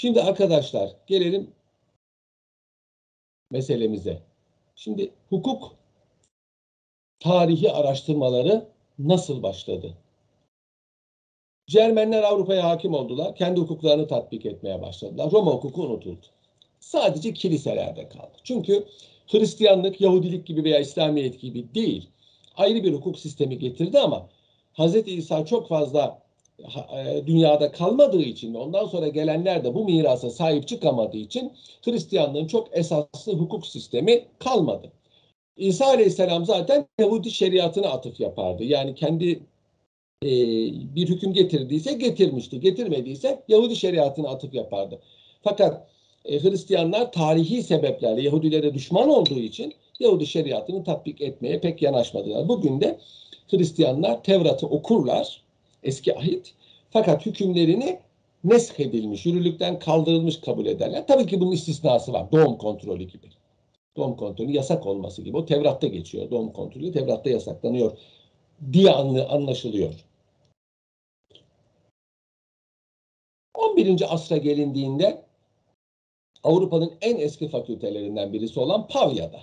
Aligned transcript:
Şimdi 0.00 0.22
arkadaşlar 0.22 0.90
gelelim 1.06 1.50
meselemize. 3.50 4.22
Şimdi 4.76 5.10
hukuk 5.28 5.76
tarihi 7.18 7.72
araştırmaları 7.72 8.68
nasıl 8.98 9.42
başladı? 9.42 9.94
Cermenler 11.66 12.22
Avrupa'ya 12.22 12.68
hakim 12.68 12.94
oldular. 12.94 13.36
Kendi 13.36 13.60
hukuklarını 13.60 14.08
tatbik 14.08 14.46
etmeye 14.46 14.82
başladılar. 14.82 15.30
Roma 15.32 15.50
hukuku 15.50 15.82
unutuldu. 15.82 16.26
Sadece 16.80 17.34
kiliselerde 17.34 18.08
kaldı. 18.08 18.36
Çünkü 18.44 18.84
Hristiyanlık, 19.26 20.00
Yahudilik 20.00 20.46
gibi 20.46 20.64
veya 20.64 20.78
İslamiyet 20.78 21.40
gibi 21.40 21.74
değil. 21.74 22.08
Ayrı 22.56 22.84
bir 22.84 22.92
hukuk 22.92 23.18
sistemi 23.18 23.58
getirdi 23.58 23.98
ama 23.98 24.28
Hz. 24.78 24.94
İsa 24.94 25.44
çok 25.46 25.68
fazla 25.68 26.29
dünyada 27.26 27.72
kalmadığı 27.72 28.22
için 28.22 28.54
ondan 28.54 28.86
sonra 28.86 29.08
gelenler 29.08 29.64
de 29.64 29.74
bu 29.74 29.84
mirasa 29.84 30.30
sahip 30.30 30.68
çıkamadığı 30.68 31.16
için 31.16 31.52
Hristiyanlığın 31.84 32.46
çok 32.46 32.68
esaslı 32.72 33.32
hukuk 33.32 33.66
sistemi 33.66 34.24
kalmadı. 34.38 34.92
İsa 35.56 35.86
Aleyhisselam 35.86 36.44
zaten 36.44 36.86
Yahudi 36.98 37.30
şeriatına 37.30 37.88
atıf 37.88 38.20
yapardı. 38.20 38.64
Yani 38.64 38.94
kendi 38.94 39.40
e, 40.22 40.30
bir 40.94 41.08
hüküm 41.08 41.32
getirdiyse 41.32 41.92
getirmişti. 41.92 42.60
Getirmediyse 42.60 43.42
Yahudi 43.48 43.76
şeriatına 43.76 44.28
atıf 44.28 44.54
yapardı. 44.54 45.00
Fakat 45.42 45.86
e, 46.24 46.42
Hristiyanlar 46.42 47.12
tarihi 47.12 47.62
sebeplerle 47.62 48.22
Yahudilere 48.22 48.74
düşman 48.74 49.08
olduğu 49.08 49.38
için 49.38 49.74
Yahudi 50.00 50.26
şeriatını 50.26 50.84
tatbik 50.84 51.20
etmeye 51.20 51.60
pek 51.60 51.82
yanaşmadılar. 51.82 52.48
Bugün 52.48 52.80
de 52.80 52.98
Hristiyanlar 53.50 54.22
Tevrat'ı 54.22 54.66
okurlar, 54.66 55.42
eski 55.82 56.18
ahit, 56.18 56.54
fakat 56.90 57.26
hükümlerini 57.26 58.00
nesk 58.44 58.80
edilmiş, 58.80 59.26
yürürlükten 59.26 59.78
kaldırılmış 59.78 60.40
kabul 60.40 60.66
ederler. 60.66 61.06
Tabii 61.06 61.26
ki 61.26 61.40
bunun 61.40 61.52
istisnası 61.52 62.12
var, 62.12 62.32
doğum 62.32 62.58
kontrolü 62.58 63.04
gibi. 63.04 63.26
Doğum 63.96 64.16
kontrolü 64.16 64.50
yasak 64.50 64.86
olması 64.86 65.22
gibi. 65.22 65.36
O 65.36 65.46
Tevrat'ta 65.46 65.86
geçiyor. 65.86 66.30
Doğum 66.30 66.52
kontrolü 66.52 66.92
Tevrat'ta 66.92 67.30
yasaklanıyor 67.30 67.98
diye 68.72 68.90
anlaşılıyor. 68.90 69.94
11. 73.54 74.14
asra 74.14 74.36
gelindiğinde 74.36 75.24
Avrupa'nın 76.42 76.92
en 77.00 77.16
eski 77.16 77.48
fakültelerinden 77.48 78.32
birisi 78.32 78.60
olan 78.60 78.86
Pavya'da. 78.88 79.40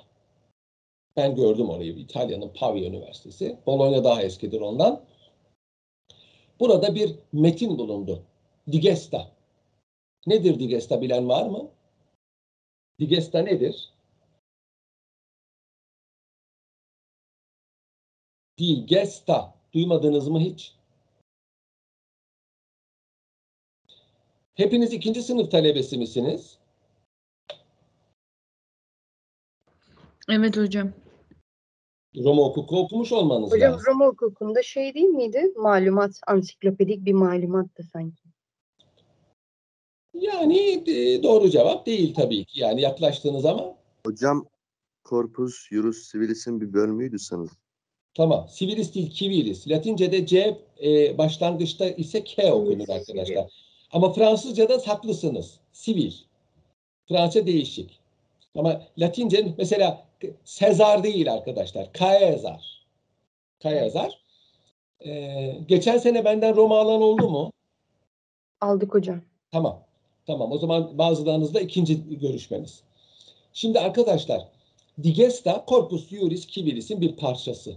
Ben 1.17 1.36
gördüm 1.36 1.70
orayı. 1.70 1.94
İtalya'nın 1.94 2.50
Pavia 2.50 2.83
Üniversitesi. 2.83 3.58
Bologna 3.66 4.04
daha 4.04 4.22
eskidir 4.22 4.61
ondan. 4.61 5.02
Burada 6.59 6.95
bir 6.95 7.16
metin 7.33 7.77
bulundu. 7.77 8.23
Digesta. 8.72 9.31
Nedir 10.27 10.59
Digesta 10.59 11.02
bilen 11.02 11.30
var 11.30 11.45
mı? 11.49 11.72
Digesta 12.99 13.39
nedir? 13.39 13.94
Digesta. 18.58 19.58
Duymadınız 19.73 20.27
mı 20.27 20.39
hiç? 20.39 20.75
Hepiniz 24.55 24.94
ikinci 24.94 25.23
sınıf 25.23 25.52
talebesi 25.52 25.97
misiniz? 25.97 26.58
Evet 30.30 30.58
hocam. 30.58 30.94
Roma 32.23 32.44
hukuku 32.44 32.80
okumuş 32.80 33.12
olmanız 33.12 33.52
Hocam 33.52 33.73
lazım. 33.73 33.86
Roma 33.88 34.06
hukukunda 34.06 34.64
şey 34.64 34.94
değil 34.94 35.06
miydi? 35.06 35.54
Malumat, 35.56 36.12
ansiklopedik 36.28 37.06
bir 37.06 37.14
malumattı 37.14 37.84
sanki. 37.94 38.23
Yani 40.14 40.84
e, 40.88 41.23
doğru 41.23 41.50
cevap 41.50 41.86
değil 41.86 42.14
tabii 42.14 42.45
ki. 42.45 42.60
Yani 42.60 42.82
yaklaştığınız 42.82 43.45
ama 43.45 43.76
Hocam 44.06 44.45
Corpus 45.10 45.68
Juris 45.70 46.12
Civilis'in 46.12 46.62
bir 46.62 46.73
bölümüydü 46.73 47.20
sanırım. 47.20 47.58
tamam. 48.16 48.48
Civilis 48.56 48.95
değil 48.95 49.11
civilis. 49.11 49.67
Latince'de 49.67 50.26
C 50.26 50.58
e, 50.83 51.17
başlangıçta 51.17 51.89
ise 51.89 52.23
K 52.23 52.54
okunur 52.54 52.89
arkadaşlar. 52.89 53.45
Ama 53.92 54.14
Fransızca'da 54.14 54.77
haklısınız. 54.86 55.60
Sivil. 55.72 56.14
Fransızca 57.08 57.48
değişik. 57.48 58.00
Ama 58.56 58.82
Latince 58.98 59.54
mesela 59.58 60.07
Sezar 60.44 61.04
değil 61.04 61.33
arkadaşlar. 61.33 61.94
Kaezar. 61.94 62.86
Kaezar. 63.64 64.22
Ee, 65.05 65.58
geçen 65.67 65.98
sene 65.98 66.26
benden 66.26 66.55
Roma 66.55 66.80
alan 66.80 67.02
oldu 67.02 67.30
mu? 67.30 67.52
Aldık 68.61 68.94
hocam. 68.94 69.22
Tamam. 69.52 69.83
Tamam. 70.27 70.52
O 70.52 70.58
zaman 70.58 70.98
bazılarınızla 70.98 71.60
ikinci 71.60 72.20
görüşmeniz. 72.20 72.83
Şimdi 73.54 73.80
arkadaşlar 73.80 74.48
Digesta 75.04 75.66
Corpus 75.67 76.10
Juris 76.10 76.48
Civilis'in 76.48 77.02
bir 77.02 77.16
parçası. 77.16 77.76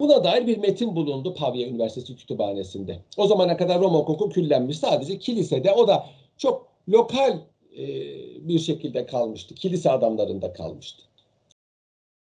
Buna 0.00 0.24
dair 0.24 0.46
bir 0.46 0.58
metin 0.58 0.96
bulundu 0.96 1.34
Pavia 1.34 1.66
Üniversitesi 1.66 2.16
Kütüphanesi'nde. 2.16 2.98
O 3.16 3.26
zamana 3.26 3.56
kadar 3.56 3.80
Roma 3.80 3.98
hukuku 3.98 4.28
küllenmiş. 4.28 4.78
Sadece 4.78 5.18
kilisede 5.18 5.72
o 5.72 5.88
da 5.88 6.06
çok 6.36 6.66
lokal 6.88 7.38
e, 7.78 7.86
bir 8.48 8.58
şekilde 8.58 9.06
kalmıştı. 9.06 9.54
Kilise 9.54 9.90
adamlarında 9.90 10.52
kalmıştı. 10.52 11.07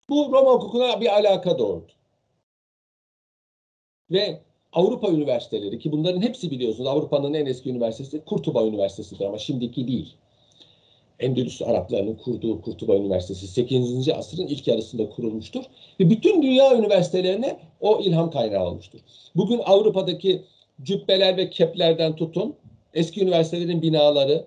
Bu 0.10 0.32
Roma 0.32 0.52
hukukuna 0.52 1.02
bir 1.02 1.14
alaka 1.14 1.60
doğurdu. 1.60 1.92
Ve 4.12 4.42
Avrupa 4.74 5.10
üniversiteleri 5.10 5.80
ki 5.80 5.92
bunların 5.92 6.22
hepsi 6.22 6.52
biliyorsunuz 6.52 6.88
Avrupa'nın 6.88 7.34
en 7.34 7.46
eski 7.46 7.70
üniversitesi 7.70 8.26
Kurtuba 8.26 8.66
Üniversitesi'dir 8.66 9.26
ama 9.26 9.38
şimdiki 9.38 9.88
değil. 9.88 10.16
Endülüs 11.20 11.62
Araplarının 11.62 12.16
kurduğu 12.16 12.62
Kurtuba 12.62 12.96
Üniversitesi 12.96 13.48
8. 13.48 14.10
asrın 14.10 14.48
ilk 14.48 14.68
yarısında 14.68 15.10
kurulmuştur. 15.10 15.64
Ve 16.00 16.10
bütün 16.10 16.44
dünya 16.44 16.78
üniversitelerine 16.78 17.60
o 17.82 18.00
ilham 18.02 18.32
kaynağı 18.32 18.66
olmuştur. 18.66 19.00
Bugün 19.36 19.62
Avrupa'daki 19.66 20.44
cübbeler 20.82 21.38
ve 21.38 21.50
keplerden 21.50 22.16
tutun, 22.16 22.56
eski 22.94 23.24
üniversitelerin 23.24 23.82
binaları, 23.82 24.46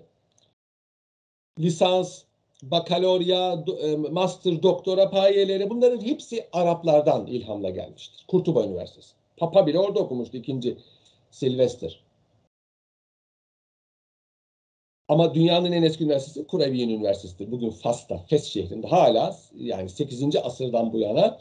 lisans, 1.59 2.23
bakalorya, 2.71 3.63
e, 3.81 3.95
master, 3.95 4.63
doktora 4.63 5.09
payeleri 5.09 5.69
bunların 5.69 6.01
hepsi 6.01 6.45
Araplardan 6.53 7.27
ilhamla 7.27 7.69
gelmiştir. 7.69 8.25
Kurtuba 8.27 8.65
Üniversitesi. 8.65 9.13
Papa 9.37 9.67
bile 9.67 9.79
orada 9.79 9.99
okumuştu 9.99 10.37
ikinci 10.37 10.77
Sylvester. 11.31 12.03
Ama 15.07 15.35
dünyanın 15.35 15.71
en 15.71 15.83
eski 15.83 16.03
üniversitesi 16.03 16.47
Kureviyen 16.47 16.89
Üniversitesi'dir. 16.89 17.51
Bugün 17.51 17.69
Fas'ta, 17.69 18.17
Fes 18.17 18.45
şehrinde 18.45 18.87
hala 18.87 19.35
yani 19.59 19.89
8. 19.89 20.35
asırdan 20.35 20.93
bu 20.93 20.99
yana 20.99 21.39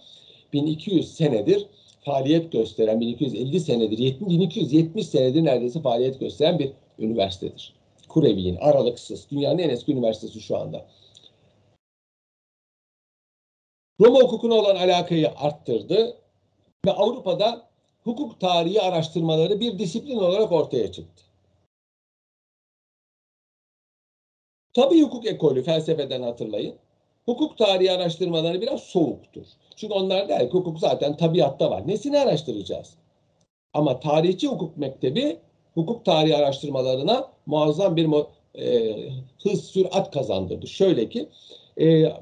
1200 0.52 1.14
senedir 1.14 1.66
faaliyet 2.04 2.52
gösteren, 2.52 3.00
1250 3.00 3.60
senedir, 3.60 3.98
1270 3.98 5.06
senedir 5.06 5.44
neredeyse 5.44 5.80
faaliyet 5.80 6.20
gösteren 6.20 6.58
bir 6.58 6.72
üniversitedir. 6.98 7.74
Kureviyen, 8.08 8.56
aralıksız. 8.56 9.26
Dünyanın 9.30 9.58
en 9.58 9.68
eski 9.68 9.92
üniversitesi 9.92 10.40
şu 10.40 10.56
anda. 10.56 10.86
Roma 14.02 14.20
hukukuna 14.20 14.54
olan 14.54 14.76
alakayı 14.76 15.30
arttırdı 15.36 16.16
ve 16.86 16.92
Avrupa'da 16.92 17.68
hukuk 18.04 18.40
tarihi 18.40 18.82
araştırmaları 18.82 19.60
bir 19.60 19.78
disiplin 19.78 20.16
olarak 20.16 20.52
ortaya 20.52 20.92
çıktı. 20.92 21.22
Tabii 24.74 25.02
hukuk 25.02 25.26
ekolü 25.26 25.62
felsefeden 25.62 26.22
hatırlayın. 26.22 26.74
Hukuk 27.24 27.58
tarihi 27.58 27.92
araştırmaları 27.92 28.60
biraz 28.60 28.80
soğuktur. 28.80 29.46
Çünkü 29.76 29.94
onlar 29.94 30.28
der 30.28 30.40
ki 30.40 30.52
hukuk 30.52 30.78
zaten 30.78 31.16
tabiatta 31.16 31.70
var. 31.70 31.88
Nesini 31.88 32.18
araştıracağız? 32.18 32.94
Ama 33.74 34.00
tarihçi 34.00 34.48
hukuk 34.48 34.76
mektebi 34.76 35.38
hukuk 35.74 36.04
tarihi 36.04 36.36
araştırmalarına 36.36 37.28
muazzam 37.46 37.96
bir 37.96 38.08
e, 38.54 38.94
hız, 39.42 39.64
sürat 39.64 40.10
kazandırdı. 40.10 40.66
Şöyle 40.66 41.08
ki 41.08 41.28
e, 41.80 42.12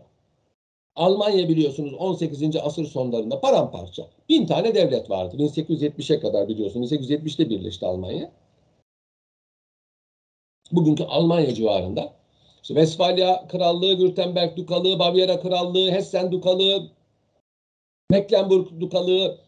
Almanya 1.00 1.48
biliyorsunuz 1.48 1.94
18. 1.94 2.56
asır 2.56 2.86
sonlarında 2.86 3.40
paramparça. 3.40 4.06
Bin 4.28 4.46
tane 4.46 4.74
devlet 4.74 5.10
vardı. 5.10 5.36
1870'e 5.36 6.20
kadar 6.20 6.48
biliyorsunuz. 6.48 6.92
1870'te 6.92 7.50
birleşti 7.50 7.86
Almanya. 7.86 8.32
Bugünkü 10.72 11.04
Almanya 11.04 11.54
civarında. 11.54 12.12
İşte 12.62 12.74
Westfalia 12.74 13.48
Krallığı, 13.48 13.92
Württemberg 13.92 14.56
Dukalığı, 14.56 14.98
Bavyera 14.98 15.40
Krallığı, 15.40 15.90
Hessen 15.90 16.32
Dukalığı, 16.32 16.90
Mecklenburg 18.10 18.80
Dukalığı, 18.80 19.38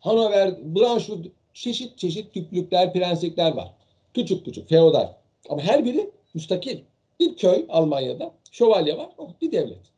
Hanover, 0.00 0.74
Braunschweig 0.74 1.26
çeşit 1.54 1.98
çeşit 1.98 2.34
tüplükler, 2.34 2.92
prenslikler 2.92 3.52
var. 3.52 3.74
Küçük 4.14 4.44
küçük, 4.44 4.68
feodal. 4.68 5.12
Ama 5.48 5.62
her 5.62 5.84
biri 5.84 6.10
müstakil. 6.34 6.80
Bir 7.20 7.36
köy 7.36 7.66
Almanya'da, 7.68 8.34
şövalye 8.50 8.98
var, 8.98 9.08
bir 9.42 9.52
devlet. 9.52 9.91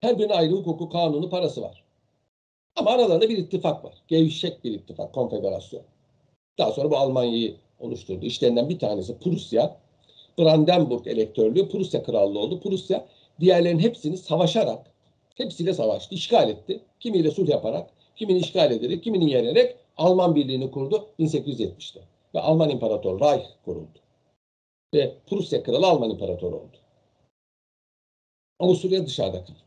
Her 0.00 0.18
birinin 0.18 0.32
ayrı 0.32 0.52
hukuku, 0.52 0.88
kanunu, 0.88 1.30
parası 1.30 1.62
var. 1.62 1.84
Ama 2.76 2.90
aralarında 2.90 3.28
bir 3.28 3.38
ittifak 3.38 3.84
var. 3.84 3.94
Gevşek 4.08 4.64
bir 4.64 4.72
ittifak, 4.72 5.12
konfederasyon. 5.12 5.82
Daha 6.58 6.72
sonra 6.72 6.90
bu 6.90 6.96
Almanya'yı 6.96 7.56
oluşturdu. 7.80 8.26
İşlerinden 8.26 8.68
bir 8.68 8.78
tanesi 8.78 9.18
Prusya. 9.18 9.76
Brandenburg 10.38 11.06
elektörlüğü 11.06 11.68
Prusya 11.68 12.02
krallığı 12.02 12.38
oldu. 12.38 12.60
Prusya 12.60 13.06
diğerlerinin 13.40 13.82
hepsini 13.82 14.16
savaşarak, 14.16 14.90
hepsiyle 15.34 15.74
savaştı, 15.74 16.14
işgal 16.14 16.48
etti. 16.48 16.80
Kimiyle 17.00 17.30
sulh 17.30 17.48
yaparak, 17.48 17.90
kimini 18.16 18.38
işgal 18.38 18.72
ederek, 18.72 19.04
kimini 19.04 19.30
yenerek 19.30 19.76
Alman 19.96 20.34
birliğini 20.34 20.70
kurdu 20.70 21.08
1870'te. 21.18 22.00
Ve 22.34 22.40
Alman 22.40 22.70
İmparator 22.70 23.20
Reich 23.20 23.46
kuruldu. 23.64 23.98
Ve 24.94 25.14
Prusya 25.26 25.62
kralı 25.62 25.86
Alman 25.86 26.10
İmparatoru 26.10 26.56
oldu. 26.56 26.76
Avusturya 28.58 29.06
dışarıda 29.06 29.44
kaldı. 29.44 29.65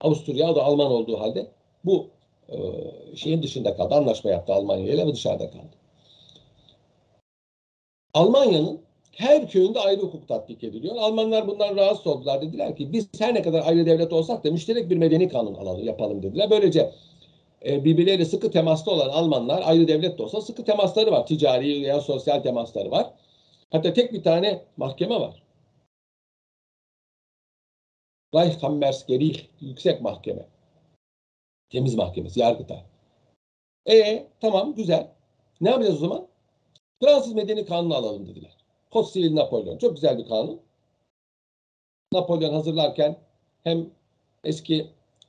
Avusturya 0.00 0.56
da 0.56 0.64
Alman 0.64 0.90
olduğu 0.90 1.20
halde 1.20 1.46
bu 1.84 2.06
e, 2.48 2.56
şeyin 3.16 3.42
dışında 3.42 3.76
kaldı. 3.76 3.94
Anlaşma 3.94 4.30
yaptı 4.30 4.52
Almanya 4.52 4.92
ile 4.92 5.06
ve 5.06 5.12
dışarıda 5.12 5.50
kaldı. 5.50 5.76
Almanya'nın 8.14 8.80
her 9.12 9.48
köyünde 9.48 9.80
ayrı 9.80 10.00
hukuk 10.00 10.28
tatbik 10.28 10.64
ediliyor. 10.64 10.96
Almanlar 10.96 11.46
bundan 11.46 11.76
rahatsız 11.76 12.06
oldular. 12.06 12.42
Dediler 12.42 12.76
ki 12.76 12.92
biz 12.92 13.08
her 13.18 13.34
ne 13.34 13.42
kadar 13.42 13.66
ayrı 13.66 13.86
devlet 13.86 14.12
olsak 14.12 14.44
da 14.44 14.50
müşterek 14.50 14.90
bir 14.90 14.96
medeni 14.96 15.28
kanun 15.28 15.54
alalım, 15.54 15.84
yapalım 15.84 16.22
dediler. 16.22 16.50
Böylece 16.50 16.92
e, 17.66 17.84
birbirleriyle 17.84 18.24
sıkı 18.24 18.50
temasta 18.50 18.90
olan 18.90 19.08
Almanlar 19.08 19.62
ayrı 19.64 19.88
devlet 19.88 20.18
de 20.18 20.22
olsa 20.22 20.40
sıkı 20.40 20.64
temasları 20.64 21.10
var. 21.10 21.26
Ticari 21.26 21.82
veya 21.82 22.00
sosyal 22.00 22.40
temasları 22.40 22.90
var. 22.90 23.10
Hatta 23.70 23.92
tek 23.92 24.12
bir 24.12 24.22
tane 24.22 24.62
mahkeme 24.76 25.20
var. 25.20 25.42
Reichskammergericht 28.34 29.50
yüksek 29.60 30.00
mahkeme. 30.00 30.46
Temiz 31.70 31.94
mahkemesi, 31.94 32.40
yargıtay. 32.40 32.82
E 33.86 34.26
tamam 34.40 34.74
güzel. 34.74 35.10
Ne 35.60 35.70
yapacağız 35.70 35.96
o 35.96 35.98
zaman? 35.98 36.28
Fransız 37.02 37.34
medeni 37.34 37.64
kanunu 37.64 37.94
alalım 37.94 38.26
dediler. 38.26 38.56
Kod 38.90 39.04
Sivil 39.04 39.34
Napolyon. 39.34 39.78
Çok 39.78 39.94
güzel 39.94 40.18
bir 40.18 40.26
kanun. 40.26 40.60
Napolyon 42.12 42.54
hazırlarken 42.54 43.16
hem 43.64 43.90
eski 44.44 44.86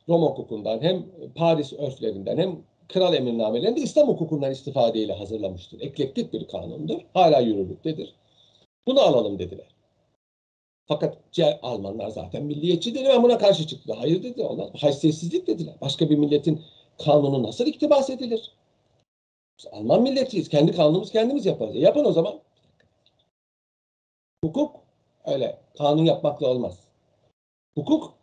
Roma 0.09 0.27
hukukundan 0.27 0.81
hem 0.81 1.05
Paris 1.35 1.73
örflerinden 1.73 2.37
hem 2.37 2.63
kral 2.87 3.13
emirnamelerinde 3.13 3.81
İslam 3.81 4.07
hukukundan 4.07 4.51
istifadeyle 4.51 5.13
hazırlamıştır. 5.13 5.81
Eklektik 5.81 6.33
bir 6.33 6.47
kanundur. 6.47 7.01
Hala 7.13 7.39
yürürlüktedir. 7.39 8.15
Bunu 8.87 8.99
alalım 8.99 9.39
dediler. 9.39 9.67
Fakat 10.89 11.17
Almanlar 11.61 12.09
zaten 12.09 12.43
milliyetçidir 12.43 13.05
ve 13.05 13.23
buna 13.23 13.37
karşı 13.37 13.67
çıktı. 13.67 13.93
Hayır 13.93 14.23
dedi 14.23 14.43
onlar. 14.43 14.69
Haysiyetsizlik 14.81 15.47
dediler. 15.47 15.75
Başka 15.81 16.09
bir 16.09 16.17
milletin 16.17 16.61
kanunu 17.05 17.43
nasıl 17.43 17.65
iktibas 17.65 18.09
edilir? 18.09 18.51
Biz 19.59 19.67
Alman 19.71 20.01
milletiyiz. 20.01 20.49
Kendi 20.49 20.71
kanunumuzu 20.71 21.11
kendimiz 21.11 21.45
yaparız. 21.45 21.75
E 21.75 21.79
yapın 21.79 22.05
o 22.05 22.11
zaman. 22.11 22.39
Hukuk 24.43 24.75
öyle 25.25 25.61
kanun 25.77 26.05
yapmakla 26.05 26.47
olmaz. 26.47 26.79
Hukuk 27.75 28.13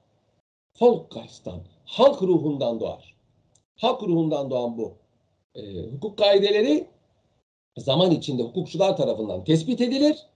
Volksgeist'tan, 0.80 1.60
halk 1.84 2.22
ruhundan 2.22 2.80
doğar. 2.80 3.14
Halk 3.76 4.02
ruhundan 4.02 4.50
doğan 4.50 4.78
bu 4.78 4.94
e, 5.54 5.82
hukuk 5.82 6.18
kaideleri 6.18 6.86
zaman 7.76 8.10
içinde 8.10 8.42
hukukçular 8.42 8.96
tarafından 8.96 9.44
tespit 9.44 9.80
edilir. 9.80 10.26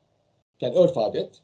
Yani 0.60 0.74
örf 0.74 0.98
adet. 0.98 1.42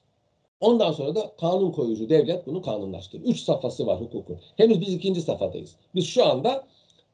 Ondan 0.61 0.93
sonra 0.93 1.14
da 1.14 1.32
kanun 1.41 1.73
koyucu 1.73 2.08
devlet 2.08 2.47
bunu 2.47 2.62
kanunlaştırır. 2.62 3.25
Üç 3.25 3.41
safhası 3.41 3.87
var 3.87 4.00
hukukun. 4.00 4.38
Henüz 4.56 4.81
biz 4.81 4.94
ikinci 4.94 5.23
safhadayız. 5.23 5.76
Biz 5.94 6.06
şu 6.06 6.26
anda 6.26 6.67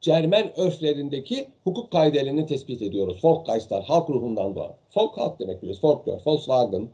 Cermen 0.03 0.59
örflerindeki 0.59 1.47
hukuk 1.63 1.91
kaidelerini 1.91 2.45
tespit 2.45 2.81
ediyoruz. 2.81 3.19
Volksgeist'lar, 3.23 3.83
halk 3.83 4.09
ruhundan 4.09 4.55
doğan. 4.55 4.73
Folk 4.89 5.17
halk 5.17 5.39
demek 5.39 5.61
biliyoruz. 5.61 5.81
Folklor, 5.81 6.19
Volkswagen. 6.25 6.89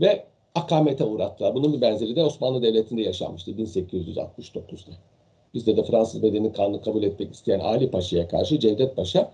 Ve 0.00 0.26
akamete 0.54 1.04
uğrattılar. 1.04 1.54
Bunun 1.54 1.72
bir 1.72 1.80
benzeri 1.80 2.16
de 2.16 2.24
Osmanlı 2.24 2.62
Devleti'nde 2.62 3.02
yaşanmıştı 3.02 3.50
1869'da. 3.50 4.92
Bizde 5.54 5.76
de 5.76 5.84
Fransız 5.84 6.22
bedeni 6.22 6.52
kanunu 6.52 6.82
kabul 6.82 7.02
etmek 7.02 7.34
isteyen 7.34 7.60
Ali 7.60 7.90
Paşa'ya 7.90 8.28
karşı 8.28 8.58
Cevdet 8.58 8.96
Paşa 8.96 9.32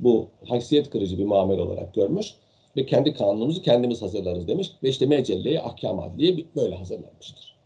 bu 0.00 0.28
haysiyet 0.48 0.90
kırıcı 0.90 1.18
bir 1.18 1.24
muamele 1.24 1.60
olarak 1.60 1.94
görmüş 1.94 2.34
ve 2.76 2.86
kendi 2.86 3.14
kanunumuzu 3.14 3.62
kendimiz 3.62 4.02
hazırlarız 4.02 4.48
demiş 4.48 4.72
ve 4.82 4.88
işte 4.88 5.06
Mecelle-i 5.06 5.60
Ahkam 5.60 6.00
Adliye 6.00 6.44
böyle 6.56 6.76
hazırlanmıştır. 6.76 7.56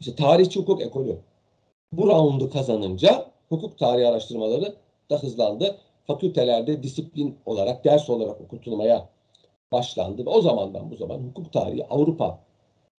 İşte 0.00 0.14
tarihçi 0.14 0.60
hukuk 0.60 0.82
ekolü 0.82 1.18
bu 1.92 2.06
roundu 2.06 2.50
kazanınca 2.50 3.26
hukuk 3.48 3.78
tarihi 3.78 4.06
araştırmaları 4.06 4.74
da 5.10 5.18
hızlandı. 5.22 5.76
Fakültelerde 6.06 6.82
disiplin 6.82 7.36
olarak, 7.46 7.84
ders 7.84 8.10
olarak 8.10 8.40
okutulmaya 8.40 9.08
başlandı 9.72 10.26
ve 10.26 10.30
o 10.30 10.40
zamandan 10.40 10.90
bu 10.90 10.96
zaman 10.96 11.18
hukuk 11.18 11.52
tarihi 11.52 11.86
Avrupa 11.86 12.38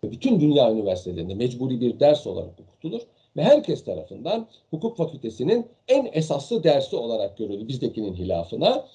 ve 0.03 0.11
bütün 0.11 0.39
dünya 0.39 0.71
üniversitelerinde 0.71 1.35
mecburi 1.35 1.81
bir 1.81 1.99
ders 1.99 2.27
olarak 2.27 2.59
okutulur 2.59 3.01
ve 3.37 3.43
herkes 3.43 3.83
tarafından 3.83 4.47
hukuk 4.69 4.97
fakültesinin 4.97 5.67
en 5.87 6.09
esaslı 6.13 6.63
dersi 6.63 6.95
olarak 6.95 7.37
görülür 7.37 7.67
bizdekinin 7.67 8.13
hilafına. 8.13 8.85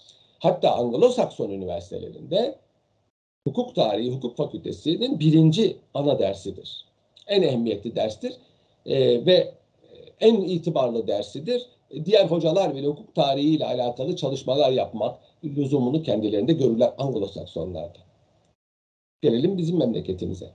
Hatta 0.43 0.71
Anglo-Sakson 0.71 1.51
üniversitelerinde 1.51 2.59
hukuk 3.45 3.75
tarihi, 3.75 4.11
hukuk 4.11 4.37
fakültesinin 4.37 5.21
birinci 5.21 5.77
ana 5.95 6.19
dersidir. 6.19 6.85
En 7.27 7.43
ehemmiyetli 7.43 7.97
derstir 7.97 8.37
ee, 8.87 9.27
ve 9.27 9.55
en 10.21 10.35
itibarlı 10.35 11.07
dersidir. 11.07 11.67
Diğer 12.05 12.27
hocalar 12.27 12.75
bile 12.75 12.87
hukuk 12.87 13.15
tarihiyle 13.15 13.65
alakalı 13.65 14.17
çalışmalar 14.17 14.73
yapmak 14.73 15.19
lüzumunu 15.45 16.03
kendilerinde 16.03 16.53
görürler 16.53 16.93
Anglo-Saksonlarda. 16.99 17.99
Gelelim 19.21 19.59
bizim 19.59 19.79
memleketimize. 19.79 20.51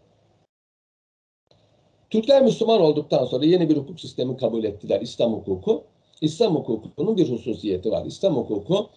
Türkler 2.09 2.41
Müslüman 2.41 2.81
olduktan 2.81 3.25
sonra 3.25 3.45
yeni 3.45 3.69
bir 3.69 3.77
hukuk 3.77 3.99
sistemi 3.99 4.37
kabul 4.37 4.63
ettiler. 4.63 5.01
İslam 5.01 5.33
hukuku. 5.33 5.83
İslam 6.21 6.55
hukukunun 6.55 7.17
bir 7.17 7.29
hususiyeti 7.31 7.91
var. 7.91 8.05
İslam 8.05 8.35
hukuku 8.35 8.89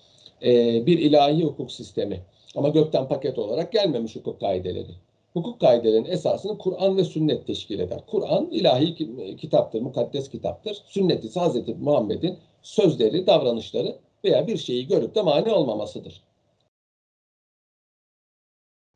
e, 0.43 0.87
bir 0.87 0.99
ilahi 0.99 1.45
hukuk 1.45 1.73
sistemi. 1.73 2.21
Ama 2.57 2.69
gökten 2.69 3.09
paket 3.09 3.39
olarak 3.39 3.73
gelmemiş 3.73 4.17
hukuk 4.17 4.41
kaideleri. 4.41 4.95
Hukuk 5.33 5.61
kaidelerinin 5.61 6.11
esasını 6.11 6.59
Kur'an 6.59 6.97
ve 6.97 7.05
sünnet 7.05 7.47
teşkil 7.47 7.79
eder. 7.79 8.01
Kur'an 8.07 8.49
ilahi 8.51 9.37
kitaptır, 9.37 9.81
mukaddes 9.81 10.31
kitaptır. 10.31 10.83
Sünnet 10.87 11.25
ise 11.25 11.41
Hz. 11.41 11.69
Muhammed'in 11.81 12.39
sözleri, 12.63 13.27
davranışları 13.27 13.97
veya 14.25 14.47
bir 14.47 14.57
şeyi 14.57 14.87
görüp 14.87 15.15
de 15.15 15.23
mani 15.23 15.53
olmamasıdır. 15.53 16.23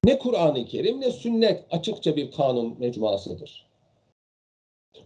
Ne 0.04 0.18
Kur'an-ı 0.18 0.64
Kerim 0.64 1.00
ne 1.00 1.10
sünnet 1.10 1.64
açıkça 1.70 2.16
bir 2.16 2.30
kanun 2.30 2.76
mecmuasıdır. 2.78 3.66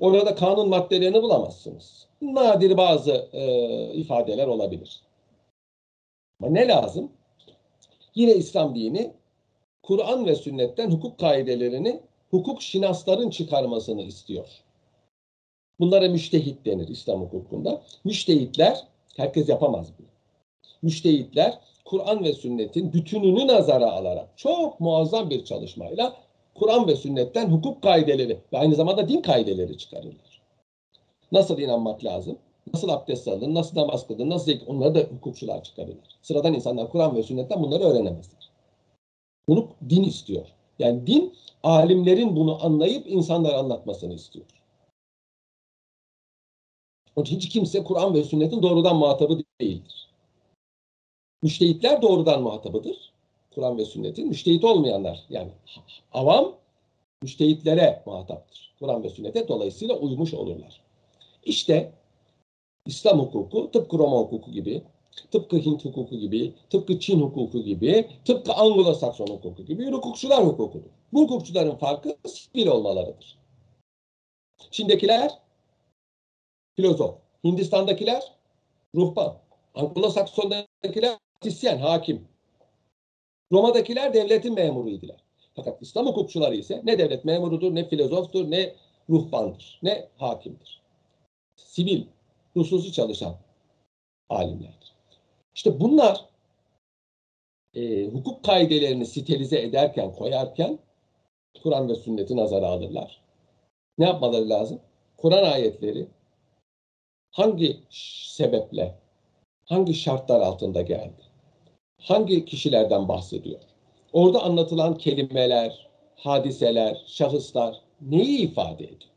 Orada 0.01 0.35
kanun 0.35 0.69
maddelerini 0.69 1.23
bulamazsınız. 1.23 2.07
Nadir 2.23 2.77
bazı 2.77 3.29
e, 3.33 3.43
ifadeler 3.95 4.47
olabilir. 4.47 5.01
Ne 6.41 6.69
lazım? 6.69 7.13
Yine 8.15 8.35
İslam 8.35 8.75
dini 8.75 9.13
Kur'an 9.83 10.27
ve 10.27 10.35
sünnetten 10.35 10.91
hukuk 10.91 11.19
kaidelerini 11.19 12.01
hukuk 12.31 12.63
şinasların 12.63 13.31
çıkarmasını 13.31 14.03
istiyor. 14.03 14.49
Bunlara 15.81 16.09
müştehit 16.09 16.67
denir 16.67 16.89
İslam 16.89 17.21
hukukunda. 17.21 17.83
Müştehitler, 18.05 18.87
herkes 19.17 19.49
yapamaz 19.49 19.93
bunu. 19.99 20.07
Müştehitler 20.83 21.59
Kur'an 21.85 22.25
ve 22.25 22.33
sünnetin 22.33 22.93
bütününü 22.93 23.47
nazara 23.47 23.93
alarak 23.93 24.29
çok 24.39 24.81
muazzam 24.81 25.31
bir 25.31 25.45
çalışmayla 25.45 26.17
Kur'an 26.55 26.89
ve 26.89 26.97
sünnetten 26.97 27.51
hukuk 27.51 27.83
kaideleri 27.83 28.39
ve 28.53 28.59
aynı 28.59 28.75
zamanda 28.75 29.09
din 29.09 29.23
kaideleri 29.23 29.79
çıkarırlar. 29.79 30.43
Nasıl 31.33 31.59
inanmak 31.59 32.05
lazım? 32.05 32.39
Nasıl 32.75 32.89
abdest 32.89 33.29
alınır? 33.29 33.55
Nasıl 33.55 33.81
namaz 33.81 34.07
kılınır? 34.07 34.31
Nasıl 34.31 34.53
onları 34.67 34.95
da 34.95 35.01
hukukçular 35.01 35.65
çıkarırlar. 35.65 36.19
Sıradan 36.23 36.55
insanlar 36.55 36.91
Kur'an 36.91 37.17
ve 37.17 37.23
sünnetten 37.23 37.63
bunları 37.63 37.85
öğrenemezler. 37.85 38.51
Bunu 39.49 39.69
din 39.91 40.03
istiyor. 40.03 40.47
Yani 40.79 41.07
din 41.07 41.35
alimlerin 41.63 42.37
bunu 42.37 42.65
anlayıp 42.65 43.07
insanlara 43.07 43.59
anlatmasını 43.59 44.15
istiyor. 44.15 44.47
Onun 47.17 47.27
hiç 47.27 47.49
kimse 47.49 47.85
Kur'an 47.85 48.15
ve 48.15 48.25
sünnetin 48.25 48.63
doğrudan 48.63 48.97
muhatabı 48.97 49.39
değildir. 49.61 50.09
Müştehitler 51.43 52.03
doğrudan 52.03 52.43
muhatabıdır. 52.43 53.13
Kur'an 53.55 53.79
ve 53.79 53.85
sünnetin. 53.85 54.29
Müştehit 54.29 54.65
olmayanlar 54.65 55.25
yani 55.31 55.51
avam 56.13 56.55
müştehitlere 57.23 58.03
muhataptır. 58.07 58.75
Kur'an 58.79 59.03
ve 59.03 59.09
sünnete 59.09 59.49
dolayısıyla 59.49 59.95
uymuş 59.95 60.35
olurlar. 60.35 60.81
İşte 61.45 61.93
İslam 62.89 63.19
hukuku 63.19 63.71
tıpkı 63.71 63.99
Roma 63.99 64.19
hukuku 64.19 64.53
gibi, 64.53 64.83
tıpkı 65.31 65.57
Hint 65.57 65.85
hukuku 65.85 66.19
gibi, 66.19 66.55
tıpkı 66.71 67.01
Çin 67.01 67.21
hukuku 67.21 67.63
gibi, 67.63 68.09
tıpkı 68.25 68.53
Anglo-Sakson 68.53 69.31
hukuku 69.31 69.65
gibi 69.65 69.91
hukukçular 69.91 70.47
hukukudur. 70.47 70.91
Bu 71.13 71.21
hukukçuların 71.21 71.77
farkı 71.77 72.17
sivil 72.27 72.67
olmalarıdır. 72.67 73.39
Çin'dekiler 74.71 75.31
filozof, 76.77 77.15
Hindistan'dakiler 77.45 78.23
ruhban, 78.95 79.39
Anglo-Sakson'dakiler 79.75 81.19
pratisyen, 81.41 81.79
hakim. 81.79 82.29
Roma'dakiler 83.53 84.15
devletin 84.15 84.55
memuruydular. 84.55 85.17
Fakat 85.55 85.83
İslam 85.83 86.07
hukukçuları 86.07 86.57
ise 86.57 86.83
ne 86.85 86.99
devlet 86.99 87.25
memurudur, 87.25 87.75
ne 87.75 87.89
filozoftur, 87.89 88.51
ne 88.51 88.75
ruhbandır, 89.11 89.81
ne 89.83 90.09
hakimdir. 90.17 90.83
Sivil, 91.57 92.05
hususi 92.59 92.93
çalışan 92.93 93.37
alimlerdir. 94.29 94.95
İşte 95.55 95.81
bunlar 95.81 96.25
e, 97.75 98.07
hukuk 98.07 98.45
kaidelerini 98.45 99.07
sitelize 99.07 99.61
ederken, 99.61 100.13
koyarken 100.13 100.79
Kur'an 101.63 101.89
ve 101.89 101.95
sünneti 101.95 102.37
nazara 102.37 102.67
alırlar. 102.67 103.21
Ne 103.99 104.07
yapmaları 104.07 104.49
lazım? 104.49 104.81
Kur'an 105.17 105.53
ayetleri 105.53 106.09
hangi 107.31 107.81
sebeple, 107.91 108.95
hangi 109.65 109.95
şartlar 109.95 110.41
altında 110.41 110.83
geldi? 110.83 111.23
Hangi 112.01 112.45
kişilerden 112.45 113.09
bahsediyor? 113.09 113.61
Orada 114.13 114.43
anlatılan 114.43 114.99
kelimeler, 114.99 115.89
hadiseler, 116.17 117.05
şahıslar 117.07 117.81
neyi 118.01 118.39
ifade 118.39 118.85
ediyor? 118.85 119.08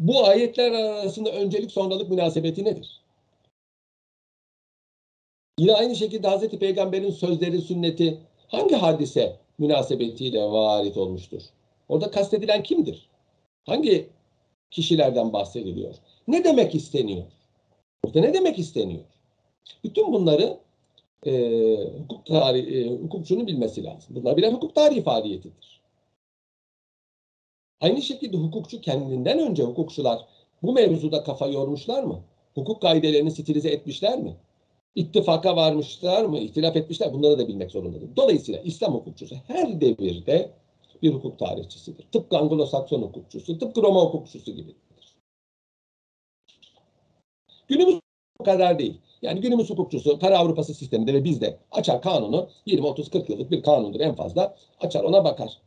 Bu 0.00 0.24
ayetler 0.24 0.72
arasında 0.72 1.32
öncelik 1.32 1.72
sonralık 1.72 2.10
münasebeti 2.10 2.64
nedir? 2.64 3.00
Yine 5.58 5.72
aynı 5.72 5.96
şekilde 5.96 6.28
Hazreti 6.28 6.58
Peygamber'in 6.58 7.10
sözleri, 7.10 7.60
sünneti 7.60 8.18
hangi 8.48 8.74
hadise 8.74 9.36
münasebetiyle 9.58 10.40
varit 10.40 10.96
olmuştur? 10.96 11.42
Orada 11.88 12.10
kastedilen 12.10 12.62
kimdir? 12.62 13.08
Hangi 13.66 14.08
kişilerden 14.70 15.32
bahsediliyor? 15.32 15.94
Ne 16.28 16.44
demek 16.44 16.74
isteniyor? 16.74 17.24
Burada 18.04 18.20
ne 18.20 18.34
demek 18.34 18.58
isteniyor? 18.58 19.04
Bütün 19.84 20.12
bunları 20.12 20.58
e, 21.26 21.32
hukuk 21.98 22.26
tarihi, 22.26 22.80
e, 22.80 22.90
hukukçunun 22.90 23.46
bilmesi 23.46 23.84
lazım. 23.84 24.16
Bunlar 24.16 24.36
birer 24.36 24.52
hukuk 24.52 24.74
tarihi 24.74 25.02
faaliyetidir. 25.02 25.75
Aynı 27.80 28.02
şekilde 28.02 28.36
hukukçu 28.36 28.80
kendinden 28.80 29.38
önce 29.38 29.62
hukukçular 29.62 30.26
bu 30.62 30.72
mevzuda 30.72 31.24
kafa 31.24 31.46
yormuşlar 31.46 32.02
mı? 32.02 32.20
Hukuk 32.54 32.82
kaidelerini 32.82 33.30
stilize 33.30 33.68
etmişler 33.68 34.18
mi? 34.18 34.36
İttifaka 34.94 35.56
varmışlar 35.56 36.24
mı? 36.24 36.38
İhtilaf 36.38 36.76
etmişler. 36.76 37.12
Bunları 37.12 37.38
da 37.38 37.48
bilmek 37.48 37.70
zorundadır. 37.70 38.16
Dolayısıyla 38.16 38.60
İslam 38.60 38.94
hukukçusu 38.94 39.36
her 39.46 39.80
devirde 39.80 40.50
bir 41.02 41.14
hukuk 41.14 41.38
tarihçisidir. 41.38 42.06
Tıpkı 42.12 42.36
Anglo-Sakson 42.36 43.02
hukukçusu, 43.02 43.58
tıpkı 43.58 43.82
Roma 43.82 44.00
hukukçusu 44.00 44.52
gibidir. 44.52 44.76
Günümüz 47.68 48.00
bu 48.40 48.44
kadar 48.44 48.78
değil. 48.78 49.00
Yani 49.22 49.40
günümüz 49.40 49.70
hukukçusu 49.70 50.18
para 50.18 50.38
Avrupası 50.38 50.74
sisteminde 50.74 51.14
ve 51.14 51.24
bizde 51.24 51.58
açar 51.70 52.02
kanunu 52.02 52.48
20 52.66 52.86
30 52.86 53.10
40 53.10 53.30
yıllık 53.30 53.50
bir 53.50 53.62
kanundur 53.62 54.00
en 54.00 54.14
fazla. 54.14 54.56
Açar 54.80 55.04
ona 55.04 55.24
bakar. 55.24 55.65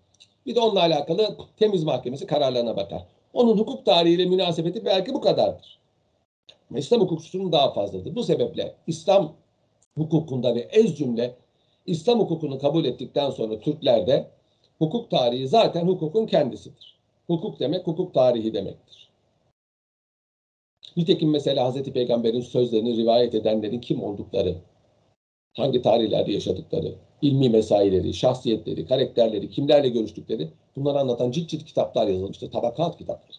Bir 0.49 0.55
de 0.55 0.59
onunla 0.59 0.79
alakalı 0.79 1.37
temiz 1.57 1.83
mahkemesi 1.83 2.25
kararlarına 2.25 2.77
bakar. 2.77 3.05
Onun 3.33 3.57
hukuk 3.57 3.85
tarihiyle 3.85 4.25
münasebeti 4.25 4.85
belki 4.85 5.13
bu 5.13 5.21
kadardır. 5.21 5.79
İslam 6.75 7.01
hukukçusunun 7.01 7.51
daha 7.51 7.73
fazladır. 7.73 8.15
Bu 8.15 8.23
sebeple 8.23 8.75
İslam 8.87 9.33
hukukunda 9.97 10.55
ve 10.55 10.59
ez 10.59 10.97
cümle 10.97 11.35
İslam 11.85 12.19
hukukunu 12.19 12.59
kabul 12.59 12.85
ettikten 12.85 13.29
sonra 13.29 13.59
Türklerde 13.59 14.27
hukuk 14.79 15.11
tarihi 15.11 15.47
zaten 15.47 15.87
hukukun 15.87 16.25
kendisidir. 16.25 16.99
Hukuk 17.27 17.59
demek 17.59 17.87
hukuk 17.87 18.13
tarihi 18.13 18.53
demektir. 18.53 19.09
Nitekim 20.97 21.29
mesela 21.29 21.65
Hazreti 21.65 21.93
Peygamber'in 21.93 22.41
sözlerini 22.41 22.97
rivayet 22.97 23.35
edenlerin 23.35 23.81
kim 23.81 24.03
oldukları, 24.03 24.55
hangi 25.57 25.81
tarihlerde 25.81 26.31
yaşadıkları, 26.31 26.95
ilmi 27.21 27.49
mesaileri, 27.49 28.13
şahsiyetleri, 28.13 28.85
karakterleri, 28.85 29.49
kimlerle 29.49 29.89
görüştükleri 29.89 30.49
bunları 30.75 30.99
anlatan 30.99 31.31
cilt 31.31 31.49
cilt 31.49 31.65
kitaplar 31.65 32.07
yazılmıştır. 32.07 32.51
Tabakat 32.51 32.97
kitapları. 32.97 33.37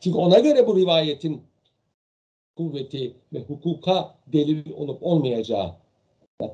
Çünkü 0.00 0.18
ona 0.18 0.38
göre 0.38 0.66
bu 0.66 0.76
rivayetin 0.76 1.42
kuvveti 2.56 3.16
ve 3.32 3.40
hukuka 3.40 4.14
delil 4.26 4.72
olup 4.72 5.02
olmayacağı 5.02 5.74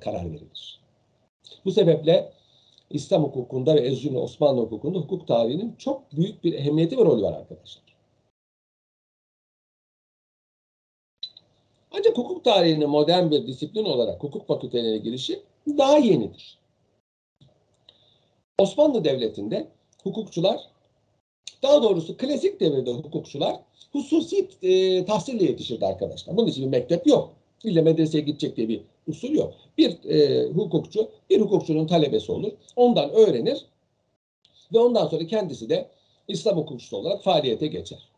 karar 0.01 0.25
verilir. 0.25 0.81
Bu 1.65 1.73
sebeple 1.73 2.33
İslam 2.91 3.23
hukukunda 3.23 3.75
ve 3.75 3.81
Ezzüni 3.81 4.19
Osmanlı 4.19 4.61
hukukunda 4.61 4.99
hukuk 4.99 5.29
tarihinin 5.29 5.75
çok 5.79 6.13
büyük 6.13 6.45
bir 6.45 6.53
ehemmiyeti 6.53 6.99
ve 6.99 7.05
rolü 7.05 7.23
var 7.23 7.33
arkadaşlar. 7.33 7.91
Ancak 11.93 12.19
hukuk 12.19 12.45
tarihinin 12.45 12.91
modern 12.91 13.31
bir 13.31 13.47
disiplin 13.47 13.85
olarak 13.85 14.23
hukuk 14.23 14.47
fakültelerine 14.47 14.99
girişi 14.99 15.43
daha 15.79 15.99
yenidir. 15.99 16.59
Osmanlı 18.59 19.05
Devleti'nde 19.05 19.69
hukukçular, 20.03 20.61
daha 21.63 21.83
doğrusu 21.83 22.17
klasik 22.17 22.61
devirde 22.61 22.91
hukukçular 22.91 23.57
hususi 23.93 24.49
e, 24.63 25.05
tahsille 25.05 25.45
yetişirdi 25.45 25.87
arkadaşlar. 25.87 26.37
Bunun 26.37 26.47
için 26.47 26.65
bir 26.65 26.79
mektep 26.79 27.07
yok. 27.07 27.33
İlle 27.65 27.83
medreseye 27.83 28.25
gidecek 28.25 28.57
diye 28.57 28.69
bir 28.69 28.81
usul 29.07 29.31
yok. 29.31 29.55
Bir 29.79 30.05
e, 30.11 30.47
hukukçu, 30.47 31.09
bir 31.31 31.41
hukukçunun 31.41 31.87
talebesi 31.87 32.33
olur. 32.33 32.53
Ondan 32.77 33.11
öğrenir 33.11 33.67
ve 34.73 34.79
ondan 34.79 35.07
sonra 35.07 35.27
kendisi 35.27 35.69
de 35.69 35.89
İslam 36.29 36.57
hukukçusu 36.57 36.97
olarak 36.97 37.25
faaliyete 37.25 37.67
geçer. 37.67 38.09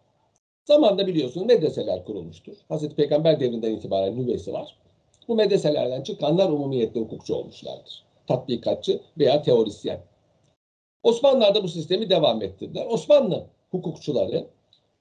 Zamanında 0.65 1.07
biliyorsunuz 1.07 1.47
medreseler 1.47 2.05
kurulmuştur. 2.05 2.53
Hazreti 2.69 2.95
Peygamber 2.95 3.41
devrinden 3.41 3.73
itibaren 3.73 4.19
nüvesi 4.19 4.53
var. 4.53 4.77
Bu 5.29 5.35
medreselerden 5.35 6.03
çıkanlar 6.03 6.49
umumiyetli 6.49 7.01
hukukçu 7.01 7.35
olmuşlardır. 7.35 8.05
Tatbikatçı 8.27 9.01
veya 9.19 9.43
teorisyen. 9.43 10.01
Osmanlılar'da 11.03 11.63
bu 11.63 11.69
sistemi 11.69 12.11
devam 12.11 12.43
ettirdiler. 12.43 12.87
Osmanlı 12.87 13.47
hukukçuları 13.71 14.47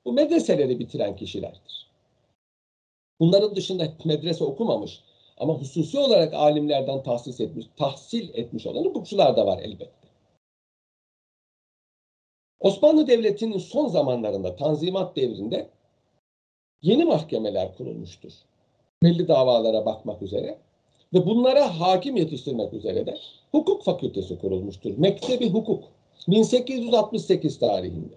bu 0.05 0.13
medreseleri 0.13 0.79
bitiren 0.79 1.15
kişilerdir. 1.15 1.91
Bunların 3.19 3.55
dışında 3.55 3.93
medrese 4.05 4.43
okumamış 4.43 5.03
ama 5.37 5.53
hususi 5.53 5.99
olarak 5.99 6.33
alimlerden 6.33 7.03
tahsis 7.03 7.39
etmiş, 7.39 7.65
tahsil 7.77 8.29
etmiş 8.33 8.67
olan 8.67 8.83
hukukçular 8.83 9.37
da 9.37 9.45
var 9.45 9.59
elbette. 9.59 10.07
Osmanlı 12.59 13.07
Devleti'nin 13.07 13.57
son 13.57 13.87
zamanlarında 13.87 14.55
Tanzimat 14.55 15.15
devrinde 15.15 15.69
yeni 16.81 17.05
mahkemeler 17.05 17.77
kurulmuştur. 17.77 18.33
Belli 19.03 19.27
davalara 19.27 19.85
bakmak 19.85 20.21
üzere 20.21 20.57
ve 21.13 21.25
bunlara 21.25 21.79
hakim 21.79 22.17
yetiştirmek 22.17 22.73
üzere 22.73 23.05
de 23.05 23.17
hukuk 23.51 23.83
fakültesi 23.83 24.39
kurulmuştur. 24.39 24.97
Mektebi 24.97 25.49
Hukuk 25.49 25.83
1868 26.27 27.59
tarihinde. 27.59 28.15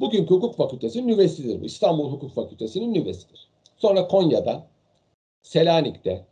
Bugünkü 0.00 0.34
hukuk 0.34 0.56
fakültesinin 0.56 1.08
nüvesidir 1.08 1.60
bu. 1.60 1.64
İstanbul 1.64 2.12
Hukuk 2.12 2.34
Fakültesi'nin 2.34 2.94
nüvesidir. 2.94 3.48
Sonra 3.76 4.08
Konya'da, 4.08 4.66
Selanik'te, 5.42 6.26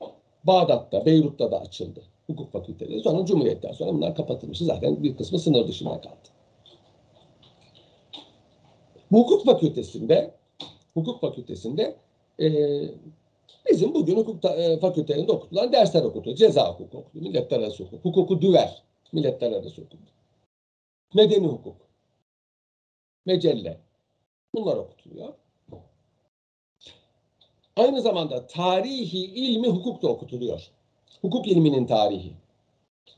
Bağdat'ta, 0.44 1.06
Beyrut'ta 1.06 1.50
da 1.50 1.60
açıldı 1.60 2.02
hukuk 2.26 2.52
fakülteleri. 2.52 3.00
Sonra 3.00 3.26
Cumhuriyet'ten 3.26 3.72
sonra 3.72 3.94
bunlar 3.94 4.14
kapatılmıştı. 4.14 4.64
Zaten 4.64 5.02
bir 5.02 5.16
kısmı 5.16 5.38
sınır 5.38 5.68
dışında 5.68 6.00
kaldı. 6.00 6.28
Bu 9.12 9.18
hukuk 9.18 9.44
fakültesinde 9.44 10.34
hukuk 10.94 11.20
fakültesinde 11.20 11.96
e, 12.40 12.48
bizim 13.70 13.94
bugün 13.94 14.16
hukuk 14.16 14.44
e, 14.44 14.78
fakültelerinde 14.78 15.32
okutulan 15.32 15.72
dersler 15.72 16.02
okutuluyor. 16.02 16.36
Ceza 16.36 16.72
hukuku 16.72 16.98
okutuluyor, 16.98 17.28
milletler 17.28 17.60
arası 17.60 17.84
hukuk, 17.84 18.04
hukuku 18.04 18.40
düver, 18.42 18.82
milletler 19.12 19.52
arası 19.52 19.82
hukuk, 19.82 20.00
medeni 21.14 21.46
hukuk, 21.46 21.76
mecelle. 23.26 23.80
Bunlar 24.54 24.76
okutuluyor. 24.76 25.34
Aynı 27.76 28.00
zamanda 28.00 28.46
tarihi 28.46 29.24
ilmi 29.24 29.68
hukuk 29.68 30.02
da 30.02 30.08
okutuluyor. 30.08 30.70
Hukuk 31.20 31.48
ilminin 31.48 31.86
tarihi. 31.86 32.32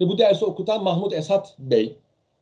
Ve 0.00 0.08
bu 0.08 0.18
dersi 0.18 0.44
okutan 0.44 0.84
Mahmut 0.84 1.12
Esat 1.12 1.56
Bey, 1.58 1.96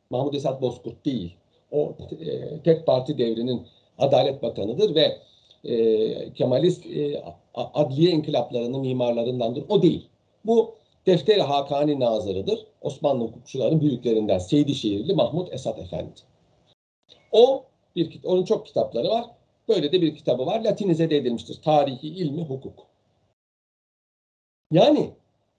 Mahmut 0.09 0.35
Esat 0.35 0.61
Bozkurt 0.61 1.05
değil, 1.05 1.35
o 1.71 1.95
e, 2.19 2.59
tek 2.63 2.85
parti 2.85 3.17
devrinin 3.17 3.67
Adalet 3.97 4.43
Bakanı'dır 4.43 4.95
ve 4.95 5.17
e, 5.63 6.33
Kemalist 6.33 6.85
e, 6.85 7.23
adliye 7.53 8.11
inkılaplarının 8.11 8.81
mimarlarındandır. 8.81 9.63
O 9.69 9.81
değil. 9.81 10.07
Bu 10.45 10.75
Defteri 11.05 11.41
Hakani 11.41 11.99
Nazırı'dır. 11.99 12.65
Osmanlı 12.81 13.23
hukukçuların 13.23 13.81
büyüklerinden 13.81 14.37
Seydişehirli 14.37 15.13
Mahmut 15.13 15.53
Esat 15.53 15.79
Efendi. 15.79 16.11
O 17.31 17.63
bir 17.95 18.19
onun 18.23 18.45
çok 18.45 18.65
kitapları 18.65 19.09
var. 19.09 19.25
Böyle 19.67 19.91
de 19.91 20.01
bir 20.01 20.15
kitabı 20.15 20.45
var. 20.45 20.61
Latinize 20.61 21.09
de 21.09 21.17
edilmiştir. 21.17 21.61
Tarihi 21.63 22.07
ilmi 22.07 22.43
hukuk. 22.43 22.85
Yani 24.71 25.09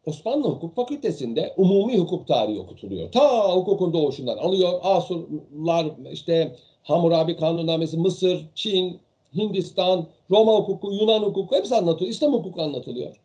Osmanlı 0.07 0.49
Hukuk 0.49 0.77
Fakültesi'nde 0.77 1.55
umumi 1.57 1.99
hukuk 1.99 2.27
tarihi 2.27 2.61
okutuluyor. 2.61 3.13
Ta 3.13 3.55
hukukun 3.57 3.93
doğuşundan 3.93 4.39
alıyor. 4.39 4.81
Asurlar, 4.83 5.87
işte 6.13 6.57
Hammurabi 6.83 7.37
Kanunnamesi, 7.37 7.97
Mısır, 7.97 8.47
Çin, 8.55 9.01
Hindistan, 9.35 10.07
Roma 10.31 10.53
hukuku, 10.53 10.93
Yunan 10.93 11.23
hukuku 11.23 11.57
hepsi 11.57 11.75
anlatılıyor. 11.75 12.11
İslam 12.11 12.33
hukuku 12.33 12.63
anlatılıyor. 12.63 13.17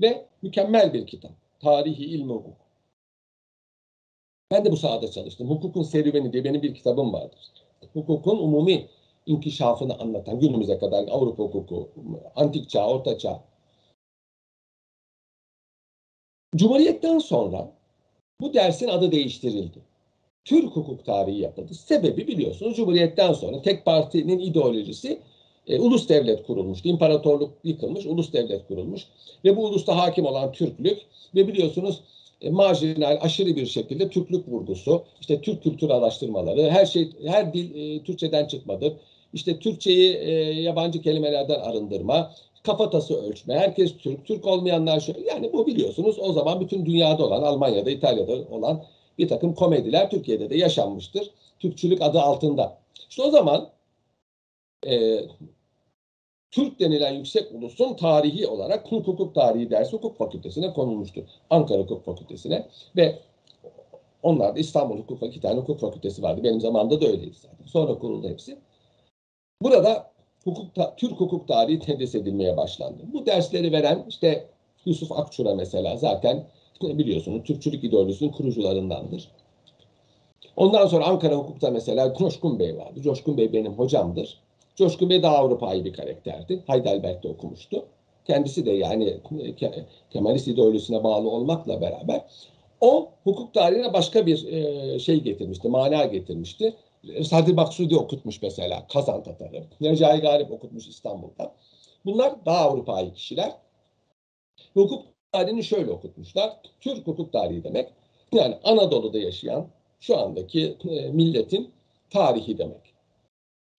Ve 0.00 0.26
mükemmel 0.42 0.94
bir 0.94 1.06
kitap. 1.06 1.32
Tarihi 1.60 2.04
ilmi 2.04 2.32
hukuk. 2.32 2.56
Ben 4.50 4.64
de 4.64 4.72
bu 4.72 4.76
sahada 4.76 5.10
çalıştım. 5.10 5.50
Hukukun 5.50 5.82
serüveni 5.82 6.32
diye 6.32 6.44
benim 6.44 6.62
bir 6.62 6.74
kitabım 6.74 7.12
vardır. 7.12 7.52
Hukukun 7.92 8.38
umumi 8.38 8.88
inkişafını 9.26 9.98
anlatan 9.98 10.40
günümüze 10.40 10.78
kadar 10.78 11.08
Avrupa 11.08 11.42
hukuku, 11.42 11.88
antik 12.36 12.70
çağ, 12.70 12.86
orta 12.86 13.18
çağ. 13.18 13.44
Cumhuriyetten 16.56 17.18
sonra 17.18 17.72
bu 18.40 18.54
dersin 18.54 18.88
adı 18.88 19.12
değiştirildi. 19.12 19.78
Türk 20.44 20.76
hukuk 20.76 21.04
tarihi 21.04 21.38
yapıldı. 21.38 21.74
Sebebi 21.74 22.28
biliyorsunuz 22.28 22.76
Cumhuriyet'ten 22.76 23.32
sonra 23.32 23.62
tek 23.62 23.84
partinin 23.84 24.38
ideolojisi 24.38 25.22
e, 25.66 25.80
ulus 25.80 26.08
devlet 26.08 26.46
kurulmuştu. 26.46 26.88
İmparatorluk 26.88 27.50
yıkılmış, 27.64 28.06
ulus 28.06 28.32
devlet 28.32 28.68
kurulmuş. 28.68 29.02
Ve 29.44 29.56
bu 29.56 29.66
ulusta 29.66 29.96
hakim 29.96 30.26
olan 30.26 30.52
Türklük 30.52 30.98
ve 31.34 31.48
biliyorsunuz 31.48 32.00
e, 32.40 32.50
marjinal, 32.50 33.18
aşırı 33.20 33.56
bir 33.56 33.66
şekilde 33.66 34.08
Türklük 34.08 34.48
vurgusu, 34.48 35.02
işte 35.20 35.40
Türk 35.40 35.62
kültür 35.62 35.90
araştırmaları, 35.90 36.70
her 36.70 36.86
şey, 36.86 37.10
her 37.26 37.52
dil 37.52 37.74
e, 37.74 38.02
Türkçeden 38.02 38.46
çıkmadır. 38.46 38.92
İşte 39.32 39.58
Türkçeyi 39.58 40.14
e, 40.14 40.30
yabancı 40.60 41.02
kelimelerden 41.02 41.60
arındırma, 41.60 42.34
kafatası 42.62 43.22
ölçme, 43.22 43.54
herkes 43.54 43.96
Türk, 43.96 44.26
Türk 44.26 44.46
olmayanlar 44.46 45.00
şöyle. 45.00 45.20
Yani 45.28 45.52
bu 45.52 45.66
biliyorsunuz 45.66 46.16
o 46.18 46.32
zaman 46.32 46.60
bütün 46.60 46.86
dünyada 46.86 47.26
olan, 47.26 47.42
Almanya'da, 47.42 47.90
İtalya'da 47.90 48.32
olan 48.32 48.84
bir 49.18 49.28
takım 49.28 49.54
komediler 49.54 50.10
Türkiye'de 50.10 50.50
de 50.50 50.56
yaşanmıştır. 50.56 51.30
Türkçülük 51.60 52.02
adı 52.02 52.20
altında. 52.20 52.78
İşte 53.10 53.22
o 53.22 53.30
zaman 53.30 53.68
e, 54.86 55.20
Türk 56.50 56.80
denilen 56.80 57.12
yüksek 57.12 57.52
ulusun 57.52 57.94
tarihi 57.94 58.46
olarak 58.46 58.86
Türk 58.86 59.06
Hukuk 59.06 59.34
Tarihi 59.34 59.70
dersi 59.70 59.92
hukuk 59.92 60.18
fakültesine 60.18 60.72
konulmuştur. 60.72 61.22
Ankara 61.50 61.78
Hukuk 61.78 62.04
Fakültesine 62.04 62.68
ve 62.96 63.18
onlar 64.22 64.54
da 64.54 64.58
İstanbul 64.58 64.98
Hukuk 64.98 65.22
iki 65.22 65.40
tane 65.40 65.60
hukuk 65.60 65.80
fakültesi 65.80 66.22
vardı. 66.22 66.40
Benim 66.44 66.60
zamanımda 66.60 67.00
da 67.00 67.06
öyleydi 67.06 67.36
zaten. 67.36 67.66
Sonra 67.66 67.98
kuruldu 67.98 68.28
hepsi. 68.28 68.58
Burada 69.62 70.12
hukuk 70.44 70.66
Türk 70.96 71.20
hukuk 71.20 71.48
tarihi 71.48 71.78
tedris 71.78 72.14
edilmeye 72.14 72.56
başlandı. 72.56 73.02
Bu 73.12 73.26
dersleri 73.26 73.72
veren 73.72 74.04
işte 74.08 74.48
Yusuf 74.84 75.12
Akçura 75.12 75.54
mesela 75.54 75.96
zaten 75.96 76.46
biliyorsunuz 76.82 77.42
Türkçülük 77.44 77.84
ideolojisinin 77.84 78.32
kurucularındandır. 78.32 79.30
Ondan 80.56 80.86
sonra 80.86 81.04
Ankara 81.04 81.34
Hukuk'ta 81.34 81.70
mesela 81.70 82.14
Coşkun 82.14 82.58
Bey 82.58 82.76
vardı. 82.76 83.02
Coşkun 83.02 83.36
Bey 83.36 83.52
benim 83.52 83.72
hocamdır. 83.72 84.38
Coşkun 84.82 85.10
Bey 85.10 85.22
daha 85.22 85.36
Avrupa'yı 85.36 85.84
bir 85.84 85.92
karakterdi. 85.92 86.62
Heidelberg'de 86.66 87.28
okumuştu. 87.28 87.84
Kendisi 88.24 88.66
de 88.66 88.70
yani 88.70 89.16
Kemalist 90.10 90.48
ideolojisine 90.48 91.04
bağlı 91.04 91.30
olmakla 91.30 91.80
beraber 91.80 92.24
o 92.80 93.08
hukuk 93.24 93.54
tarihine 93.54 93.92
başka 93.92 94.26
bir 94.26 94.36
şey 94.98 95.20
getirmişti, 95.20 95.68
mana 95.68 96.04
getirmişti. 96.04 96.74
Sadri 97.22 97.56
Baksudi 97.56 97.96
okutmuş 97.96 98.42
mesela 98.42 98.86
Kazan 98.92 99.22
Tatarı. 99.22 99.64
Recai 99.82 100.20
Galip 100.20 100.52
okutmuş 100.52 100.88
İstanbul'da. 100.88 101.54
Bunlar 102.04 102.46
daha 102.46 102.68
Avrupa'yı 102.68 103.12
kişiler. 103.12 103.52
Hukuk 104.74 105.04
tarihini 105.32 105.64
şöyle 105.64 105.90
okutmuşlar. 105.90 106.56
Türk 106.80 107.06
hukuk 107.06 107.32
tarihi 107.32 107.64
demek. 107.64 107.88
Yani 108.32 108.54
Anadolu'da 108.64 109.18
yaşayan 109.18 109.66
şu 110.00 110.18
andaki 110.18 110.76
e, 110.90 111.08
milletin 111.10 111.70
tarihi 112.10 112.58
demek. 112.58 112.91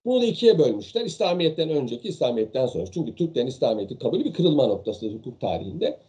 Bunu 0.06 0.22
da 0.22 0.26
ikiye 0.26 0.60
bölmüşler. 0.60 1.06
İslamiyet'ten 1.06 1.70
önceki, 1.70 2.08
İslamiyet'ten 2.08 2.68
sonra. 2.68 2.86
Çünkü 2.92 3.16
Türklerin 3.16 3.48
İslamiyet'i 3.48 3.98
kabulü 3.98 4.26
bir 4.26 4.34
kırılma 4.34 4.68
noktası 4.68 5.08
hukuk 5.08 5.42
tarihinde. 5.42 6.00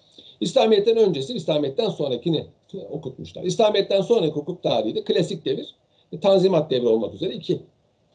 İslamiyet'ten 0.40 0.96
öncesi, 0.96 1.34
İslamiyet'ten 1.34 1.88
sonrakini 1.88 2.46
okutmuşlar. 2.90 3.42
İslamiyet'ten 3.42 4.00
sonraki 4.00 4.32
hukuk 4.32 4.62
tarihi 4.62 4.94
de 4.94 5.04
klasik 5.04 5.44
devir, 5.44 5.74
Tanzimat 6.20 6.70
devri 6.70 6.88
olmak 6.88 7.14
üzere 7.14 7.34
iki 7.34 7.60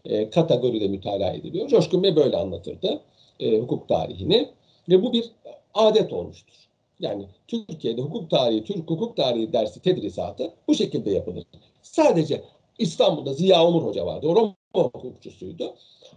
e, 0.05 0.29
kategoride 0.29 0.87
mütalaa 0.87 1.33
ediliyor. 1.33 1.67
Coşkun 1.67 2.03
Bey 2.03 2.15
böyle 2.15 2.37
anlatırdı 2.37 3.01
e, 3.39 3.59
hukuk 3.59 3.87
tarihini 3.87 4.49
ve 4.89 5.03
bu 5.03 5.13
bir 5.13 5.31
adet 5.73 6.13
olmuştur. 6.13 6.53
Yani 6.99 7.25
Türkiye'de 7.47 8.01
hukuk 8.01 8.29
tarihi, 8.29 8.63
Türk 8.63 8.89
hukuk 8.89 9.17
tarihi 9.17 9.53
dersi 9.53 9.81
tedrisatı 9.81 10.53
bu 10.67 10.75
şekilde 10.75 11.11
yapılır. 11.11 11.43
Sadece 11.81 12.43
İstanbul'da 12.79 13.33
Ziya 13.33 13.67
Umur 13.67 13.83
Hoca 13.83 14.05
vardı. 14.05 14.27
O 14.27 14.35
Roma 14.75 14.89
hukukçusuydu. 14.93 15.75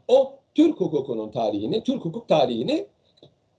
O 0.08 0.32
Türk 0.54 0.80
hukukunun 0.80 1.30
tarihini, 1.30 1.82
Türk 1.82 2.04
hukuk 2.04 2.28
tarihini 2.28 2.86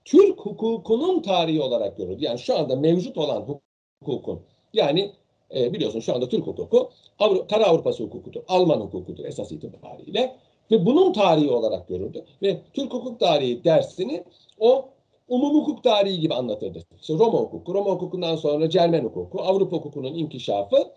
Türk 0.06 0.39
hukukunun 0.39 1.21
tarihi 1.21 1.62
olarak 1.62 1.97
görürdü. 1.97 2.23
Yani 2.23 2.39
şu 2.39 2.58
anda 2.58 2.75
mevcut 2.75 3.17
olan 3.17 3.60
hukukun 4.01 4.39
yani 4.73 5.12
e, 5.56 5.73
biliyorsun 5.73 5.99
şu 5.99 6.15
anda 6.15 6.29
Türk 6.29 6.47
hukuku 6.47 6.89
Avru 7.19 7.47
Kara 7.47 7.65
Avrupası 7.65 8.03
hukukudur. 8.03 8.41
Alman 8.47 8.79
hukukudur 8.79 9.25
esas 9.25 9.51
itibariyle. 9.51 10.36
Ve 10.71 10.86
bunun 10.86 11.13
tarihi 11.13 11.49
olarak 11.49 11.88
görürdü. 11.88 12.25
Ve 12.41 12.62
Türk 12.73 12.93
hukuk 12.93 13.19
tarihi 13.19 13.63
dersini 13.63 14.23
o 14.60 14.86
umum 15.27 15.56
hukuk 15.56 15.84
tarihi 15.84 16.19
gibi 16.19 16.34
anlatırdı. 16.34 16.84
İşte 17.01 17.13
Roma 17.13 17.39
hukuku, 17.39 17.73
Roma 17.73 17.91
hukukundan 17.91 18.36
sonra 18.36 18.69
Cermen 18.69 19.03
hukuku, 19.03 19.41
Avrupa 19.41 19.77
hukukunun 19.77 20.13
inkişafı, 20.13 20.91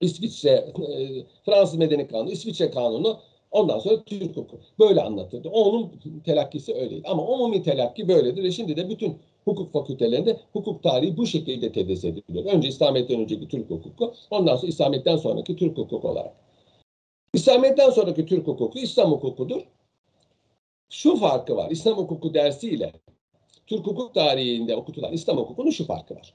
İsviçre, 0.00 0.50
e, 0.50 1.24
Fransız 1.44 1.78
Medeni 1.78 2.08
Kanunu, 2.08 2.30
İsviçre 2.30 2.70
Kanunu, 2.70 3.18
ondan 3.50 3.78
sonra 3.78 4.02
Türk 4.04 4.36
hukuku. 4.36 4.60
Böyle 4.78 5.02
anlatırdı. 5.02 5.48
Onun 5.48 5.92
telakkisi 6.24 6.74
öyleydi. 6.74 7.08
Ama 7.08 7.22
umumi 7.22 7.62
telakki 7.62 8.08
böyledir 8.08 8.42
ve 8.42 8.50
şimdi 8.50 8.76
de 8.76 8.88
bütün 8.88 9.18
hukuk 9.44 9.72
fakültelerinde 9.72 10.40
hukuk 10.52 10.82
tarihi 10.82 11.16
bu 11.16 11.26
şekilde 11.26 11.72
tedris 11.72 12.04
ediliyor. 12.04 12.44
Önce 12.44 12.68
İslamiyet'ten 12.68 13.20
önceki 13.20 13.48
Türk 13.48 13.70
hukuku, 13.70 14.14
ondan 14.30 14.56
sonra 14.56 14.68
İslamiyet'ten 14.68 15.16
sonraki 15.16 15.56
Türk 15.56 15.78
hukuku 15.78 16.08
olarak. 16.08 16.34
İslamiyet'ten 17.34 17.90
sonraki 17.90 18.26
Türk 18.26 18.46
hukuku 18.46 18.78
İslam 18.78 19.12
hukukudur. 19.12 19.60
Şu 20.90 21.16
farkı 21.16 21.56
var. 21.56 21.70
İslam 21.70 21.98
hukuku 21.98 22.34
dersiyle 22.34 22.92
Türk 23.66 23.86
hukuk 23.86 24.14
tarihinde 24.14 24.76
okutulan 24.76 25.12
İslam 25.12 25.36
hukukunun 25.36 25.70
şu 25.70 25.86
farkı 25.86 26.14
var. 26.14 26.34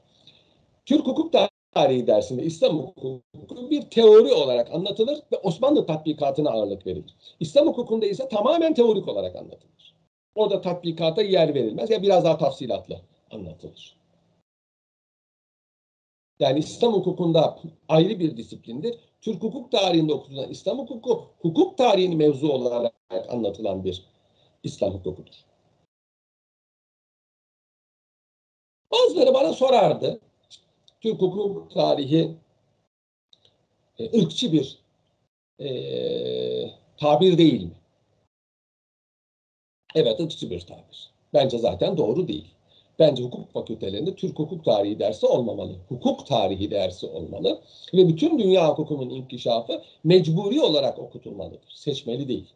Türk 0.85 1.07
hukuk 1.07 1.33
tarihi 1.73 2.07
dersinde 2.07 2.43
İslam 2.43 2.79
hukuku 2.79 3.69
bir 3.69 3.81
teori 3.81 4.33
olarak 4.33 4.71
anlatılır 4.71 5.19
ve 5.31 5.37
Osmanlı 5.37 5.85
tatbikatına 5.85 6.49
ağırlık 6.49 6.87
verilir. 6.87 7.15
İslam 7.39 7.67
hukukunda 7.67 8.05
ise 8.05 8.27
tamamen 8.27 8.73
teorik 8.73 9.07
olarak 9.07 9.35
anlatılır. 9.35 9.95
Orada 10.35 10.61
tatbikata 10.61 11.21
yer 11.21 11.55
verilmez 11.55 11.89
ya 11.89 12.01
biraz 12.01 12.23
daha 12.23 12.37
tafsilatlı 12.37 13.01
anlatılır. 13.31 13.97
Yani 16.39 16.59
İslam 16.59 16.93
hukukunda 16.93 17.59
ayrı 17.89 18.19
bir 18.19 18.37
disiplindir. 18.37 18.99
Türk 19.21 19.43
hukuk 19.43 19.71
tarihinde 19.71 20.13
okutulan 20.13 20.49
İslam 20.49 20.77
hukuku, 20.79 21.25
hukuk 21.41 21.77
tarihini 21.77 22.15
mevzu 22.15 22.51
olarak 22.51 22.93
anlatılan 23.29 23.83
bir 23.83 24.05
İslam 24.63 24.93
hukukudur. 24.93 25.33
Bazıları 28.91 29.33
bana 29.33 29.53
sorardı. 29.53 30.19
Türk 31.03 31.21
hukuk 31.21 31.71
tarihi 31.71 32.31
e, 33.99 34.21
ırkçı 34.21 34.51
bir 34.53 34.77
e, 35.59 35.69
tabir 36.97 37.37
değil 37.37 37.63
mi? 37.63 37.71
Evet 39.95 40.19
ırkçı 40.19 40.49
bir 40.49 40.59
tabir. 40.59 41.09
Bence 41.33 41.57
zaten 41.57 41.97
doğru 41.97 42.27
değil. 42.27 42.47
Bence 42.99 43.23
hukuk 43.23 43.51
fakültelerinde 43.51 44.15
Türk 44.15 44.39
hukuk 44.39 44.65
tarihi 44.65 44.99
dersi 44.99 45.25
olmamalı. 45.25 45.75
Hukuk 45.89 46.27
tarihi 46.27 46.71
dersi 46.71 47.07
olmalı. 47.07 47.61
Ve 47.93 48.07
bütün 48.07 48.39
dünya 48.39 48.69
hukukunun 48.69 49.09
inkişafı 49.09 49.81
mecburi 50.03 50.61
olarak 50.61 50.99
okutulmalıdır. 50.99 51.73
Seçmeli 51.75 52.27
değil. 52.27 52.47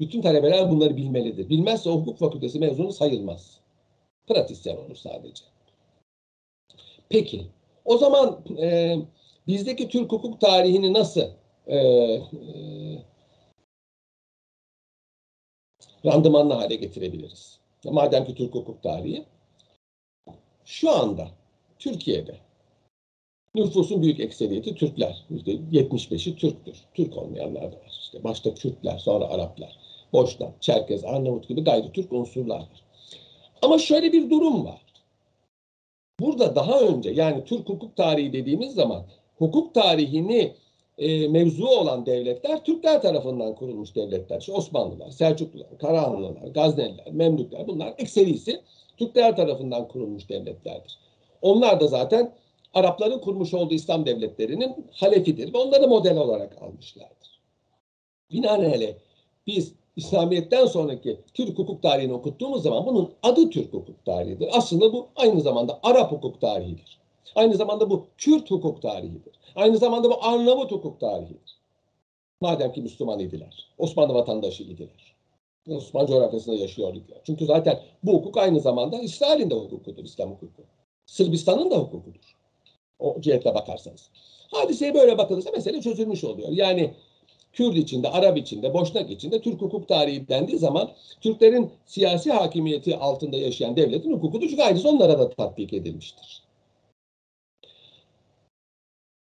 Bütün 0.00 0.22
talebeler 0.22 0.70
bunları 0.70 0.96
bilmelidir. 0.96 1.48
Bilmezse 1.48 1.90
hukuk 1.90 2.18
fakültesi 2.18 2.58
mezunu 2.58 2.92
sayılmaz. 2.92 3.60
Pratisyen 4.26 4.76
olur 4.76 4.96
sadece. 4.96 5.53
Peki, 7.08 7.46
o 7.84 7.98
zaman 7.98 8.44
e, 8.58 8.96
bizdeki 9.46 9.88
Türk 9.88 10.12
hukuk 10.12 10.40
tarihini 10.40 10.92
nasıl 10.92 11.30
e, 11.66 11.76
e, 11.76 12.22
randımanlı 16.06 16.54
hale 16.54 16.76
getirebiliriz? 16.76 17.58
Madem 17.84 18.24
ki 18.24 18.34
Türk 18.34 18.54
hukuk 18.54 18.82
tarihi, 18.82 19.24
şu 20.64 20.90
anda 20.90 21.28
Türkiye'de 21.78 22.36
nüfusun 23.54 24.02
büyük 24.02 24.20
ekseriyeti 24.20 24.74
Türkler. 24.74 25.24
%75'i 25.30 26.36
Türktür. 26.36 26.76
Türk 26.94 27.16
olmayanlar 27.16 27.62
da 27.62 27.76
var. 27.76 28.00
İşte 28.02 28.24
başta 28.24 28.54
Kürtler, 28.54 28.98
sonra 28.98 29.24
Araplar, 29.24 29.76
Boşnak, 30.12 30.62
Çerkez, 30.62 31.04
Arnavut 31.04 31.48
gibi 31.48 31.64
gayri 31.64 31.92
Türk 31.92 32.12
unsurlar 32.12 32.58
var. 32.58 32.84
Ama 33.62 33.78
şöyle 33.78 34.12
bir 34.12 34.30
durum 34.30 34.64
var. 34.64 34.83
Burada 36.20 36.54
daha 36.54 36.80
önce 36.80 37.10
yani 37.10 37.44
Türk 37.44 37.68
hukuk 37.68 37.96
tarihi 37.96 38.32
dediğimiz 38.32 38.74
zaman 38.74 39.06
hukuk 39.38 39.74
tarihini 39.74 40.54
e, 40.98 41.28
mevzu 41.28 41.66
olan 41.66 42.06
devletler 42.06 42.64
Türkler 42.64 43.02
tarafından 43.02 43.54
kurulmuş 43.54 43.96
devletler. 43.96 44.40
İşte 44.40 44.52
Osmanlılar, 44.52 45.10
Selçuklular, 45.10 45.78
Karahanlılar, 45.78 46.46
Gazneliler, 46.46 47.12
Memlükler 47.12 47.66
bunlar 47.66 47.94
ekserisi 47.98 48.60
Türkler 48.96 49.36
tarafından 49.36 49.88
kurulmuş 49.88 50.28
devletlerdir. 50.28 50.98
Onlar 51.42 51.80
da 51.80 51.86
zaten 51.86 52.34
Arapların 52.74 53.18
kurmuş 53.18 53.54
olduğu 53.54 53.74
İslam 53.74 54.06
devletlerinin 54.06 54.86
halefidir 54.92 55.54
ve 55.54 55.58
onları 55.58 55.88
model 55.88 56.16
olarak 56.16 56.62
almışlardır. 56.62 57.40
Binaenaleyh 58.30 58.94
biz 59.46 59.74
İslamiyet'ten 59.96 60.66
sonraki 60.66 61.20
Türk 61.34 61.58
hukuk 61.58 61.82
tarihini 61.82 62.12
okuttuğumuz 62.12 62.62
zaman 62.62 62.86
bunun 62.86 63.12
adı 63.22 63.50
Türk 63.50 63.72
hukuk 63.72 64.04
tarihidir. 64.04 64.48
Aslında 64.52 64.92
bu 64.92 65.08
aynı 65.16 65.40
zamanda 65.40 65.80
Arap 65.82 66.12
hukuk 66.12 66.40
tarihidir. 66.40 66.98
Aynı 67.34 67.54
zamanda 67.54 67.90
bu 67.90 68.06
Kürt 68.18 68.50
hukuk 68.50 68.82
tarihidir. 68.82 69.34
Aynı 69.56 69.78
zamanda 69.78 70.10
bu 70.10 70.24
Arnavut 70.24 70.72
hukuk 70.72 71.00
tarihidir. 71.00 71.58
Madem 72.40 72.72
ki 72.72 72.82
Müslüman 72.82 73.18
idiler. 73.18 73.68
Osmanlı 73.78 74.14
vatandaşı 74.14 74.62
idiler. 74.62 75.14
Osmanlı 75.68 76.08
coğrafyasında 76.08 76.56
yaşıyor 76.56 76.94
idiler. 76.94 77.20
Çünkü 77.24 77.46
zaten 77.46 77.80
bu 78.02 78.12
hukuk 78.12 78.36
aynı 78.36 78.60
zamanda 78.60 78.98
İsrail'in 78.98 79.50
de 79.50 79.54
hukukudur, 79.54 80.04
İslam 80.04 80.30
hukuku. 80.30 80.62
Sırbistan'ın 81.06 81.70
da 81.70 81.78
hukukudur. 81.78 82.36
O 82.98 83.20
cihetle 83.20 83.54
bakarsanız. 83.54 84.10
Hadiseye 84.50 84.94
böyle 84.94 85.18
bakılırsa 85.18 85.50
mesele 85.50 85.80
çözülmüş 85.80 86.24
oluyor. 86.24 86.48
Yani 86.52 86.94
Kürt 87.54 87.76
içinde, 87.76 88.08
Arap 88.08 88.38
içinde, 88.38 88.74
Boşnak 88.74 89.10
içinde 89.10 89.40
Türk 89.40 89.60
hukuk 89.60 89.88
tarihi 89.88 90.28
dendiği 90.28 90.58
zaman 90.58 90.90
Türklerin 91.20 91.70
siyasi 91.86 92.32
hakimiyeti 92.32 92.96
altında 92.96 93.36
yaşayan 93.36 93.76
devletin 93.76 94.12
hukukudur. 94.12 94.58
Ayrıca 94.58 94.88
onlara 94.88 95.18
da 95.18 95.30
tatbik 95.30 95.72
edilmiştir. 95.72 96.44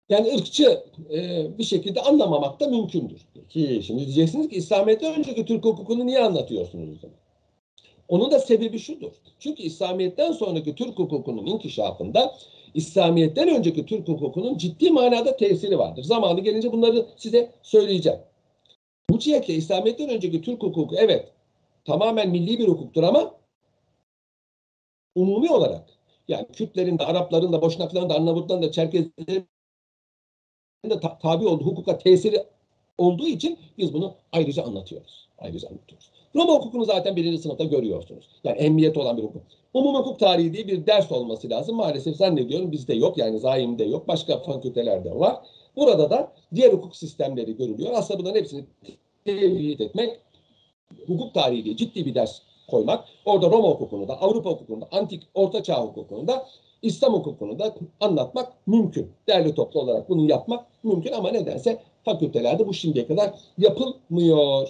Yani 0.10 0.34
ırkçı 0.36 0.84
e, 1.14 1.48
bir 1.58 1.64
şekilde 1.64 2.02
anlamamak 2.02 2.60
da 2.60 2.68
mümkündür. 2.68 3.22
Peki 3.34 3.82
şimdi 3.84 4.06
diyeceksiniz 4.06 4.50
ki 4.50 4.56
İslamiyet'ten 4.56 5.20
önceki 5.20 5.46
Türk 5.46 5.66
hukukunu 5.66 6.06
niye 6.06 6.20
anlatıyorsunuz 6.20 7.02
zaman? 7.02 7.18
Onun 8.08 8.32
da 8.32 8.40
sebebi 8.40 8.80
şudur. 8.80 9.12
Çünkü 9.40 9.64
İslamiyet'ten 9.64 10.32
sonraki 10.32 10.76
Türk 10.76 11.00
hukukunun 11.00 11.46
inkişafında 11.46 12.36
İslamiyet'ten 12.74 13.50
önceki 13.50 13.86
Türk 13.86 14.08
hukukunun 14.08 14.58
ciddi 14.58 14.92
manada 14.92 15.38
tesiri 15.38 15.78
vardır. 15.78 16.04
Zamanı 16.04 16.40
gelince 16.40 16.72
bunları 16.72 17.06
size 17.18 17.52
söyleyeceğim. 17.62 18.20
Bu 19.10 19.20
cihetle 19.20 19.54
İslamiyet'ten 19.54 20.10
önceki 20.10 20.42
Türk 20.42 20.64
hukuku 20.64 20.96
evet 20.98 21.32
tamamen 21.86 22.30
milli 22.30 22.60
bir 22.60 22.68
hukuktur 22.68 23.04
ama 23.04 23.36
umumi 25.16 25.52
olarak 25.52 25.90
yani 26.28 26.48
Kürtlerin 26.54 27.00
de, 27.00 27.06
Arapların 27.06 27.54
da, 27.54 27.62
Boşnakların 27.62 28.10
da, 28.10 28.16
Arnavutların 28.16 28.64
da, 28.64 28.72
Çerkezlerin 28.72 29.48
de 30.90 31.00
ta- 31.00 31.18
tabi 31.18 31.48
olduğu 31.48 31.66
hukuka 31.66 31.98
tesiri 31.98 32.44
olduğu 32.98 33.28
için 33.28 33.60
biz 33.78 33.94
bunu 33.94 34.16
ayrıca 34.32 34.64
anlatıyoruz. 34.64 35.30
Ayrıca 35.38 35.70
anlatıyoruz. 35.70 36.12
Roma 36.36 36.54
hukukunu 36.54 36.86
zaten 36.86 37.16
birinci 37.16 37.38
sınıfta 37.38 37.64
görüyorsunuz. 37.64 38.26
Yani 38.44 38.58
emniyet 38.58 38.98
olan 38.98 39.18
bir 39.18 39.24
hukuk. 39.24 39.42
Umum 39.74 39.96
hukuk 39.96 40.20
tarihi 40.20 40.54
diye 40.54 40.68
bir 40.68 40.86
ders 40.86 41.12
olması 41.12 41.50
lazım. 41.50 41.76
Maalesef 41.76 42.16
zannediyorum 42.16 42.72
bizde 42.72 42.94
yok. 42.94 43.18
Yani 43.18 43.40
zaimde 43.40 43.84
yok. 43.84 44.08
Başka 44.08 44.40
fakültelerde 44.40 45.20
var. 45.20 45.36
Burada 45.76 46.10
da 46.10 46.32
diğer 46.56 46.74
hukuk 46.74 46.96
sistemleri 46.96 47.58
görülüyor. 47.58 47.92
Aslında 47.94 48.20
bunların 48.20 48.40
hepsini 48.40 48.66
tevhid 49.26 49.80
etmek, 49.80 50.20
hukuk 51.08 51.34
tarihi 51.34 51.66
diye 51.66 51.78
ciddi 51.78 52.06
bir 52.06 52.16
ders 52.16 52.42
koymak. 52.70 53.06
Orada 53.26 53.50
Roma 53.50 53.70
hukukunu 53.70 54.08
da, 54.08 54.22
Avrupa 54.22 54.50
hukukunu 54.50 54.82
da, 54.82 54.88
antik 54.92 55.24
Orta 55.34 55.64
Çağ 55.64 55.84
hukukunu 55.84 56.28
da, 56.28 56.48
İslam 56.82 57.14
hukukunu 57.14 57.60
da 57.60 57.76
anlatmak 58.00 58.54
mümkün. 58.68 59.12
Değerli 59.28 59.56
toplu 59.56 59.80
olarak 59.80 60.10
bunu 60.10 60.30
yapmak 60.30 60.66
mümkün 60.84 61.12
ama 61.12 61.32
nedense 61.32 61.82
fakültelerde 62.06 62.68
bu 62.68 62.74
şimdiye 62.74 63.08
kadar 63.08 63.34
yapılmıyor. 63.58 64.68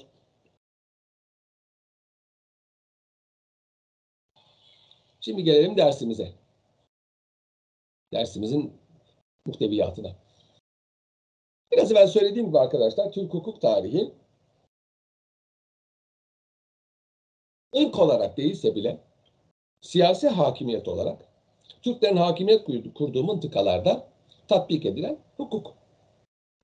Şimdi 5.21 5.43
gelelim 5.43 5.77
dersimize. 5.77 6.33
Dersimizin 8.13 8.73
muhteviyatına. 9.45 10.15
Biraz 11.71 11.91
evvel 11.91 12.07
söylediğim 12.07 12.47
gibi 12.47 12.59
arkadaşlar 12.59 13.11
Türk 13.11 13.33
hukuk 13.33 13.61
tarihi 13.61 14.11
ırk 17.75 17.99
olarak 17.99 18.37
değilse 18.37 18.75
bile 18.75 18.97
siyasi 19.81 20.27
hakimiyet 20.27 20.87
olarak 20.87 21.27
Türklerin 21.81 22.17
hakimiyet 22.17 22.63
kurduğu, 22.63 22.93
kurduğu 22.93 23.23
mıntıkalarda 23.23 24.07
tatbik 24.47 24.85
edilen 24.85 25.17
hukuk 25.37 25.73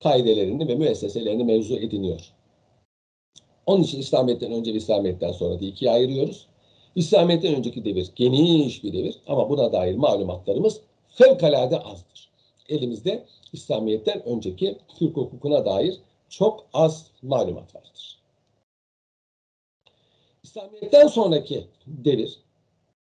kaidelerini 0.03 0.67
ve 0.67 0.75
müesseselerini 0.75 1.43
mevzu 1.43 1.75
ediniyor. 1.75 2.33
Onun 3.65 3.83
için 3.83 3.99
İslamiyet'ten 3.99 4.51
önce 4.51 4.73
ve 4.73 4.77
İslamiyet'ten 4.77 5.31
sonra 5.31 5.59
diye 5.59 5.71
ikiye 5.71 5.91
ayırıyoruz. 5.91 6.47
İslamiyet'ten 6.97 7.55
önceki 7.55 7.85
devir 7.85 8.11
geniş 8.15 8.83
bir 8.83 8.93
devir 8.93 9.19
ama 9.27 9.49
buna 9.49 9.71
dair 9.71 9.95
malumatlarımız 9.95 10.81
fevkalade 11.09 11.79
azdır. 11.79 12.29
Elimizde 12.69 13.25
İslamiyet'ten 13.53 14.25
önceki 14.25 14.77
Türk 14.99 15.17
hukukuna 15.17 15.65
dair 15.65 15.99
çok 16.29 16.65
az 16.73 17.11
malumat 17.21 17.75
vardır. 17.75 18.19
İslamiyet'ten 20.43 21.07
sonraki 21.07 21.67
devir 21.87 22.39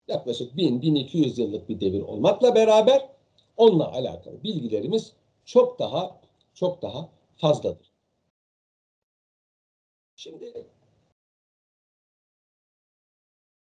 yaklaşık 0.09 0.55
1000-1200 0.55 1.41
yıllık 1.41 1.69
bir 1.69 1.81
devir 1.81 2.01
olmakla 2.01 2.55
beraber 2.55 3.09
onunla 3.57 3.93
alakalı 3.93 4.43
bilgilerimiz 4.43 5.13
çok 5.45 5.79
daha 5.79 6.21
çok 6.55 6.83
daha 6.83 7.09
fazladır. 7.37 7.93
Şimdi 10.17 10.67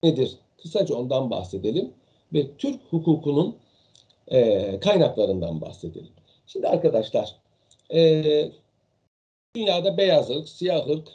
nedir? 0.03 0.37
Kısaca 0.61 0.95
ondan 0.95 1.29
bahsedelim 1.29 1.93
ve 2.33 2.57
Türk 2.57 2.81
hukukunun 2.89 3.55
e, 4.27 4.79
kaynaklarından 4.79 5.61
bahsedelim. 5.61 6.11
Şimdi 6.47 6.67
arkadaşlar 6.67 7.35
e, 7.93 8.51
dünyada 9.55 9.97
beyaz 9.97 10.29
ırk, 10.29 10.49
siyah 10.49 10.87
ırk, 10.87 11.07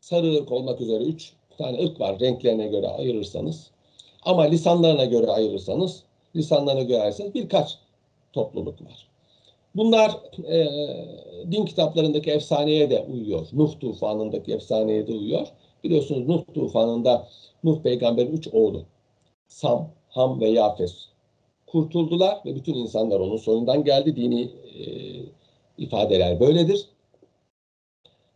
sarı 0.00 0.34
ırk 0.34 0.52
olmak 0.52 0.80
üzere 0.80 1.04
üç 1.04 1.32
tane 1.58 1.84
ırk 1.84 2.00
var 2.00 2.20
renklerine 2.20 2.68
göre 2.68 2.88
ayırırsanız. 2.88 3.70
Ama 4.22 4.42
lisanlarına 4.42 5.04
göre 5.04 5.30
ayırırsanız, 5.30 6.02
lisanlarına 6.36 6.82
göre 6.82 7.00
ayırırsanız 7.00 7.34
birkaç 7.34 7.78
topluluk 8.32 8.82
var. 8.82 9.08
Bunlar 9.76 10.10
e, 10.48 10.66
din 11.50 11.64
kitaplarındaki 11.64 12.30
efsaneye 12.30 12.90
de 12.90 13.06
uyuyor. 13.12 13.46
Nuh 13.52 13.80
tufanındaki 13.80 14.52
efsaneye 14.52 15.06
de 15.06 15.12
uyuyor. 15.12 15.46
Biliyorsunuz 15.84 16.28
Nuh 16.28 16.42
tufanında 16.54 17.28
Nuh 17.64 17.82
peygamberin 17.82 18.32
üç 18.32 18.48
oğlu 18.48 18.82
Sam, 19.48 19.90
Ham 20.08 20.40
ve 20.40 20.48
Yafes 20.48 21.08
kurtuldular 21.66 22.40
ve 22.44 22.54
bütün 22.54 22.74
insanlar 22.74 23.20
onun 23.20 23.36
soyundan 23.36 23.84
geldi. 23.84 24.16
Dini 24.16 24.42
e, 24.42 24.84
ifadeler 25.78 26.40
böyledir. 26.40 26.88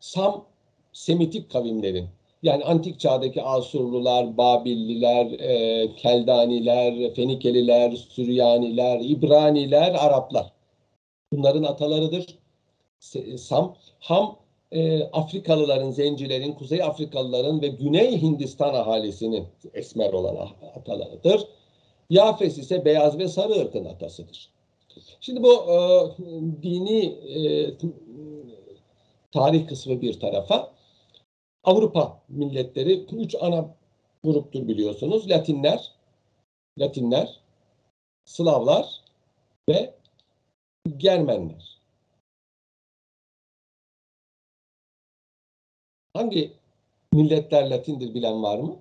Sam, 0.00 0.44
Semitik 0.92 1.50
kavimlerin 1.50 2.08
yani 2.42 2.64
antik 2.64 3.00
çağdaki 3.00 3.42
Asurlular, 3.42 4.36
Babilliler, 4.36 5.26
e, 5.40 5.94
Keldaniler, 5.96 7.14
Fenikeliler, 7.14 7.90
Süryaniler, 7.90 9.00
İbraniler, 9.00 9.94
Araplar. 9.94 10.52
Bunların 11.32 11.62
atalarıdır. 11.62 12.38
Sam, 13.36 13.76
Ham 14.00 14.36
e, 14.72 15.02
Afrikalıların, 15.02 15.90
Zencilerin, 15.90 16.52
Kuzey 16.52 16.82
Afrikalıların 16.82 17.62
ve 17.62 17.68
Güney 17.68 18.22
Hindistan 18.22 18.74
ahalisinin 18.74 19.46
esmer 19.74 20.12
olan 20.12 20.48
atalarıdır. 20.76 21.48
Yafes 22.10 22.58
ise 22.58 22.84
beyaz 22.84 23.18
ve 23.18 23.28
sarı 23.28 23.52
ırkın 23.52 23.84
atasıdır. 23.84 24.50
Şimdi 25.20 25.42
bu 25.42 25.52
e, 25.52 25.78
dini 26.62 27.04
e, 27.04 27.40
tarih 29.32 29.68
kısmı 29.68 30.00
bir 30.00 30.20
tarafa. 30.20 30.72
Avrupa 31.64 32.22
milletleri 32.28 33.04
üç 33.04 33.34
ana 33.40 33.74
gruptur 34.24 34.68
biliyorsunuz. 34.68 35.30
Latinler, 35.30 35.92
Latinler, 36.78 37.40
Slavlar 38.24 39.00
ve 39.68 39.94
Germenler. 40.96 41.77
Hangi 46.18 46.52
milletler 47.12 47.70
Latindir 47.70 48.14
bilen 48.14 48.42
var 48.42 48.58
mı? 48.58 48.78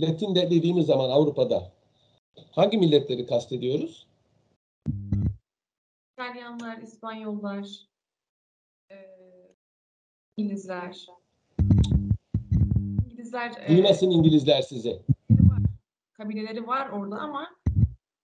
Latin 0.00 0.34
de 0.34 0.50
dediğimiz 0.50 0.86
zaman 0.86 1.10
Avrupa'da 1.10 1.72
hangi 2.50 2.78
milletleri 2.78 3.26
kastediyoruz? 3.26 4.06
İtalyanlar, 6.12 6.78
İspanyollar, 6.78 7.86
e, 8.90 8.96
İngilizler. 10.36 11.06
İngilizler 13.04 13.52
e, 13.60 13.68
Duymasın 13.68 14.10
İngilizler 14.10 14.62
size. 14.62 15.02
kabileleri 16.12 16.66
var 16.66 16.88
orada 16.88 17.16
ama 17.16 17.56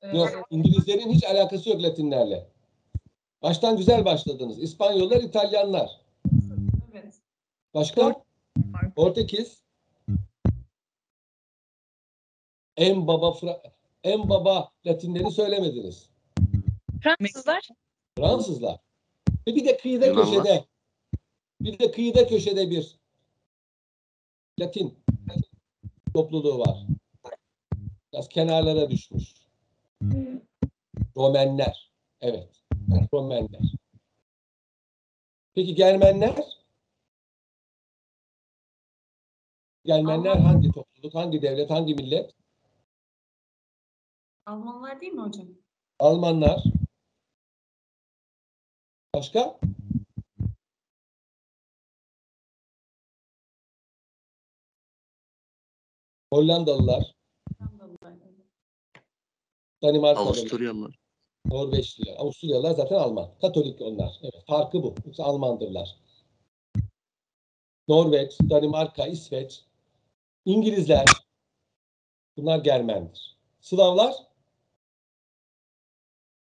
e, 0.02 0.16
Yok, 0.16 0.46
İngilizlerin 0.50 1.10
hiç 1.10 1.24
alakası 1.24 1.70
yok 1.70 1.82
Latinlerle. 1.82 2.57
Baştan 3.42 3.76
güzel 3.76 4.04
başladınız. 4.04 4.62
İspanyollar, 4.62 5.22
İtalyanlar. 5.22 5.90
Evet. 6.92 7.14
Başka? 7.74 8.22
Portekiz. 8.96 9.62
En 12.76 13.06
baba 13.06 13.26
Fra- 13.26 13.70
en 14.04 14.28
baba 14.28 14.72
Latinleri 14.86 15.30
söylemediniz. 15.30 16.10
Fransızlar. 17.02 17.68
Fransızlar. 18.18 18.80
Ve 19.46 19.54
bir 19.54 19.64
de 19.64 19.76
kıyıda 19.76 20.06
Yunanlar. 20.06 20.26
köşede. 20.26 20.64
Bir 21.60 21.78
de 21.78 21.90
kıyıda 21.90 22.26
köşede 22.26 22.70
bir 22.70 22.96
Latin 24.60 24.98
topluluğu 26.14 26.58
var. 26.58 26.86
Biraz 28.12 28.28
kenarlara 28.28 28.90
düşmüş. 28.90 29.34
Romenler. 31.16 31.90
Evet. 32.20 32.57
Romenler. 32.88 33.60
Peki 35.54 35.74
Germenler? 35.74 36.58
Germenler 39.84 40.30
Alman. 40.30 40.44
hangi 40.44 40.72
topluluk, 40.72 41.14
hangi 41.14 41.42
devlet, 41.42 41.70
hangi 41.70 41.94
millet? 41.94 42.34
Almanlar 44.46 45.00
değil 45.00 45.12
mi 45.12 45.20
hocam? 45.22 45.48
Almanlar. 45.98 46.62
Başka? 49.14 49.58
Hollandalılar, 56.32 57.14
Hollandalılar. 57.58 58.12
Danimarkalılar, 59.82 60.26
Avusturyalılar. 60.26 60.98
Norveçliler, 61.50 62.14
Avusturyalılar 62.18 62.70
zaten 62.74 62.96
Alman. 62.96 63.30
Katolik 63.40 63.80
onlar. 63.80 64.18
Evet, 64.22 64.44
farkı 64.46 64.82
bu. 64.82 64.94
Yoksa 65.06 65.24
Almandırlar. 65.24 65.96
Norveç, 67.88 68.38
Danimarka, 68.50 69.06
İsveç, 69.06 69.64
İngilizler. 70.44 71.04
Bunlar 72.36 72.58
Germendir. 72.58 73.36
Slavlar, 73.60 74.14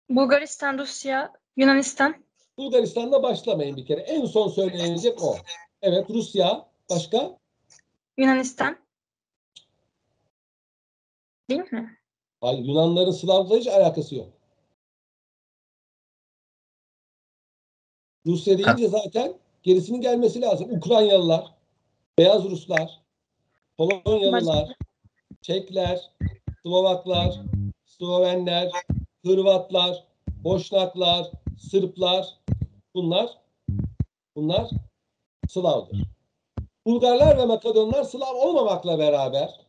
Bulgaristan, 0.08 0.78
Rusya, 0.78 1.32
Yunanistan, 1.56 2.24
Bulgaristan'da 2.58 3.22
başlamayın 3.22 3.76
bir 3.76 3.86
kere. 3.86 4.00
En 4.00 4.24
son 4.24 4.48
söylenecek 4.48 5.22
o. 5.22 5.36
Evet, 5.82 6.10
Rusya. 6.10 6.68
Başka? 6.90 7.38
Yunanistan. 8.16 8.76
Değil 11.50 11.72
mi? 11.72 11.98
Hayır, 12.40 12.64
Yunanların 12.64 13.10
Slav'la 13.10 13.56
hiç 13.56 13.66
alakası 13.66 14.14
yok. 14.14 14.41
Rusya 18.26 18.58
deyince 18.58 18.88
zaten 18.88 19.34
gerisinin 19.62 20.00
gelmesi 20.00 20.40
lazım. 20.40 20.76
Ukraynalılar, 20.76 21.54
Beyaz 22.18 22.44
Ruslar, 22.44 23.00
Polonyalılar, 23.78 24.76
Çekler, 25.42 26.10
Slovaklar, 26.62 27.40
Slovenler, 27.86 28.70
Hırvatlar, 29.26 30.04
Boşnaklar, 30.44 31.30
Sırplar 31.58 32.38
bunlar 32.94 33.30
bunlar 34.36 34.70
Slav'dır. 35.48 36.02
Bulgarlar 36.86 37.38
ve 37.38 37.44
Makedonlar 37.44 38.04
Slav 38.04 38.34
olmamakla 38.34 38.98
beraber 38.98 39.60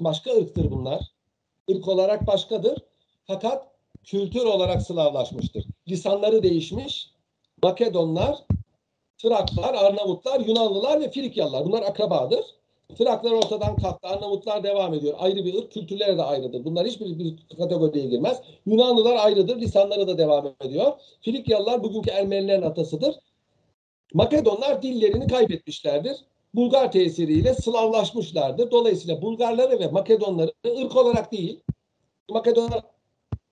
başka 0.00 0.32
ırktır 0.32 0.70
bunlar. 0.70 1.00
Irk 1.68 1.88
olarak 1.88 2.26
başkadır. 2.26 2.78
Fakat 3.26 3.66
kültür 4.04 4.44
olarak 4.44 4.82
Slavlaşmıştır. 4.82 5.64
Lisanları 5.88 6.42
değişmiş. 6.42 7.10
Makedonlar, 7.62 8.38
Traklar, 9.18 9.74
Arnavutlar, 9.74 10.40
Yunanlılar 10.40 11.00
ve 11.00 11.10
Frikyalılar. 11.10 11.64
Bunlar 11.64 11.82
akrabadır. 11.82 12.44
Traklar 12.98 13.32
ortadan 13.32 13.76
kalktı. 13.76 14.08
Arnavutlar 14.08 14.64
devam 14.64 14.94
ediyor. 14.94 15.14
Ayrı 15.18 15.44
bir 15.44 15.54
ırk. 15.54 15.72
Kültürleri 15.72 16.18
de 16.18 16.22
ayrıdır. 16.22 16.64
Bunlar 16.64 16.86
hiçbir 16.86 17.18
bir 17.18 17.36
kategoriye 17.56 18.06
girmez. 18.06 18.42
Yunanlılar 18.66 19.16
ayrıdır. 19.16 19.60
Lisanları 19.60 20.08
da 20.08 20.18
devam 20.18 20.54
ediyor. 20.60 20.92
Frikyalılar 21.24 21.82
bugünkü 21.82 22.10
Ermenilerin 22.10 22.62
atasıdır. 22.62 23.14
Makedonlar 24.14 24.82
dillerini 24.82 25.26
kaybetmişlerdir. 25.26 26.16
Bulgar 26.54 26.92
tesiriyle 26.92 27.54
Slavlaşmışlardır. 27.54 28.70
Dolayısıyla 28.70 29.22
Bulgarları 29.22 29.80
ve 29.80 29.86
Makedonları 29.86 30.52
ırk 30.66 30.96
olarak 30.96 31.32
değil, 31.32 31.60
Makedonlar 32.30 32.82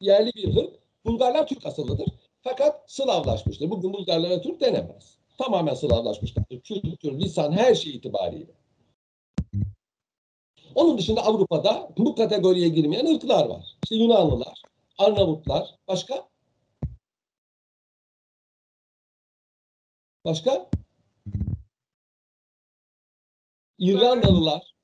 yerli 0.01 0.33
bir 0.35 0.57
ırk, 0.57 0.71
Bulgarlar 1.05 1.47
Türk 1.47 1.67
asıllıdır. 1.67 2.07
Fakat 2.43 2.91
Slavlaşmıştır. 2.93 3.71
Bugün 3.71 3.93
Bulgarlara 3.93 4.41
Türk 4.41 4.61
denemez. 4.61 5.19
Tamamen 5.39 5.75
Slavlaşmışlardır. 5.75 6.61
Kültür, 6.61 7.21
lisan, 7.21 7.53
her 7.53 7.75
şey 7.75 7.97
itibariyle. 7.97 8.53
Onun 10.75 10.99
dışında 10.99 11.23
Avrupa'da 11.23 11.91
bu 11.99 12.15
kategoriye 12.15 12.69
girmeyen 12.69 13.15
ırklar 13.15 13.47
var. 13.47 13.77
İşte 13.85 13.97
Yunanlılar, 13.97 14.63
Arnavutlar, 14.99 15.75
başka? 15.89 16.29
Başka? 20.25 20.71
İrlandalılar, 23.79 24.75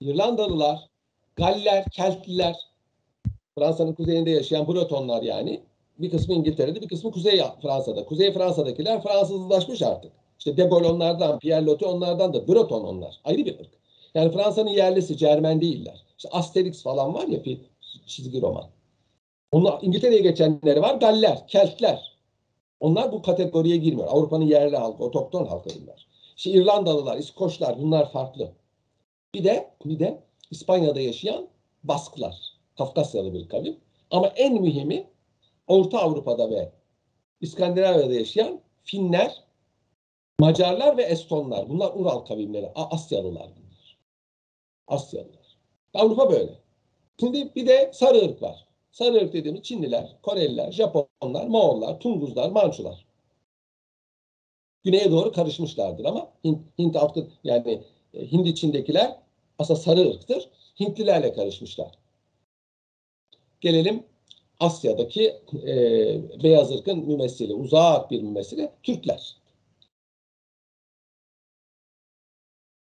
İrlandalılar, 0.00 0.88
Galler, 1.36 1.84
Keltliler, 1.90 2.56
Fransa'nın 3.58 3.94
kuzeyinde 3.94 4.30
yaşayan 4.30 4.68
Bretonlar 4.68 5.22
yani. 5.22 5.69
Bir 6.00 6.10
kısmı 6.10 6.34
İngiltere'de, 6.34 6.80
bir 6.80 6.88
kısmı 6.88 7.12
Kuzey 7.12 7.42
Fransa'da. 7.62 8.04
Kuzey 8.04 8.32
Fransa'dakiler 8.32 9.02
Fransızlaşmış 9.02 9.82
artık. 9.82 10.12
İşte 10.38 10.56
De 10.56 10.64
Gaulle 10.64 10.88
onlardan, 10.88 11.38
Pierre 11.38 11.66
Loti 11.66 11.86
onlardan 11.86 12.34
da 12.34 12.48
Breton 12.48 12.84
onlar. 12.84 13.20
Ayrı 13.24 13.44
bir 13.44 13.60
ırk. 13.60 13.70
Yani 14.14 14.32
Fransa'nın 14.32 14.70
yerlisi, 14.70 15.16
Cermen 15.16 15.60
değiller. 15.60 16.02
İşte 16.18 16.28
Asterix 16.32 16.82
falan 16.82 17.14
var 17.14 17.26
ya 17.26 17.44
bir 17.44 17.60
çizgi 18.06 18.42
roman. 18.42 18.64
Onlar 19.52 19.78
İngiltere'ye 19.82 20.20
geçenleri 20.20 20.82
var. 20.82 20.94
Galler, 20.94 21.46
Keltler. 21.46 22.16
Onlar 22.80 23.12
bu 23.12 23.22
kategoriye 23.22 23.76
girmiyor. 23.76 24.08
Avrupa'nın 24.10 24.44
yerli 24.44 24.76
halkı, 24.76 25.04
otokton 25.04 25.46
halkı 25.46 25.70
bunlar. 25.82 26.06
İşte 26.36 26.50
İrlandalılar, 26.50 27.18
İskoçlar 27.18 27.78
bunlar 27.78 28.12
farklı. 28.12 28.52
Bir 29.34 29.44
de 29.44 29.70
bir 29.84 29.98
de 29.98 30.20
İspanya'da 30.50 31.00
yaşayan 31.00 31.48
Basklar. 31.84 32.36
Kafkasyalı 32.78 33.34
bir 33.34 33.48
kavim. 33.48 33.76
Ama 34.10 34.26
en 34.26 34.62
mühimi 34.62 35.09
Orta 35.70 35.98
Avrupa'da 35.98 36.50
ve 36.50 36.72
İskandinavya'da 37.40 38.14
yaşayan 38.14 38.60
Finler, 38.84 39.44
Macarlar 40.38 40.96
ve 40.96 41.02
Estonlar. 41.02 41.68
Bunlar 41.68 41.92
Ural 41.94 42.18
kavimleri. 42.18 42.70
Asyalılar 42.74 43.48
bunlar. 43.56 43.98
Asyalılar. 44.88 45.56
Avrupa 45.94 46.30
böyle. 46.30 46.58
Şimdi 47.20 47.54
bir 47.54 47.66
de 47.66 47.90
sarı 47.94 48.18
ırk 48.18 48.42
var. 48.42 48.66
Sarı 48.92 49.16
ırk 49.16 49.32
dediğimiz 49.32 49.62
Çinliler, 49.62 50.16
Koreliler, 50.22 50.72
Japonlar, 50.72 51.46
Moğollar, 51.46 52.00
Tunguzlar, 52.00 52.50
Mançular. 52.50 53.06
Güneye 54.84 55.10
doğru 55.10 55.32
karışmışlardır 55.32 56.04
ama 56.04 56.32
Hint, 56.44 56.78
Hint 56.78 56.96
yani 57.44 57.82
e, 58.14 58.32
Hindi 58.32 58.54
Çin'dekiler 58.54 59.16
aslında 59.58 59.80
sarı 59.80 60.00
ırktır. 60.00 60.48
Hintlilerle 60.80 61.32
karışmışlar. 61.32 61.90
Gelelim 63.60 64.09
Asya'daki 64.60 65.34
e, 65.66 65.72
beyaz 66.42 66.72
ırkın 66.72 66.98
mümessili, 66.98 67.54
uzak 67.54 68.10
bir 68.10 68.22
mümessili 68.22 68.70
Türkler. 68.82 69.36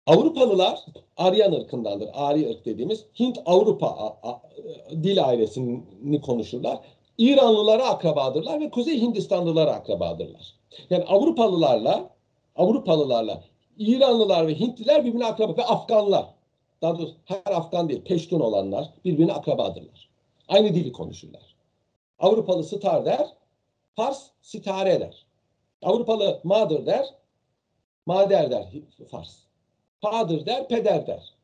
Avrupalılar 0.07 0.85
Aryan 1.17 1.53
ırkındandır. 1.53 2.09
Ari 2.15 2.49
ırk 2.51 2.65
dediğimiz 2.65 3.05
Hint 3.21 3.39
Avrupa 3.47 3.87
a- 3.87 4.31
a- 4.31 4.43
dil 4.91 5.25
ailesini 5.25 6.21
konuşurlar. 6.21 6.81
İranlılara 7.19 7.85
akrabadırlar 7.89 8.61
ve 8.61 8.71
Kuzey 8.71 9.01
Hindistanlılara 9.01 9.73
akrabadırlar. 9.73 10.55
Yani 10.91 11.05
Avrupalılarla 11.05 12.11
Avrupalılarla 12.57 13.45
İranlılar 13.79 14.47
ve 14.47 14.55
Hintliler 14.61 15.05
birbirine 15.05 15.27
akraba 15.27 15.57
ve 15.57 15.65
Afganlar. 15.65 16.27
Daha 16.83 16.99
doğrusu 16.99 17.15
her 17.25 17.43
Afgan 17.53 17.89
değil, 17.89 18.03
Peştun 18.05 18.41
olanlar 18.41 18.91
birbirine 19.05 19.33
akrabadırlar. 19.33 20.09
Aynı 20.49 20.75
dili 20.75 20.93
konuşurlar. 20.93 21.48
Avrupalı 22.19 22.65
star 22.65 23.05
der, 23.05 23.37
Fars 23.97 24.31
sitare 24.43 25.01
der. 25.01 25.27
Avrupalı 25.83 26.41
mother 26.45 26.87
der, 26.87 27.15
mader 28.07 28.51
der 28.51 28.73
Fars. 29.11 29.39
Father 30.01 30.47
der, 30.47 30.69
peder 30.69 31.07
der. 31.07 31.35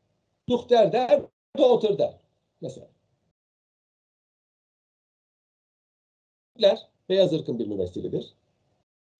Duhter 0.49 0.91
der, 0.91 1.21
daughter 1.57 1.97
der. 1.97 2.13
Mesela. 2.61 2.87
Türkler 6.55 6.87
beyaz 7.09 7.33
ırkın 7.33 7.59
bir 7.59 7.67
mümessilidir. 7.67 8.33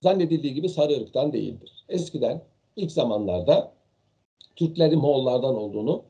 Zannedildiği 0.01 0.53
gibi 0.53 0.69
sarı 0.69 0.93
ırktan 0.93 1.33
değildir. 1.33 1.85
Eskiden 1.89 2.41
ilk 2.75 2.91
zamanlarda 2.91 3.73
Türklerin 4.55 4.99
Moğollardan 4.99 5.55
olduğunu 5.55 6.03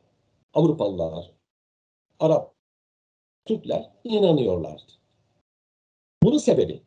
Avrupalılar, 0.54 1.32
Arap 2.20 2.54
Türkler 3.46 3.92
inanıyorlardı. 4.04 4.92
Bunun 6.26 6.38
sebebi 6.38 6.82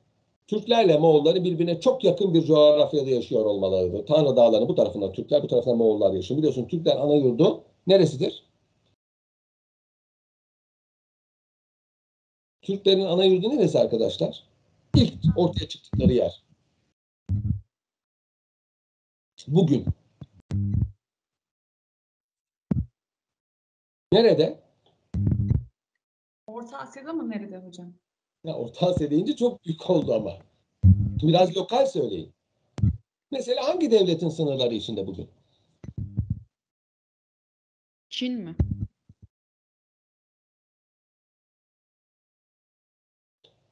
Türklerle 0.47 0.99
Moğolları 0.99 1.45
birbirine 1.45 1.81
çok 1.81 2.05
yakın 2.05 2.35
bir 2.35 2.43
coğrafyada 2.43 3.11
yaşıyor 3.11 3.45
olmalarıdır. 3.45 4.07
Tanrı 4.07 4.37
Dağları'nın 4.37 4.69
bu 4.69 4.75
tarafında 4.75 5.13
Türkler, 5.13 5.43
bu 5.43 5.47
tarafında 5.49 5.75
Moğollar 5.75 6.13
yaşıyor. 6.13 6.39
Biliyorsun 6.39 6.69
Türkler 6.69 6.97
ana 6.97 7.15
yurdu 7.15 7.65
neresidir? 7.87 8.45
Türklerin 12.63 13.05
ana 13.05 13.25
yurdu 13.25 13.49
neresi 13.49 13.79
arkadaşlar? 13.79 14.45
İlk 14.97 15.15
ortaya 15.37 15.69
çıktıkları 15.69 16.13
yer. 16.13 16.43
Bugün. 19.49 19.85
Nerede? 24.13 24.61
Orta 26.47 26.79
Asya'da 26.79 27.13
mı 27.13 27.31
nerede 27.31 27.57
hocam? 27.57 27.95
Ya 28.45 28.55
Orta 28.55 28.87
Asya 28.87 29.11
deyince 29.11 29.37
çok 29.37 29.65
büyük 29.65 29.91
oldu 29.91 30.15
ama. 30.15 30.39
Biraz 31.23 31.57
lokal 31.57 31.87
söyleyin. 31.87 32.33
Mesela 33.31 33.69
hangi 33.69 33.91
devletin 33.91 34.29
sınırları 34.29 34.75
içinde 34.75 35.07
bugün? 35.07 35.29
Çin 38.11 38.33
mi? 38.35 38.57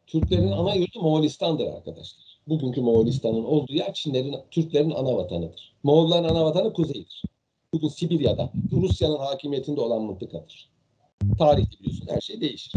Türklerin 0.06 0.52
ana 0.52 0.74
yurdu 0.74 1.00
Moğolistan'dır 1.02 1.66
arkadaşlar. 1.66 2.38
Bugünkü 2.48 2.80
Moğolistan'ın 2.80 3.44
olduğu 3.44 3.72
yer 3.72 3.94
Çinlerin, 3.94 4.36
Türklerin 4.50 4.90
ana 4.90 5.16
vatanıdır. 5.16 5.74
Moğolların 5.82 6.28
ana 6.28 6.44
vatanı 6.44 6.72
kuzeydir. 6.72 7.22
Bugün 7.72 7.88
Sibirya'da 7.88 8.52
Rusya'nın 8.72 9.18
hakimiyetinde 9.18 9.80
olan 9.80 10.02
mıntıkadır. 10.02 10.70
Tarihte 11.38 11.78
biliyorsun 11.80 12.08
her 12.10 12.20
şey 12.20 12.40
değişir. 12.40 12.72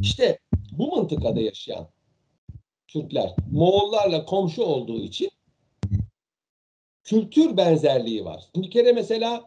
İşte 0.00 0.38
bu 0.78 0.96
mıntıkada 0.96 1.40
yaşayan 1.40 1.88
Türkler 2.88 3.34
Moğollarla 3.52 4.24
komşu 4.24 4.62
olduğu 4.62 5.00
için 5.00 5.30
kültür 7.04 7.56
benzerliği 7.56 8.24
var. 8.24 8.44
Bir 8.56 8.70
kere 8.70 8.92
mesela 8.92 9.44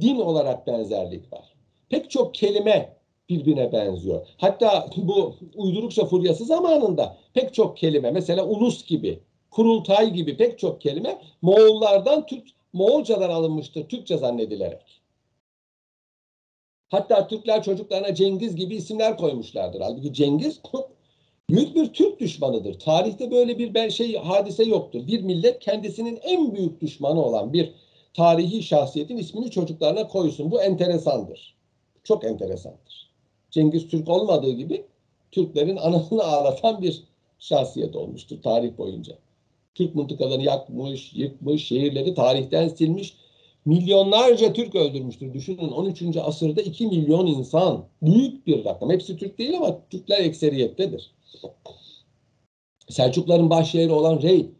din 0.00 0.16
olarak 0.16 0.66
benzerlik 0.66 1.32
var. 1.32 1.54
Pek 1.88 2.10
çok 2.10 2.34
kelime 2.34 2.96
birbirine 3.28 3.72
benziyor. 3.72 4.26
Hatta 4.36 4.88
bu 4.96 5.36
uydurukça 5.54 6.06
furyası 6.06 6.44
zamanında 6.44 7.16
pek 7.34 7.54
çok 7.54 7.76
kelime 7.76 8.10
mesela 8.10 8.46
ulus 8.46 8.86
gibi, 8.86 9.20
kurultay 9.50 10.12
gibi 10.12 10.36
pek 10.36 10.58
çok 10.58 10.80
kelime 10.80 11.22
Moğollardan 11.42 12.26
Türk 12.26 12.48
Moğolcadan 12.72 13.30
alınmıştır 13.30 13.88
Türkçe 13.88 14.18
zannedilerek. 14.18 14.99
Hatta 16.90 17.28
Türkler 17.28 17.62
çocuklarına 17.62 18.14
Cengiz 18.14 18.56
gibi 18.56 18.76
isimler 18.76 19.16
koymuşlardır. 19.16 19.80
Halbuki 19.80 20.12
Cengiz 20.12 20.60
büyük 21.50 21.74
bir 21.74 21.92
Türk 21.92 22.20
düşmanıdır. 22.20 22.78
Tarihte 22.78 23.30
böyle 23.30 23.58
bir 23.58 23.74
ben 23.74 23.88
şey 23.88 24.16
hadise 24.16 24.64
yoktur. 24.64 25.06
Bir 25.06 25.22
millet 25.22 25.58
kendisinin 25.58 26.18
en 26.22 26.54
büyük 26.54 26.80
düşmanı 26.80 27.24
olan 27.24 27.52
bir 27.52 27.72
tarihi 28.14 28.62
şahsiyetin 28.62 29.16
ismini 29.16 29.50
çocuklarına 29.50 30.08
koysun. 30.08 30.50
Bu 30.50 30.62
enteresandır. 30.62 31.56
Çok 32.04 32.24
enteresandır. 32.24 33.10
Cengiz 33.50 33.88
Türk 33.88 34.08
olmadığı 34.08 34.52
gibi 34.52 34.84
Türklerin 35.32 35.76
anasını 35.76 36.22
ağlatan 36.24 36.82
bir 36.82 37.04
şahsiyet 37.38 37.96
olmuştur 37.96 38.42
tarih 38.42 38.78
boyunca. 38.78 39.18
Türk 39.74 39.94
mıntıkalarını 39.94 40.42
yakmış, 40.44 41.12
yıkmış, 41.14 41.66
şehirleri 41.66 42.14
tarihten 42.14 42.68
silmiş. 42.68 43.14
Milyonlarca 43.64 44.52
Türk 44.52 44.74
öldürmüştür. 44.74 45.34
Düşünün 45.34 45.68
13. 45.68 46.16
asırda 46.16 46.62
2 46.62 46.86
milyon 46.86 47.26
insan. 47.26 47.84
Büyük 48.02 48.46
bir 48.46 48.64
rakam. 48.64 48.90
Hepsi 48.90 49.16
Türk 49.16 49.38
değil 49.38 49.56
ama 49.56 49.88
Türkler 49.90 50.18
ekseriyettedir. 50.18 51.14
Selçukların 52.88 53.50
baş 53.50 53.70
şehri 53.70 53.92
olan 53.92 54.22
Rey, 54.22 54.50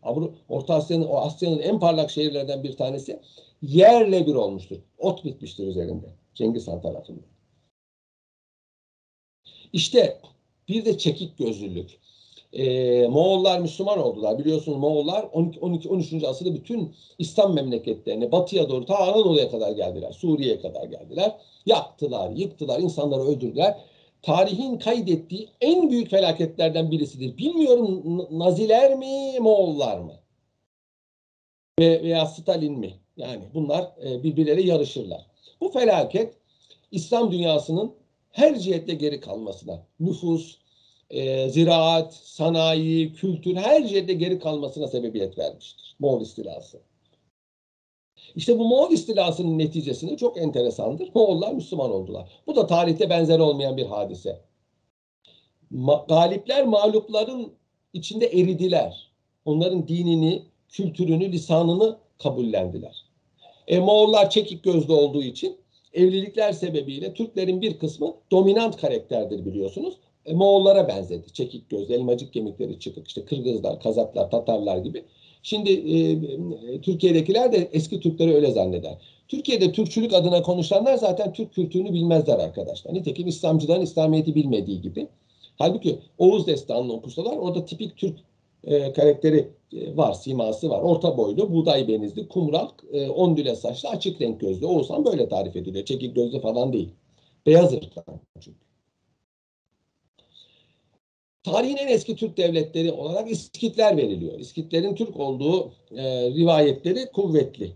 Orta 0.49 0.75
Asya'nın, 0.75 1.05
o 1.05 1.17
Asya'nın 1.17 1.59
en 1.59 1.81
parlak 1.81 2.11
şehirlerden 2.11 2.63
bir 2.63 2.77
tanesi 2.77 3.21
yerle 3.63 4.27
bir 4.27 4.35
olmuştur. 4.35 4.77
Ot 4.99 5.25
bitmiştir 5.25 5.67
üzerinde. 5.67 6.07
Cengiz 6.35 6.69
Han 6.69 6.81
tarafından. 6.81 7.25
İşte 9.73 10.21
bir 10.69 10.85
de 10.85 10.99
çekik 10.99 11.39
gözlülük. 11.39 12.01
Ee, 12.53 13.07
Moğollar 13.07 13.61
Müslüman 13.61 13.99
oldular. 13.99 14.39
Biliyorsunuz 14.39 14.79
Moğollar 14.79 15.23
12, 15.33 15.61
12 15.61 15.89
13. 15.89 16.25
asırda 16.25 16.55
bütün 16.55 16.95
İslam 17.19 17.55
memleketlerine 17.55 18.33
batıya 18.33 18.69
doğru 18.69 18.87
ta 18.87 18.99
Anadolu'ya 18.99 19.51
kadar 19.51 19.73
geldiler. 19.73 20.13
Suriye'ye 20.13 20.61
kadar 20.61 20.85
geldiler. 20.85 21.37
Yaktılar, 21.67 22.31
yıktılar, 22.31 22.81
insanları 22.81 23.21
öldürdüler. 23.21 23.81
Tarihin 24.23 24.79
kaydettiği 24.79 25.49
en 25.61 25.91
büyük 25.91 26.11
felaketlerden 26.11 26.91
birisidir. 26.91 27.39
Bilmiyorum 27.39 28.27
Naziler 28.31 28.97
mi, 28.97 29.41
Moğollar 29.41 29.99
mı? 29.99 30.13
Ve, 31.81 32.03
veya 32.03 32.27
Stalin 32.27 32.79
mi? 32.79 32.95
Yani 33.17 33.43
bunlar 33.55 33.91
e, 34.05 34.23
birbirleriyle 34.23 34.71
yarışırlar. 34.71 35.27
Bu 35.61 35.69
felaket 35.69 36.35
İslam 36.93 37.33
dünyasının 37.33 37.93
her 38.31 38.59
cihette 38.59 38.95
geri 38.95 39.21
kalmasına, 39.21 39.87
nüfus, 40.01 40.59
e, 41.11 41.49
ziraat, 41.49 42.15
sanayi, 42.15 43.13
kültür 43.13 43.57
her 43.57 43.87
cihette 43.87 44.13
geri 44.13 44.39
kalmasına 44.39 44.89
sebebiyet 44.89 45.39
vermiştir. 45.39 45.97
Moğol 45.99 46.21
istilası. 46.21 46.81
İşte 48.35 48.59
bu 48.59 48.69
Moğol 48.69 48.93
istilasının 48.93 49.59
neticesinde 49.59 50.17
çok 50.17 50.39
enteresandır. 50.39 51.11
Moğollar 51.15 51.53
Müslüman 51.53 51.91
oldular. 51.91 52.29
Bu 52.47 52.57
da 52.57 52.67
tarihte 52.67 53.11
benzer 53.11 53.39
olmayan 53.39 53.77
bir 53.77 53.87
hadise. 53.87 54.41
Ma 55.71 56.05
galipler 56.09 56.65
mağlupların 56.65 57.53
içinde 57.93 58.27
eridiler. 58.27 59.11
Onların 59.45 59.89
dinini, 59.89 60.43
kültürünü, 60.69 61.33
lisanını 61.33 61.99
kabullendiler. 62.19 63.05
E, 63.69 63.79
Moğollar 63.79 64.31
çekik 64.31 64.65
gözlü 64.65 64.93
olduğu 64.93 65.23
için 65.23 65.57
evlilikler 65.93 66.53
sebebiyle 66.53 67.15
Türklerin 67.15 67.63
bir 67.63 67.79
kısmı 67.79 68.15
dominant 68.31 68.77
karakterdir 68.77 69.45
biliyorsunuz. 69.45 69.95
E, 70.27 70.35
Moğollara 70.35 70.89
benzedi. 70.89 71.33
Çekik 71.33 71.71
göz, 71.71 71.91
elmacık 71.91 72.33
kemikleri 72.33 72.79
çıkık. 72.79 73.09
İşte 73.09 73.25
Kırgızlar, 73.25 73.81
Kazaklar, 73.81 74.31
Tatarlar 74.31 74.79
gibi. 74.79 75.05
Şimdi 75.43 75.73
e, 75.73 76.81
Türkiye'dekiler 76.81 77.53
de 77.53 77.69
eski 77.73 78.01
Türkleri 78.01 78.35
öyle 78.35 78.53
zanneder. 78.53 78.99
Türkiye'de 79.29 79.73
Türkçülük 79.73 80.13
adına 80.13 80.43
konuşanlar 80.43 80.95
zaten 80.95 81.33
Türk 81.33 81.55
kültürünü 81.55 81.93
bilmezler 81.93 82.39
arkadaşlar. 82.39 82.95
Nitekim 82.95 83.29
İslamcıların 83.29 83.83
İslamiyet'i 83.83 84.35
bilmediği 84.35 84.81
gibi. 84.81 85.09
Halbuki 85.59 85.99
Oğuz 86.19 86.47
Destanı'nı 86.47 86.93
okusalar 86.93 87.37
orada 87.37 87.65
tipik 87.65 87.97
Türk 87.97 88.19
e, 88.65 88.93
karakteri 88.93 89.49
e, 89.73 89.97
var, 89.97 90.13
siması 90.13 90.71
var. 90.71 90.81
Orta 90.81 91.17
boylu, 91.17 91.53
buğday 91.53 91.89
benizli, 91.89 92.29
kumral, 92.29 92.69
e, 92.93 93.09
ondüle 93.09 93.57
saçlı, 93.57 93.89
açık 93.89 94.21
renk 94.21 94.41
gözlü. 94.41 94.67
Oğuzhan 94.67 95.05
böyle 95.05 95.29
tarif 95.29 95.57
ediliyor. 95.57 95.85
Çekik 95.85 96.15
gözlü 96.15 96.41
falan 96.41 96.73
değil. 96.73 96.89
Beyaz 97.47 97.73
ırktan 97.73 98.05
çünkü. 98.41 98.70
Tarihin 101.45 101.77
en 101.77 101.89
eski 101.89 102.17
Türk 102.17 102.37
devletleri 102.37 102.93
olarak 102.93 103.31
İskitler 103.31 103.97
veriliyor. 103.97 104.39
İskitlerin 104.39 104.95
Türk 104.95 105.21
olduğu 105.21 105.73
e, 105.97 106.31
rivayetleri 106.31 107.07
kuvvetli. 107.13 107.73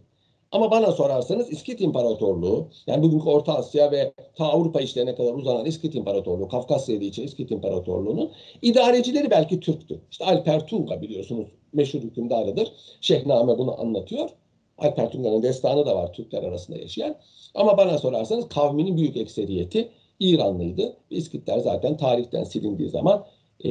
Ama 0.52 0.70
bana 0.70 0.92
sorarsanız 0.92 1.52
İskit 1.52 1.80
İmparatorluğu, 1.80 2.68
yani 2.86 3.02
bugünkü 3.02 3.28
Orta 3.28 3.54
Asya 3.54 3.90
ve 3.90 4.12
ta 4.36 4.44
Avrupa 4.44 4.80
işlerine 4.80 5.14
kadar 5.14 5.34
uzanan 5.34 5.64
İskit 5.64 5.94
İmparatorluğu, 5.94 6.48
Kafkasya 6.48 6.96
için 6.96 7.22
İskit 7.22 7.50
İmparatorluğu'nun 7.50 8.30
idarecileri 8.62 9.30
belki 9.30 9.60
Türktü. 9.60 10.00
İşte 10.10 10.24
Alper 10.24 10.66
Tunga 10.66 11.02
biliyorsunuz 11.02 11.48
meşhur 11.72 12.00
hükümdarıdır. 12.00 12.72
Şehname 13.00 13.58
bunu 13.58 13.80
anlatıyor. 13.80 14.30
Alper 14.78 15.10
Tunga'nın 15.10 15.42
destanı 15.42 15.86
da 15.86 15.96
var 15.96 16.12
Türkler 16.12 16.42
arasında 16.42 16.78
yaşayan. 16.78 17.16
Ama 17.54 17.76
bana 17.76 17.98
sorarsanız 17.98 18.48
kavminin 18.48 18.96
büyük 18.96 19.16
ekseriyeti 19.16 19.88
İranlıydı. 20.20 20.96
İskitler 21.10 21.58
zaten 21.58 21.96
tarihten 21.96 22.44
silindiği 22.44 22.88
zaman 22.88 23.24
e, 23.64 23.70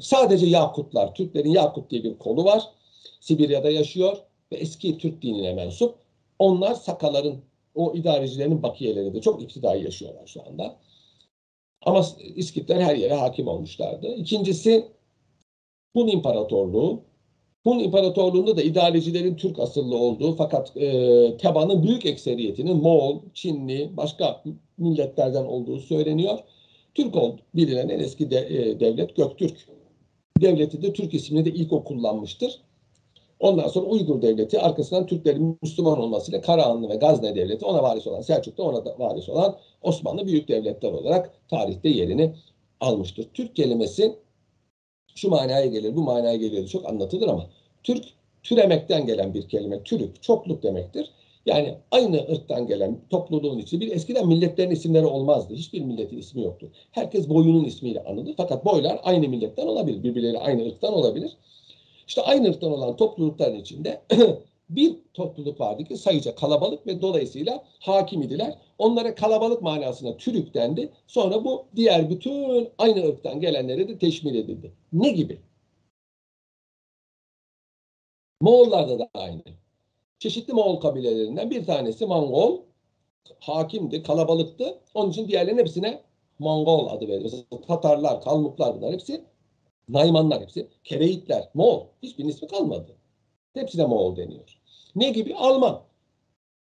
sadece 0.00 0.46
Yakutlar, 0.46 1.14
Türklerin 1.14 1.50
Yakut 1.50 1.90
diye 1.90 2.04
bir 2.04 2.18
kolu 2.18 2.44
var. 2.44 2.62
Sibirya'da 3.20 3.70
yaşıyor 3.70 4.16
ve 4.52 4.56
eski 4.56 4.98
Türk 4.98 5.22
dinine 5.22 5.54
mensup. 5.54 5.94
Onlar 6.38 6.74
Sakaların, 6.74 7.36
o 7.74 7.94
idarecilerin 7.94 8.62
bakiyeleridir. 8.62 9.22
Çok 9.22 9.42
iktidai 9.42 9.84
yaşıyorlar 9.84 10.26
şu 10.26 10.42
anda. 10.46 10.76
Ama 11.82 12.06
İskitler 12.36 12.80
her 12.80 12.96
yere 12.96 13.14
hakim 13.14 13.48
olmuşlardı. 13.48 14.14
İkincisi 14.14 14.88
Hun 15.96 16.08
İmparatorluğu. 16.08 17.00
Hun 17.64 17.78
İmparatorluğu'nda 17.78 18.56
da 18.56 18.62
idarecilerin 18.62 19.36
Türk 19.36 19.58
asıllı 19.58 19.96
olduğu 19.96 20.32
fakat 20.32 20.76
e, 20.76 21.36
tebanın 21.36 21.82
büyük 21.82 22.06
ekseriyetinin 22.06 22.76
Moğol, 22.76 23.20
Çinli, 23.34 23.96
başka 23.96 24.42
milletlerden 24.78 25.44
olduğu 25.44 25.80
söyleniyor. 25.80 26.38
Türk 26.94 27.16
oldu. 27.16 27.40
Bilinen 27.54 27.88
en 27.88 27.98
eski 27.98 28.30
de, 28.30 28.38
e, 28.38 28.80
devlet 28.80 29.16
Göktürk. 29.16 29.68
Devleti 30.40 30.82
de 30.82 30.92
Türk 30.92 31.14
ismini 31.14 31.44
de 31.44 31.50
ilk 31.50 31.72
o 31.72 31.84
kullanmıştır. 31.84 32.60
Ondan 33.40 33.68
sonra 33.68 33.86
Uygur 33.86 34.22
Devleti 34.22 34.60
arkasından 34.60 35.06
Türklerin 35.06 35.58
Müslüman 35.62 35.98
olmasıyla 35.98 36.40
Karahanlı 36.40 36.88
ve 36.88 36.96
Gazne 36.96 37.34
Devleti 37.34 37.64
ona 37.64 37.82
varis 37.82 38.06
olan 38.06 38.20
Selçuk'ta 38.20 38.62
ona 38.62 38.84
da 38.84 38.98
varis 38.98 39.28
olan 39.28 39.58
Osmanlı 39.82 40.26
büyük 40.26 40.48
devletler 40.48 40.92
olarak 40.92 41.48
tarihte 41.48 41.88
yerini 41.88 42.34
almıştır. 42.80 43.26
Türk 43.34 43.56
kelimesi 43.56 44.16
şu 45.14 45.30
manaya 45.30 45.66
gelir, 45.66 45.96
bu 45.96 46.02
manaya 46.02 46.36
geliyor 46.36 46.66
çok 46.66 46.88
anlatılır 46.88 47.28
ama 47.28 47.46
Türk 47.82 48.04
türemekten 48.42 49.06
gelen 49.06 49.34
bir 49.34 49.48
kelime. 49.48 49.82
Türük, 49.82 50.22
çokluk 50.22 50.62
demektir. 50.62 51.10
Yani 51.46 51.74
aynı 51.90 52.16
ırktan 52.32 52.66
gelen 52.66 53.00
topluluğun 53.10 53.58
içi 53.58 53.80
bir 53.80 53.92
eskiden 53.92 54.28
milletlerin 54.28 54.70
isimleri 54.70 55.06
olmazdı. 55.06 55.54
Hiçbir 55.54 55.80
milletin 55.80 56.18
ismi 56.18 56.42
yoktu. 56.42 56.70
Herkes 56.92 57.28
boyunun 57.28 57.64
ismiyle 57.64 58.04
anılır. 58.04 58.34
Fakat 58.36 58.64
boylar 58.64 59.00
aynı 59.02 59.28
milletten 59.28 59.66
olabilir. 59.66 60.02
Birbirleri 60.02 60.38
aynı 60.38 60.66
ırktan 60.66 60.94
olabilir. 60.94 61.36
İşte 62.08 62.22
aynı 62.22 62.48
ırktan 62.48 62.72
olan 62.72 62.96
toplulukların 62.96 63.56
içinde 63.56 64.02
bir 64.70 64.96
topluluk 65.14 65.60
vardı 65.60 65.84
ki 65.84 65.96
sayıca 65.96 66.34
kalabalık 66.34 66.86
ve 66.86 67.02
dolayısıyla 67.02 67.64
hakim 67.80 68.22
idiler. 68.22 68.58
Onlara 68.78 69.14
kalabalık 69.14 69.62
manasına 69.62 70.16
Türük 70.16 70.54
dendi. 70.54 70.92
Sonra 71.06 71.44
bu 71.44 71.66
diğer 71.76 72.10
bütün 72.10 72.68
aynı 72.78 73.08
ırktan 73.08 73.40
gelenlere 73.40 73.88
de 73.88 73.98
teşmil 73.98 74.34
edildi. 74.34 74.72
Ne 74.92 75.10
gibi? 75.10 75.40
Moğollarda 78.40 78.98
da 78.98 79.10
aynı. 79.14 79.59
Çeşitli 80.20 80.52
Moğol 80.52 80.80
kabilelerinden 80.80 81.50
bir 81.50 81.64
tanesi 81.64 82.06
Mongol. 82.06 82.60
Hakimdi, 83.40 84.02
kalabalıktı. 84.02 84.78
Onun 84.94 85.10
için 85.10 85.28
diğerlerinin 85.28 85.60
hepsine 85.60 86.02
Mongol 86.38 86.86
adı 86.86 87.08
verilir. 87.08 87.22
Mesela 87.22 87.66
Tatarlar, 87.66 88.20
Kalmuklar 88.20 88.76
bunlar 88.76 88.92
hepsi 88.92 89.24
Naymanlar 89.88 90.42
hepsi. 90.42 90.68
Kereitler, 90.84 91.48
Moğol. 91.54 91.86
Hiçbirinin 92.02 92.32
ismi 92.32 92.48
kalmadı. 92.48 92.96
Hepsine 93.54 93.86
Moğol 93.86 94.16
deniyor. 94.16 94.60
Ne 94.96 95.10
gibi? 95.10 95.34
Alman. 95.34 95.82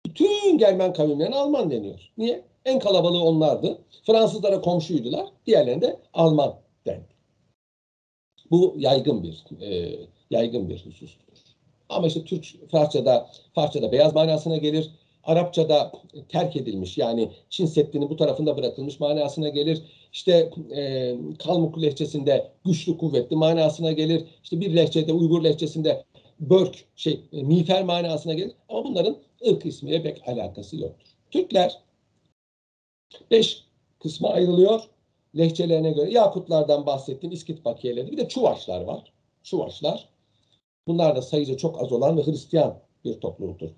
Bütün 0.06 0.58
Germen 0.58 0.92
kavimlerine 0.92 1.36
Alman 1.36 1.70
deniyor. 1.70 2.12
Niye? 2.18 2.44
En 2.64 2.78
kalabalığı 2.78 3.22
onlardı. 3.22 3.78
Fransızlara 4.02 4.60
komşuydular. 4.60 5.26
Diğerlerine 5.46 5.82
de 5.82 6.00
Alman 6.14 6.54
dendi. 6.86 7.14
Bu 8.50 8.74
yaygın 8.78 9.22
bir 9.22 9.44
e, 9.60 9.98
yaygın 10.30 10.68
bir 10.68 10.86
husustur. 10.86 11.27
Ama 11.88 12.06
işte 12.06 12.24
Türk 12.24 12.70
Farsçada 12.70 13.30
Farsçada 13.54 13.92
beyaz 13.92 14.14
manasına 14.14 14.56
gelir. 14.56 14.90
Arapçada 15.24 15.92
terk 16.28 16.56
edilmiş 16.56 16.98
yani 16.98 17.30
Çin 17.50 17.66
Seddi'nin 17.66 18.10
bu 18.10 18.16
tarafında 18.16 18.56
bırakılmış 18.56 19.00
manasına 19.00 19.48
gelir. 19.48 19.82
İşte 20.12 20.50
e, 20.76 21.14
Kalmuk 21.38 21.82
lehçesinde 21.82 22.50
güçlü 22.64 22.98
kuvvetli 22.98 23.36
manasına 23.36 23.92
gelir. 23.92 24.24
İşte 24.44 24.60
bir 24.60 24.76
lehçede 24.76 25.12
Uygur 25.12 25.44
lehçesinde 25.44 26.04
börk 26.40 26.84
şey 26.96 27.20
e, 27.32 27.42
miğfer 27.42 27.84
manasına 27.84 28.34
gelir. 28.34 28.52
Ama 28.68 28.84
bunların 28.84 29.16
ırk 29.48 29.66
ismiyle 29.66 30.02
pek 30.02 30.28
alakası 30.28 30.76
yoktur. 30.76 31.08
Türkler 31.30 31.78
beş 33.30 33.64
kısma 34.02 34.28
ayrılıyor. 34.28 34.80
Lehçelerine 35.38 35.90
göre 35.90 36.10
Yakutlardan 36.10 36.86
bahsettiğim 36.86 37.34
İskit 37.34 37.64
bakiyeleri 37.64 38.12
bir 38.12 38.16
de 38.16 38.28
Çuvaşlar 38.28 38.80
var. 38.80 39.12
Çuvaşlar. 39.42 40.08
Bunlar 40.88 41.16
da 41.16 41.22
sayıca 41.22 41.56
çok 41.56 41.82
az 41.82 41.92
olan 41.92 42.16
ve 42.16 42.26
Hristiyan 42.26 42.78
bir 43.04 43.20
topluluktur. 43.20 43.70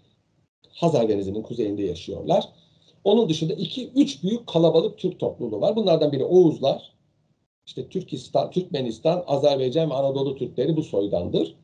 Hazar 0.68 1.08
Denizi'nin 1.08 1.42
kuzeyinde 1.42 1.82
yaşıyorlar. 1.82 2.48
Onun 3.04 3.28
dışında 3.28 3.52
iki, 3.52 3.90
üç 3.90 4.22
büyük 4.22 4.46
kalabalık 4.46 4.98
Türk 4.98 5.20
topluluğu 5.20 5.60
var. 5.60 5.76
Bunlardan 5.76 6.12
biri 6.12 6.24
Oğuzlar. 6.24 6.92
İşte 7.66 7.88
Türkistan, 7.88 8.50
Türkmenistan, 8.50 9.24
Azerbaycan 9.26 9.90
ve 9.90 9.94
Anadolu 9.94 10.36
Türkleri 10.36 10.76
bu 10.76 10.82
soydandır. 10.82 11.56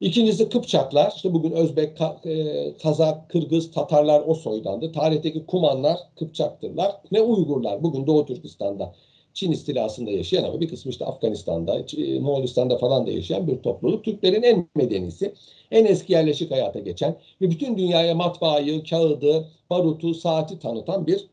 İkincisi 0.00 0.48
Kıpçaklar. 0.48 1.12
İşte 1.16 1.34
bugün 1.34 1.50
Özbek, 1.50 2.00
e, 2.24 2.76
Kazak, 2.82 3.30
Kırgız, 3.30 3.70
Tatarlar 3.70 4.22
o 4.26 4.34
soydandır. 4.34 4.92
Tarihteki 4.92 5.46
Kumanlar 5.46 5.98
Kıpçaktırlar. 6.18 6.96
Ve 7.12 7.22
Uygurlar 7.22 7.82
bugün 7.82 8.06
Doğu 8.06 8.26
Türkistan'da 8.26 8.94
Çin 9.34 9.52
istilasında 9.52 10.10
yaşayan 10.10 10.44
ama 10.44 10.60
bir 10.60 10.68
kısmı 10.68 10.90
işte 10.90 11.04
Afganistan'da, 11.04 11.80
Ç- 11.80 12.20
Moğolistan'da 12.20 12.78
falan 12.78 13.06
da 13.06 13.10
yaşayan 13.10 13.46
bir 13.46 13.56
topluluk. 13.58 14.04
Türklerin 14.04 14.42
en 14.42 14.68
medenisi, 14.74 15.32
en 15.70 15.84
eski 15.84 16.12
yerleşik 16.12 16.50
hayata 16.50 16.78
geçen 16.78 17.16
ve 17.40 17.50
bütün 17.50 17.78
dünyaya 17.78 18.14
matbaayı, 18.14 18.84
kağıdı, 18.84 19.48
barutu, 19.70 20.14
saati 20.14 20.58
tanıtan 20.58 21.06
bir 21.06 21.26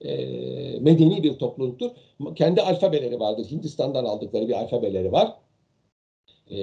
e, 0.00 0.14
medeni 0.80 1.22
bir 1.22 1.34
topluluktur. 1.34 1.90
Kendi 2.34 2.62
alfabeleri 2.62 3.20
vardır. 3.20 3.46
Hindistan'dan 3.50 4.04
aldıkları 4.04 4.48
bir 4.48 4.60
alfabeleri 4.60 5.12
var. 5.12 5.34
E, 6.50 6.56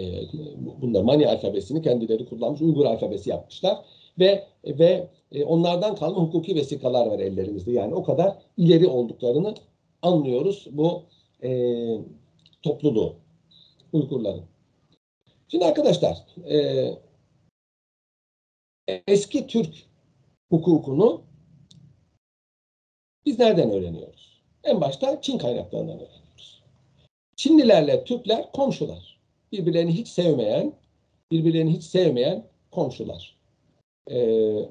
bunda 0.81 1.03
Mani 1.03 1.27
alfabesini 1.27 1.81
kendileri 1.81 2.25
kullanmış, 2.25 2.61
Uygur 2.61 2.85
alfabesi 2.85 3.29
yapmışlar 3.29 3.77
ve 4.19 4.43
ve 4.65 5.07
e, 5.31 5.43
onlardan 5.43 5.95
kalma 5.95 6.21
hukuki 6.21 6.55
vesikalar 6.55 7.07
var 7.07 7.19
ellerimizde. 7.19 7.71
Yani 7.71 7.95
o 7.95 8.03
kadar 8.03 8.37
ileri 8.57 8.87
olduklarını 8.87 9.55
anlıyoruz 10.01 10.67
bu 10.71 11.03
e, 11.43 11.49
topluluğu 12.61 13.15
Uygurların. 13.93 14.45
Şimdi 15.47 15.65
arkadaşlar 15.65 16.25
e, 16.49 16.89
eski 19.07 19.47
Türk 19.47 19.75
hukukunu 20.49 21.21
biz 23.25 23.39
nereden 23.39 23.71
öğreniyoruz? 23.71 24.41
En 24.63 24.81
başta 24.81 25.21
Çin 25.21 25.37
kaynaklarından 25.37 25.99
öğreniyoruz. 25.99 26.63
Çinlilerle 27.35 28.03
Türkler 28.03 28.51
komşular. 28.51 29.19
Birbirlerini 29.51 29.91
hiç 29.91 30.07
sevmeyen, 30.07 30.73
birbirlerini 31.31 31.73
hiç 31.73 31.83
sevmeyen 31.83 32.47
komşular. 32.71 33.37
Ee, 34.11 34.65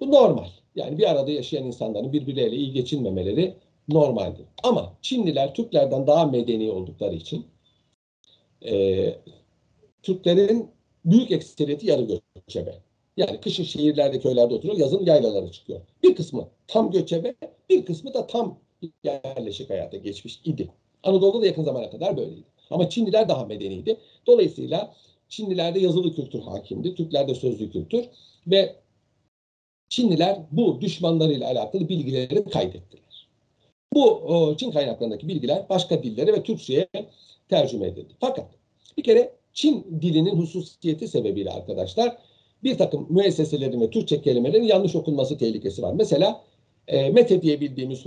bu 0.00 0.10
normal. 0.10 0.48
Yani 0.74 0.98
bir 0.98 1.10
arada 1.10 1.30
yaşayan 1.30 1.64
insanların 1.64 2.12
birbirleriyle 2.12 2.56
iyi 2.56 2.72
geçinmemeleri 2.72 3.56
normaldir. 3.88 4.46
Ama 4.62 4.92
Çinliler 5.02 5.54
Türklerden 5.54 6.06
daha 6.06 6.26
medeni 6.26 6.70
oldukları 6.70 7.14
için 7.14 7.46
e, 8.66 9.14
Türklerin 10.02 10.70
büyük 11.04 11.30
ekseriyeti 11.30 11.86
yarı 11.86 12.20
göçebe. 12.34 12.74
Yani 13.16 13.40
kışın 13.40 13.64
şehirlerde, 13.64 14.20
köylerde 14.20 14.54
oturuyor, 14.54 14.78
yazın 14.78 15.04
yaylalara 15.04 15.52
çıkıyor. 15.52 15.80
Bir 16.02 16.14
kısmı 16.14 16.48
tam 16.66 16.90
göçebe, 16.90 17.34
bir 17.70 17.84
kısmı 17.84 18.14
da 18.14 18.26
tam 18.26 18.58
yerleşik 19.04 19.70
hayata 19.70 19.96
geçmiş 19.96 20.40
idi. 20.44 20.70
Anadolu'da 21.02 21.42
da 21.42 21.46
yakın 21.46 21.64
zamana 21.64 21.90
kadar 21.90 22.16
böyleydi. 22.16 22.44
Ama 22.70 22.90
Çinliler 22.90 23.28
daha 23.28 23.44
medeniydi. 23.44 23.96
Dolayısıyla 24.26 24.94
Çinlilerde 25.28 25.80
yazılı 25.80 26.14
kültür 26.14 26.40
hakimdi, 26.40 26.94
Türklerde 26.94 27.34
sözlü 27.34 27.70
kültür 27.70 28.04
ve 28.46 28.76
Çinliler 29.88 30.38
bu 30.50 30.80
düşmanlarıyla 30.80 31.46
alakalı 31.46 31.88
bilgileri 31.88 32.44
kaydettiler. 32.44 33.05
Bu 33.96 34.10
o, 34.10 34.56
Çin 34.56 34.70
kaynaklarındaki 34.70 35.28
bilgiler 35.28 35.66
başka 35.68 36.02
dillere 36.02 36.32
ve 36.32 36.42
Türkçe'ye 36.42 36.88
tercüme 37.48 37.86
edildi. 37.86 38.14
Fakat 38.20 38.46
bir 38.96 39.02
kere 39.02 39.32
Çin 39.52 40.00
dilinin 40.02 40.36
hususiyeti 40.36 41.08
sebebiyle 41.08 41.50
arkadaşlar 41.50 42.18
bir 42.64 42.78
takım 42.78 43.06
müesseselerin 43.10 43.80
ve 43.80 43.90
Türkçe 43.90 44.20
kelimelerin 44.22 44.64
yanlış 44.64 44.96
okunması 44.96 45.38
tehlikesi 45.38 45.82
var. 45.82 45.92
Mesela 45.92 46.44
e, 46.88 47.10
Mete 47.10 47.42
diye 47.42 47.60
bildiğimiz 47.60 48.04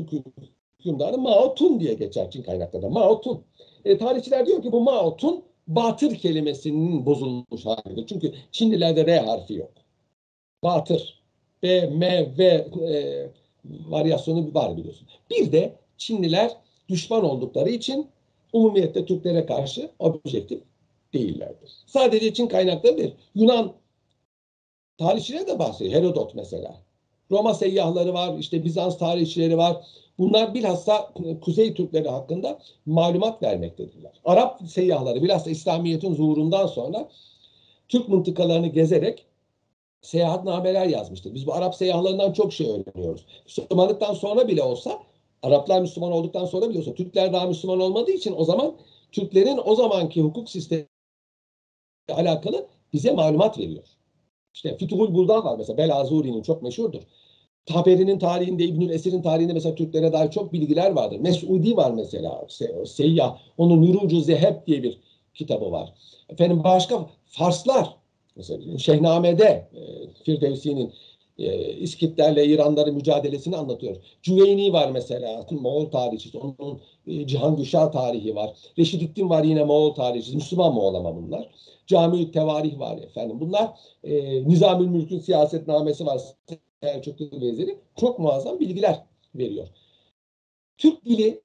hükümdarı 0.79 1.17
Mao 1.17 1.55
Tun 1.55 1.79
diye 1.79 1.93
geçer 1.93 2.31
Çin 2.31 2.43
kaynaklarında. 2.43 2.89
Mao 2.89 3.21
Tun. 3.21 3.41
E, 3.85 3.97
tarihçiler 3.97 4.45
diyor 4.45 4.61
ki 4.63 4.71
bu 4.71 4.81
Mao 4.81 5.17
Tun 5.17 5.43
batır 5.67 6.15
kelimesinin 6.15 7.05
bozulmuş 7.05 7.65
halidir. 7.65 8.05
Çünkü 8.07 8.33
Çinlilerde 8.51 9.05
R 9.05 9.19
harfi 9.19 9.53
yok. 9.53 9.71
Batır. 10.63 11.19
B, 11.63 11.87
M, 11.87 12.33
V 12.37 12.43
e, 12.89 13.29
varyasyonu 13.89 14.53
var 14.53 14.77
biliyorsun. 14.77 15.07
Bir 15.31 15.51
de 15.51 15.78
Çinliler 15.99 16.51
düşman 16.89 17.23
oldukları 17.23 17.69
için 17.69 18.07
umumiyette 18.53 19.05
Türklere 19.05 19.45
karşı 19.45 19.91
objektif 19.99 20.61
değillerdir. 21.13 21.71
Sadece 21.85 22.33
Çin 22.33 22.47
kaynakları 22.47 22.97
değil. 22.97 23.15
Yunan 23.35 23.73
tarihçileri 24.97 25.47
de 25.47 25.59
bahsediyor. 25.59 26.01
Herodot 26.01 26.35
mesela. 26.35 26.75
Roma 27.31 27.53
seyyahları 27.53 28.13
var, 28.13 28.37
işte 28.39 28.63
Bizans 28.63 28.97
tarihçileri 28.97 29.57
var. 29.57 29.77
Bunlar 30.19 30.53
bilhassa 30.53 31.13
Kuzey 31.41 31.73
Türkleri 31.73 32.09
hakkında 32.09 32.59
malumat 32.85 33.43
vermektedirler. 33.43 34.11
Arap 34.25 34.61
seyyahları 34.67 35.23
bilhassa 35.23 35.49
İslamiyet'in 35.49 36.13
zuhurundan 36.13 36.67
sonra 36.67 37.09
Türk 37.89 38.09
mıntıkalarını 38.09 38.67
gezerek 38.67 39.25
seyahatnameler 40.01 40.85
yazmıştır. 40.85 41.33
Biz 41.33 41.47
bu 41.47 41.53
Arap 41.53 41.75
seyyahlarından 41.75 42.33
çok 42.33 42.53
şey 42.53 42.67
öğreniyoruz. 42.69 43.25
Müslümanlıktan 43.45 44.13
sonra 44.13 44.47
bile 44.47 44.63
olsa, 44.63 44.99
Araplar 45.43 45.81
Müslüman 45.81 46.11
olduktan 46.11 46.45
sonra 46.45 46.69
bile 46.69 46.79
olsa, 46.79 46.93
Türkler 46.93 47.33
daha 47.33 47.47
Müslüman 47.47 47.79
olmadığı 47.79 48.11
için 48.11 48.33
o 48.37 48.45
zaman 48.45 48.75
Türklerin 49.11 49.59
o 49.65 49.75
zamanki 49.75 50.21
hukuk 50.21 50.49
sistemi 50.49 50.85
alakalı 52.11 52.67
bize 52.93 53.11
malumat 53.11 53.57
veriyor. 53.59 53.83
İşte 54.53 54.77
Fütuhul 54.77 55.13
Buldan 55.13 55.45
var 55.45 55.57
mesela 55.57 55.77
Belazuri'nin 55.77 56.41
çok 56.41 56.63
meşhurdur. 56.63 57.01
Taberi'nin 57.65 58.19
tarihinde, 58.19 58.63
İbnül 58.63 58.89
Esir'in 58.89 59.21
tarihinde 59.21 59.53
mesela 59.53 59.75
Türklere 59.75 60.13
dair 60.13 60.31
çok 60.31 60.53
bilgiler 60.53 60.91
vardır. 60.91 61.19
Mesudi 61.19 61.77
var 61.77 61.91
mesela, 61.91 62.47
Seyyah. 62.85 63.37
Onun 63.57 63.81
Nurucu 63.81 64.21
Zeheb 64.21 64.67
diye 64.67 64.83
bir 64.83 64.99
kitabı 65.33 65.71
var. 65.71 65.93
Efendim 66.29 66.63
başka 66.63 67.09
Farslar 67.25 67.99
Mesela 68.39 68.77
Şehname'de 68.77 69.67
e, 69.73 69.81
Firdevsi'nin 70.23 70.93
e, 71.39 71.73
İskitlerle 71.73 72.45
İranların 72.45 72.95
mücadelesini 72.95 73.57
anlatıyor. 73.57 73.95
Cüveyni 74.21 74.73
var 74.73 74.91
mesela 74.91 75.45
Moğol 75.51 75.85
tarihçisi. 75.85 76.37
Onun 76.37 76.81
e, 77.07 77.27
Cihan 77.27 77.55
Güşah 77.55 77.91
tarihi 77.91 78.35
var. 78.35 78.53
Reşidüddin 78.77 79.29
var 79.29 79.43
yine 79.43 79.63
Moğol 79.63 79.93
tarihçisi. 79.93 80.35
Müslüman 80.35 80.73
Moğol 80.73 80.95
ama 80.95 81.15
bunlar. 81.15 81.49
Cami 81.87 82.31
Tevarih 82.31 82.79
var 82.79 82.97
efendim. 82.97 83.37
Bunlar 83.39 83.69
e, 84.03 84.43
Nizamül 84.47 84.87
Mülk'ün 84.87 85.19
siyasetnamesi 85.19 86.05
var. 86.05 86.21
Selçuklu 86.83 87.41
Veziri. 87.41 87.77
Çok 87.95 88.19
muazzam 88.19 88.59
bilgiler 88.59 89.03
veriyor. 89.35 89.67
Türk 90.77 91.05
dili 91.05 91.41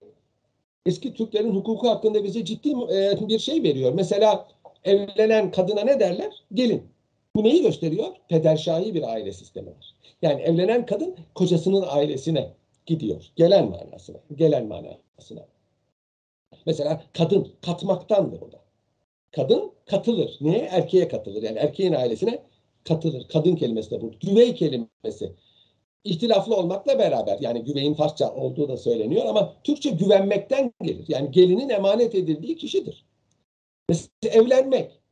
eski 0.87 1.15
Türklerin 1.15 1.55
hukuku 1.55 1.89
hakkında 1.89 2.25
bize 2.25 2.45
ciddi 2.45 2.71
e, 2.71 3.29
bir 3.29 3.39
şey 3.39 3.63
veriyor. 3.63 3.93
Mesela 3.95 4.49
evlenen 4.85 5.51
kadına 5.51 5.81
ne 5.81 6.01
derler? 6.01 6.45
Gelin. 6.55 6.94
Bu 7.37 7.45
neyi 7.45 7.63
gösteriyor? 7.63 8.09
Pederşahi 8.29 8.95
bir 8.95 9.13
aile 9.13 9.33
sistemi 9.33 9.67
var. 9.67 9.95
Yani 10.23 10.43
evlenen 10.43 10.87
kadın 10.87 11.17
kocasının 11.35 11.85
ailesine 11.89 12.55
gidiyor. 12.87 13.25
Gelen 13.37 13.71
manasına. 13.71 14.17
Gelen 14.35 14.67
manasına. 14.67 15.47
Mesela 16.67 17.03
kadın 17.13 17.49
katmaktandır 17.63 18.41
o 18.41 18.53
da. 18.53 18.61
Kadın 19.33 19.73
katılır. 19.87 20.39
Neye? 20.41 20.59
Erkeğe 20.59 21.09
katılır. 21.09 21.43
Yani 21.43 21.59
erkeğin 21.59 21.93
ailesine 21.93 22.43
katılır. 22.85 23.29
Kadın 23.29 23.57
kelimesi 23.57 23.91
de 23.91 24.01
bu. 24.01 24.13
Güvey 24.21 24.55
kelimesi. 24.55 25.33
İhtilaflı 26.05 26.57
olmakla 26.57 26.99
beraber 26.99 27.39
yani 27.41 27.65
güveyin 27.65 27.95
Farsça 27.95 28.35
olduğu 28.35 28.69
da 28.69 28.77
söyleniyor 28.77 29.27
ama 29.27 29.55
Türkçe 29.65 29.91
güvenmekten 29.91 30.73
gelir. 30.83 31.05
Yani 31.09 31.31
gelinin 31.31 31.69
emanet 31.69 32.15
edildiği 32.15 32.57
kişidir. 32.57 33.05
Mesela 33.89 34.11
evlenmek. 34.23 35.04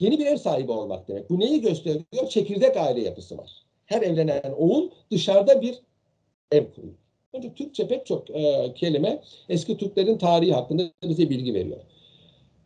Yeni 0.00 0.18
bir 0.18 0.26
ev 0.26 0.36
sahibi 0.36 0.72
olmak 0.72 1.08
demek. 1.08 1.30
Bu 1.30 1.40
neyi 1.40 1.60
gösteriyor? 1.60 2.28
Çekirdek 2.28 2.76
aile 2.76 3.00
yapısı 3.00 3.38
var. 3.38 3.50
Her 3.86 4.02
evlenen 4.02 4.54
oğul 4.56 4.90
dışarıda 5.10 5.62
bir 5.62 5.78
ev 6.52 6.64
kuruyor. 6.74 6.94
Önce 7.32 7.54
Türkçe 7.54 7.88
pek 7.88 8.06
çok 8.06 8.30
e, 8.30 8.72
kelime 8.74 9.22
eski 9.48 9.76
Türklerin 9.76 10.18
tarihi 10.18 10.52
hakkında 10.52 10.82
bize 11.02 11.30
bilgi 11.30 11.54
veriyor. 11.54 11.80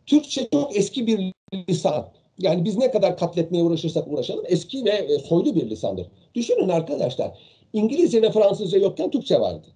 Türkçe 0.07 0.49
çok 0.53 0.77
eski 0.77 1.07
bir 1.07 1.33
lisan. 1.69 2.09
Yani 2.39 2.65
biz 2.65 2.77
ne 2.77 2.91
kadar 2.91 3.17
katletmeye 3.17 3.65
uğraşırsak 3.65 4.09
uğraşalım 4.09 4.45
eski 4.49 4.85
ve 4.85 4.91
e, 4.91 5.19
soylu 5.19 5.55
bir 5.55 5.71
lisandır. 5.71 6.07
Düşünün 6.35 6.69
arkadaşlar 6.69 7.39
İngilizce 7.73 8.23
ve 8.23 8.33
Fransızca 8.33 8.79
yokken 8.79 9.11
Türkçe 9.11 9.41
vardı. 9.41 9.67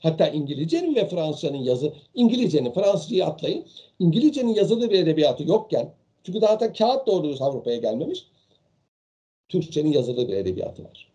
Hatta 0.00 0.28
İngilizcenin 0.28 0.94
ve 0.94 1.08
Fransızcanın 1.08 1.62
yazı, 1.62 1.92
İngilizcenin 2.14 2.72
Fransızcayı 2.72 3.26
atlayın. 3.26 3.64
İngilizcenin 3.98 4.54
yazılı 4.54 4.90
bir 4.90 4.98
edebiyatı 4.98 5.42
yokken, 5.42 5.94
çünkü 6.24 6.40
daha 6.40 6.60
da 6.60 6.72
kağıt 6.72 7.06
doğru 7.06 7.28
düz 7.28 7.42
Avrupa'ya 7.42 7.76
gelmemiş, 7.76 8.26
Türkçenin 9.48 9.92
yazılı 9.92 10.28
bir 10.28 10.36
edebiyatı 10.36 10.84
var. 10.84 11.10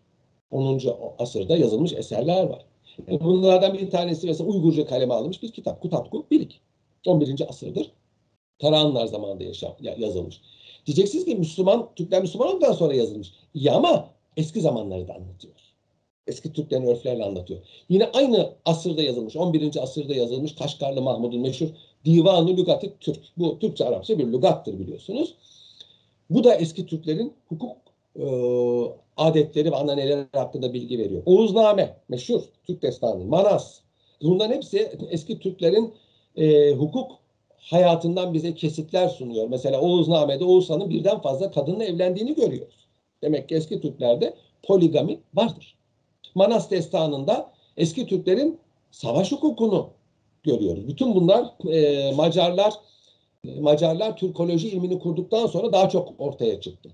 10. 0.50 0.80
asırda 1.18 1.56
yazılmış 1.56 1.92
eserler 1.92 2.44
var. 2.44 2.64
Yani 3.08 3.20
bunlardan 3.20 3.74
bir 3.74 3.90
tanesi 3.90 4.26
mesela 4.26 4.50
Uygurca 4.50 4.86
kaleme 4.86 5.14
alınmış 5.14 5.42
bir 5.42 5.52
kitap. 5.52 5.82
Kutatku 5.82 6.26
Bilik. 6.30 6.60
11. 7.06 7.48
asırdır. 7.48 7.90
Karahanlar 8.60 9.06
zamanında 9.06 9.44
yaşa, 9.44 9.76
yazılmış. 9.98 10.40
Diyeceksiniz 10.86 11.24
ki 11.24 11.34
Müslüman, 11.34 11.88
Türkler 11.96 12.22
Müslüman 12.22 12.48
olduktan 12.48 12.72
sonra 12.72 12.94
yazılmış. 12.94 13.32
İyi 13.54 13.70
ama 13.70 14.10
eski 14.36 14.60
zamanları 14.60 15.08
da 15.08 15.14
anlatıyor. 15.14 15.54
Eski 16.26 16.52
Türklerin 16.52 16.86
örflerini 16.86 17.24
anlatıyor. 17.24 17.60
Yine 17.88 18.10
aynı 18.14 18.52
asırda 18.64 19.02
yazılmış, 19.02 19.36
11. 19.36 19.82
asırda 19.82 20.14
yazılmış 20.14 20.54
Kaşgarlı 20.54 21.02
Mahmud'un 21.02 21.40
meşhur 21.40 21.68
Divan-ı 22.06 22.56
Lügat-ı 22.56 22.92
Türk. 23.00 23.20
Bu 23.36 23.58
Türkçe 23.58 23.84
Arapça 23.84 24.18
bir 24.18 24.32
lügattır 24.32 24.78
biliyorsunuz. 24.78 25.34
Bu 26.30 26.44
da 26.44 26.54
eski 26.54 26.86
Türklerin 26.86 27.32
hukuk 27.48 27.76
e, 28.16 28.26
adetleri 29.16 29.72
ve 29.72 29.76
ananeleri 29.76 30.26
hakkında 30.32 30.72
bilgi 30.72 30.98
veriyor. 30.98 31.22
Oğuzname, 31.26 31.96
meşhur 32.08 32.40
Türk 32.66 32.82
destanı, 32.82 33.24
Manas. 33.24 33.80
Bunların 34.22 34.54
hepsi 34.54 34.90
eski 35.10 35.38
Türklerin 35.38 35.94
e, 36.36 36.72
hukuk 36.72 37.12
hayatından 37.58 38.34
bize 38.34 38.54
kesitler 38.54 39.08
sunuyor. 39.08 39.48
Mesela 39.48 39.80
Oğuzname'de 39.80 40.44
Oğuzhan'ın 40.44 40.90
birden 40.90 41.20
fazla 41.20 41.50
kadınla 41.50 41.84
evlendiğini 41.84 42.34
görüyoruz. 42.34 42.86
Demek 43.22 43.48
ki 43.48 43.54
eski 43.54 43.80
Türklerde 43.80 44.34
poligami 44.62 45.20
vardır. 45.34 45.76
Manas 46.34 46.70
destanında 46.70 47.52
eski 47.76 48.06
Türklerin 48.06 48.58
savaş 48.90 49.32
hukukunu 49.32 49.90
görüyoruz. 50.46 50.88
Bütün 50.88 51.14
bunlar 51.14 51.70
e, 51.72 52.12
Macarlar 52.12 52.74
Macarlar 53.60 54.16
Türkoloji 54.16 54.68
ilmini 54.68 54.98
kurduktan 54.98 55.46
sonra 55.46 55.72
daha 55.72 55.88
çok 55.88 56.12
ortaya 56.18 56.60
çıktı. 56.60 56.90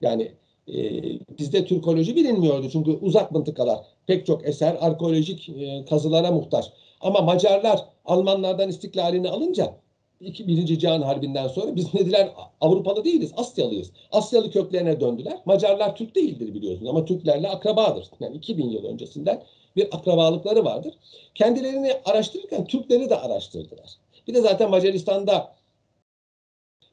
Yani 0.00 0.32
e, 0.68 1.02
bizde 1.38 1.64
Türkoloji 1.64 2.16
bilinmiyordu 2.16 2.70
çünkü 2.72 2.90
uzak 2.90 3.32
mıntıkalar 3.32 3.78
pek 4.06 4.26
çok 4.26 4.48
eser 4.48 4.76
arkeolojik 4.80 5.48
e, 5.48 5.84
kazılara 5.84 6.30
muhtaç. 6.30 6.72
Ama 7.00 7.20
Macarlar 7.20 7.80
Almanlardan 8.04 8.68
istiklalini 8.68 9.30
alınca 9.30 9.74
İki, 10.20 10.48
Birinci 10.48 10.78
Cihan 10.78 11.02
Harbi'nden 11.02 11.48
sonra 11.48 11.76
biz 11.76 11.92
dediler 11.92 12.32
Avrupalı 12.60 13.04
değiliz, 13.04 13.32
Asyalıyız. 13.36 13.92
Asyalı 14.12 14.50
köklerine 14.50 15.00
döndüler. 15.00 15.38
Macarlar 15.44 15.96
Türk 15.96 16.14
değildir 16.16 16.54
biliyorsunuz 16.54 16.90
ama 16.90 17.04
Türklerle 17.04 17.48
akrabadır. 17.48 18.06
Yani 18.20 18.36
2000 18.36 18.70
yıl 18.70 18.84
öncesinden 18.84 19.42
bir 19.76 19.96
akrabalıkları 19.96 20.64
vardır. 20.64 20.94
Kendilerini 21.34 21.92
araştırırken 22.04 22.64
Türkleri 22.64 23.10
de 23.10 23.16
araştırdılar. 23.16 23.90
Bir 24.28 24.34
de 24.34 24.40
zaten 24.40 24.70
Macaristan'da 24.70 25.54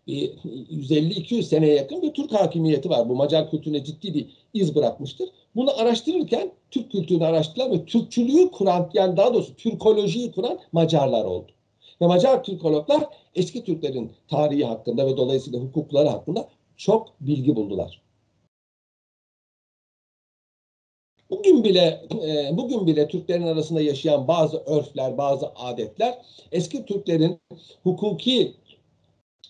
150-200 0.08 1.44
seneye 1.44 1.76
yakın 1.76 2.02
bir 2.02 2.14
Türk 2.14 2.32
hakimiyeti 2.32 2.90
var. 2.90 3.10
Bu 3.10 3.16
Macar 3.16 3.52
kültürüne 3.52 3.84
ciddi 3.84 4.14
bir 4.14 4.26
iz 4.54 4.76
bırakmıştır. 4.76 5.30
Bunu 5.56 5.80
araştırırken 5.82 6.52
Türk 6.72 6.92
kültürünü 6.92 7.26
araştırdılar 7.26 7.72
ve 7.72 7.86
Türkçülüğü 7.86 8.52
kuran 8.52 8.90
yani 8.94 9.18
daha 9.18 9.34
doğrusu 9.34 9.56
Türkolojiyi 9.56 10.32
kuran 10.32 10.60
Macarlar 10.72 11.26
oldu. 11.26 11.52
Ve 12.02 12.08
Macar 12.08 12.44
Türkologlar 12.44 13.04
eski 13.36 13.64
Türklerin 13.64 14.12
tarihi 14.28 14.66
hakkında 14.66 15.08
ve 15.08 15.18
dolayısıyla 15.18 15.60
hukukları 15.60 16.08
hakkında 16.08 16.48
çok 16.78 17.08
bilgi 17.22 17.56
buldular. 17.56 18.02
Bugün 21.30 21.64
bile 21.64 22.08
e, 22.24 22.58
bugün 22.58 22.88
bile 22.88 23.08
Türklerin 23.08 23.48
arasında 23.48 23.82
yaşayan 23.82 24.28
bazı 24.28 24.58
örfler, 24.58 25.18
bazı 25.18 25.52
adetler 25.56 26.18
eski 26.52 26.86
Türklerin 26.86 27.40
hukuki 27.84 28.54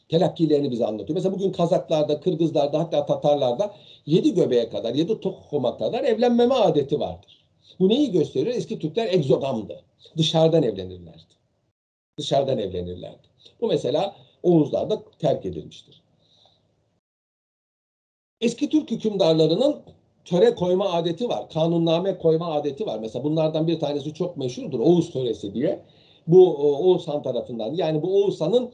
telakkilerini 0.09 0.71
bize 0.71 0.86
anlatıyor. 0.86 1.15
Mesela 1.15 1.36
bugün 1.36 1.51
Kazaklarda, 1.51 2.19
Kırgızlarda 2.19 2.80
hatta 2.80 3.05
Tatarlarda 3.05 3.75
yedi 4.05 4.34
göbeğe 4.34 4.69
kadar, 4.69 4.93
yedi 4.95 5.19
tokuma 5.19 5.77
kadar 5.77 6.03
evlenmeme 6.03 6.55
adeti 6.55 6.99
vardır. 6.99 7.45
Bu 7.80 7.89
neyi 7.89 8.11
gösteriyor? 8.11 8.55
Eski 8.55 8.80
Türkler 8.80 9.13
egzogamdı. 9.13 9.84
Dışarıdan 10.17 10.63
evlenirlerdi. 10.63 11.34
Dışarıdan 12.17 12.57
evlenirlerdi. 12.57 13.27
Bu 13.61 13.67
mesela 13.67 14.15
Oğuzlar'da 14.43 15.03
terk 15.19 15.45
edilmiştir. 15.45 16.01
Eski 18.41 18.69
Türk 18.69 18.91
hükümdarlarının 18.91 19.82
töre 20.30 20.55
koyma 20.55 20.89
adeti 20.89 21.30
var. 21.30 21.49
Kanunname 21.49 22.17
koyma 22.17 22.53
adeti 22.53 22.86
var. 22.86 22.99
Mesela 22.99 23.23
bunlardan 23.23 23.67
bir 23.67 23.80
tanesi 23.80 24.13
çok 24.13 24.38
meşhurdur. 24.38 24.80
Oğuz 24.80 25.11
töresi 25.11 25.53
diye. 25.53 25.80
Bu 26.27 26.55
Oğuz 26.57 27.07
Han 27.07 27.21
tarafından. 27.23 27.73
Yani 27.73 28.01
bu 28.01 28.23
Oğuz 28.23 28.41
Han'ın 28.41 28.71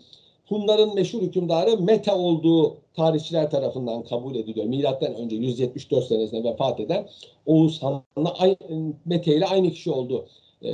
Hunların 0.49 0.95
meşhur 0.95 1.21
hükümdarı 1.21 1.77
Mete 1.77 2.11
olduğu 2.11 2.77
tarihçiler 2.93 3.51
tarafından 3.51 4.03
kabul 4.03 4.35
ediliyor. 4.35 4.65
Milattan 4.65 5.15
önce 5.15 5.35
174 5.35 6.05
senesinde 6.05 6.43
vefat 6.43 6.79
eden 6.79 7.07
Oğuz 7.45 7.83
Han'la 7.83 8.35
Mete 9.05 9.35
ile 9.35 9.45
aynı 9.45 9.71
kişi 9.71 9.91
olduğu 9.91 10.25
e, 10.61 10.73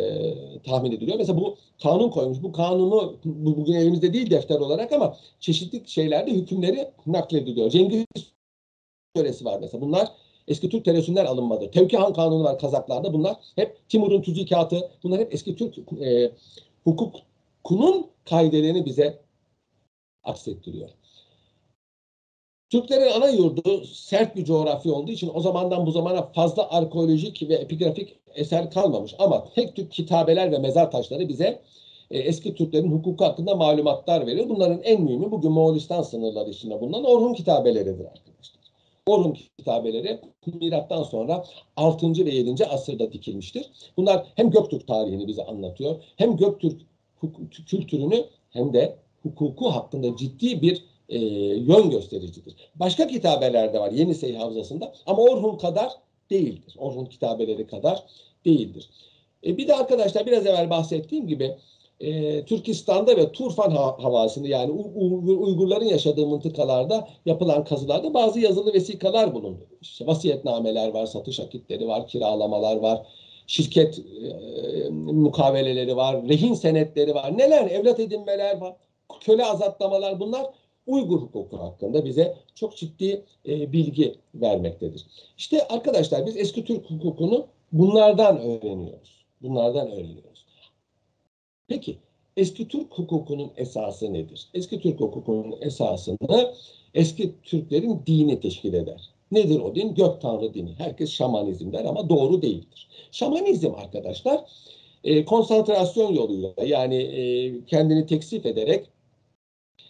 tahmin 0.64 0.92
ediliyor. 0.92 1.18
Mesela 1.18 1.40
bu 1.40 1.56
kanun 1.84 2.10
koymuş. 2.10 2.44
Bu 2.44 2.52
kanunu 2.52 3.16
bu, 3.26 3.58
bugün 3.58 3.74
elimizde 3.74 4.14
değil 4.14 4.30
defter 4.30 4.60
olarak 4.60 4.92
ama 4.92 5.18
çeşitli 5.40 5.82
şeylerde 5.90 6.32
hükümleri 6.32 6.88
naklediliyor. 7.08 7.70
Cengiz 7.70 8.06
töresi 9.16 9.46
var 9.46 9.60
mesela. 9.60 9.82
Bunlar 9.82 10.08
eski 10.52 10.70
Türk 10.70 10.86
teresinden 10.86 11.26
alınmadı. 11.26 11.72
Tevki 11.72 11.98
Han 11.98 12.14
kanunu 12.14 12.44
var 12.44 12.60
Kazaklarda. 12.60 13.14
Bunlar 13.14 13.36
hep 13.56 13.90
Timur'un 13.90 14.22
tüzikatı. 14.22 14.92
Bunlar 15.04 15.20
hep 15.20 15.34
eski 15.34 15.56
Türk 15.56 15.78
e, 16.02 16.32
hukukunun 16.84 18.08
kaidelerini 18.26 18.86
bize 18.86 19.22
aksettiriyor. 20.24 20.90
Türklerin 22.70 23.12
ana 23.12 23.30
yurdu 23.30 23.86
sert 23.86 24.36
bir 24.36 24.46
coğrafya 24.46 24.94
olduğu 24.94 25.12
için 25.12 25.32
o 25.34 25.40
zamandan 25.40 25.86
bu 25.86 25.92
zamana 25.92 26.32
fazla 26.32 26.70
arkeolojik 26.70 27.50
ve 27.50 27.54
epigrafik 27.54 28.20
eser 28.36 28.72
kalmamış. 28.72 29.16
Ama 29.20 29.48
tek 29.56 29.76
tük 29.76 29.92
kitabeler 29.92 30.52
ve 30.52 30.58
mezar 30.58 30.92
taşları 30.92 31.30
bize 31.30 31.62
e, 32.12 32.20
eski 32.20 32.56
Türklerin 32.56 32.92
hukuku 32.92 33.26
hakkında 33.26 33.56
malumatlar 33.56 34.28
veriyor. 34.28 34.50
Bunların 34.50 34.82
en 34.84 35.02
mühimi 35.02 35.32
bugün 35.32 35.52
Moğolistan 35.52 36.02
sınırları 36.02 36.50
içinde 36.50 36.82
bulunan 36.82 37.04
Orhun 37.04 37.34
kitabeleridir 37.34 38.06
arkadaşlar. 38.06 38.61
Orhun 39.06 39.38
kitabeleri 39.58 40.20
milattan 40.46 41.04
sonra 41.04 41.44
6. 41.76 42.26
ve 42.26 42.30
7. 42.30 42.66
asırda 42.66 43.14
dikilmiştir. 43.14 43.70
Bunlar 43.98 44.28
hem 44.36 44.52
Göktürk 44.52 44.88
tarihini 44.88 45.28
bize 45.28 45.46
anlatıyor, 45.46 46.04
hem 46.16 46.38
Göktürk 46.38 46.82
kültürünü 47.68 48.26
hem 48.50 48.74
de 48.74 48.96
hukuku 49.24 49.70
hakkında 49.70 50.18
ciddi 50.18 50.62
bir 50.62 50.84
e, 51.10 51.20
yön 51.56 51.90
göstericidir. 51.90 52.56
Başka 52.76 53.08
kitabeler 53.08 53.74
de 53.74 53.80
var 53.80 53.92
Yenisey 53.92 54.36
Havzası'nda 54.36 54.94
ama 55.06 55.24
Orhun 55.24 55.58
kadar 55.58 55.92
değildir. 56.30 56.76
Orhun 56.78 57.06
kitabeleri 57.06 57.68
kadar 57.68 58.04
değildir. 58.46 58.90
E, 59.46 59.58
bir 59.58 59.68
de 59.68 59.76
arkadaşlar 59.76 60.26
biraz 60.26 60.46
evvel 60.46 60.70
bahsettiğim 60.70 61.28
gibi 61.28 61.56
e, 62.02 62.46
Türkistan'da 62.46 63.18
ve 63.18 63.32
Turfan 63.32 63.72
ha- 63.72 63.96
havasında 64.04 64.48
yani 64.48 64.72
U- 64.72 64.92
U- 64.96 65.44
Uygurların 65.44 65.86
yaşadığı 65.86 66.28
mıntıkalarda 66.28 67.08
yapılan 67.26 67.64
kazılarda 67.64 68.14
bazı 68.14 68.40
yazılı 68.40 68.74
vesikalar 68.74 69.34
bulundu. 69.34 69.68
İşte 69.82 70.08
vasiyetnameler 70.08 70.90
var, 70.94 71.06
satış 71.06 71.40
akitleri 71.40 71.88
var, 71.88 72.08
kiralamalar 72.08 72.76
var, 72.76 73.08
şirket 73.48 74.00
e, 74.00 74.90
mukaveleleri 74.90 75.96
var, 75.96 76.28
rehin 76.28 76.54
senetleri 76.54 77.16
var. 77.16 77.38
Neler? 77.38 77.70
Evlat 77.72 78.00
edinmeler 78.00 78.58
var, 78.62 78.76
köle 79.20 79.46
azatlamalar 79.46 80.20
bunlar 80.20 80.46
Uygur 80.88 81.22
hukuku 81.22 81.58
hakkında 81.58 82.06
bize 82.06 82.36
çok 82.56 82.78
ciddi 82.78 83.24
e, 83.48 83.72
bilgi 83.72 84.16
vermektedir. 84.36 85.06
İşte 85.38 85.68
arkadaşlar 85.68 86.26
biz 86.26 86.38
eski 86.38 86.66
Türk 86.66 86.92
hukukunu 86.92 87.46
bunlardan 87.72 88.40
öğreniyoruz. 88.40 89.26
Bunlardan 89.42 89.92
öğreniyoruz. 89.92 90.31
Peki 91.72 91.98
eski 92.38 92.68
Türk 92.68 92.92
hukukunun 92.92 93.52
esası 93.58 94.14
nedir? 94.14 94.48
Eski 94.54 94.80
Türk 94.80 95.00
hukukunun 95.00 95.56
esasını 95.62 96.54
eski 96.94 97.32
Türklerin 97.44 98.02
dini 98.08 98.40
teşkil 98.40 98.74
eder. 98.74 99.10
Nedir 99.32 99.60
o 99.60 99.76
din? 99.76 99.96
Gök 99.96 100.22
Tanrı 100.22 100.54
dini. 100.54 100.74
Herkes 100.78 101.10
şamanizm 101.10 101.74
der 101.74 101.86
ama 101.86 102.10
doğru 102.10 102.42
değildir. 102.42 102.88
Şamanizm 103.12 103.76
arkadaşlar 103.76 104.44
e, 105.04 105.26
konsantrasyon 105.26 106.14
yoluyla 106.14 106.54
yani 106.66 106.96
e, 106.96 107.54
kendini 107.66 108.06
teksif 108.06 108.46
ederek 108.46 108.86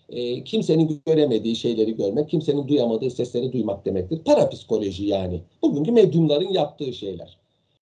e, 0.09 0.43
kimsenin 0.43 1.01
göremediği 1.05 1.55
şeyleri 1.55 1.95
görmek, 1.95 2.29
kimsenin 2.29 2.67
duyamadığı 2.67 3.11
sesleri 3.11 3.53
duymak 3.53 3.85
demektir. 3.85 4.23
Parapsikoloji 4.23 5.05
yani. 5.05 5.41
Bugünkü 5.61 5.91
medyumların 5.91 6.53
yaptığı 6.53 6.93
şeyler. 6.93 7.37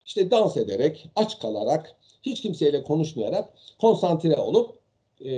İşte 0.05 0.31
dans 0.31 0.57
ederek, 0.57 1.09
aç 1.15 1.39
kalarak, 1.39 1.95
hiç 2.25 2.41
kimseyle 2.41 2.83
konuşmayarak 2.83 3.49
konsantre 3.81 4.35
olup 4.35 4.75
e, 5.25 5.31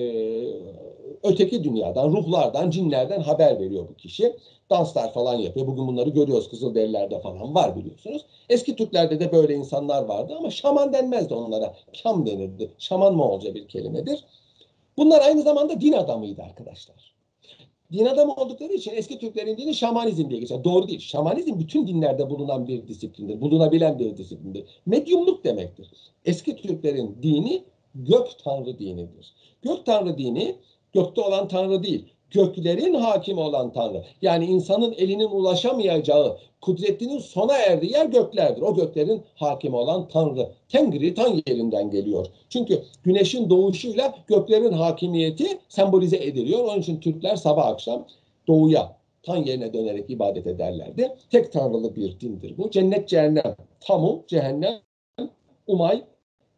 öteki 1.24 1.64
dünyadan, 1.64 2.12
ruhlardan, 2.12 2.70
cinlerden 2.70 3.22
haber 3.22 3.60
veriyor 3.60 3.88
bu 3.90 3.96
kişi. 3.96 4.36
Danslar 4.70 5.14
falan 5.14 5.34
yapıyor. 5.34 5.68
Bugün 5.68 5.88
bunları 5.88 6.10
görüyoruz 6.10 6.50
Kızılderililerde 6.50 7.20
falan 7.20 7.56
var 7.56 7.76
biliyorsunuz. 7.76 8.26
Eski 8.50 8.76
Türklerde 8.76 9.20
de 9.20 9.32
böyle 9.32 9.54
insanlar 9.54 10.04
vardı 10.04 10.36
ama 10.38 10.52
şaman 10.52 10.94
denmezdi 10.94 11.34
onlara. 11.34 11.74
Kam 12.04 12.26
denirdi. 12.26 12.72
Şaman 12.78 13.16
Moğolca 13.16 13.56
bir 13.56 13.68
kelimedir. 13.68 14.26
Bunlar 14.98 15.22
aynı 15.22 15.42
zamanda 15.42 15.82
din 15.82 15.94
adamıydı 15.94 16.42
arkadaşlar. 16.42 17.17
Din 17.92 18.06
adamı 18.06 18.34
oldukları 18.34 18.74
için 18.74 18.92
eski 18.96 19.20
Türklerin 19.20 19.58
dini 19.58 19.74
şamanizm 19.74 20.30
diye 20.30 20.40
geçer. 20.40 20.64
Doğru 20.64 20.88
değil. 20.88 21.00
Şamanizm 21.00 21.60
bütün 21.60 21.88
dinlerde 21.88 22.30
bulunan 22.30 22.68
bir 22.68 22.88
disiplindir. 22.88 23.42
Bulunabilen 23.42 24.00
bir 24.00 24.18
disiplindir. 24.18 24.66
Medyumluk 24.86 25.44
demektir. 25.44 25.88
Eski 26.26 26.56
Türklerin 26.56 27.18
dini 27.24 27.64
gök 27.96 28.28
tanrı 28.44 28.80
dinidir. 28.80 29.34
Gök 29.62 29.86
tanrı 29.86 30.18
dini 30.18 30.56
gökte 30.94 31.22
olan 31.22 31.48
tanrı 31.48 31.84
değil. 31.84 32.06
Göklerin 32.32 32.94
hakim 32.94 33.38
olan 33.38 33.74
tanrı. 33.74 34.04
Yani 34.22 34.46
insanın 34.46 34.92
elinin 34.98 35.30
ulaşamayacağı, 35.30 36.38
kudretinin 36.62 37.20
sona 37.20 37.58
erdiği 37.58 37.92
yer 37.92 38.06
göklerdir. 38.06 38.62
O 38.62 38.76
göklerin 38.76 39.24
hakim 39.36 39.74
olan 39.74 40.08
tanrı. 40.08 40.50
Tengri 40.70 41.14
tan 41.14 41.42
yerinden 41.48 41.92
geliyor. 41.92 42.26
Çünkü 42.50 42.84
güneşin 43.04 43.50
doğuşuyla 43.50 44.16
göklerin 44.28 44.72
hakimiyeti 44.72 45.60
sembolize 45.70 46.18
ediliyor. 46.18 46.64
Onun 46.64 46.80
için 46.80 47.00
Türkler 47.00 47.36
sabah 47.36 47.66
akşam 47.66 48.06
doğuya, 48.48 48.98
tan 49.24 49.38
yerine 49.38 49.74
dönerek 49.74 50.10
ibadet 50.10 50.48
ederlerdi. 50.48 51.16
Tek 51.32 51.52
tanrılı 51.52 51.96
bir 51.96 52.20
dindir 52.20 52.58
bu. 52.58 52.72
Cennet, 52.72 53.10
cehennem, 53.10 53.56
tamu, 53.80 54.24
cehennem, 54.28 54.80
umay, 55.68 56.04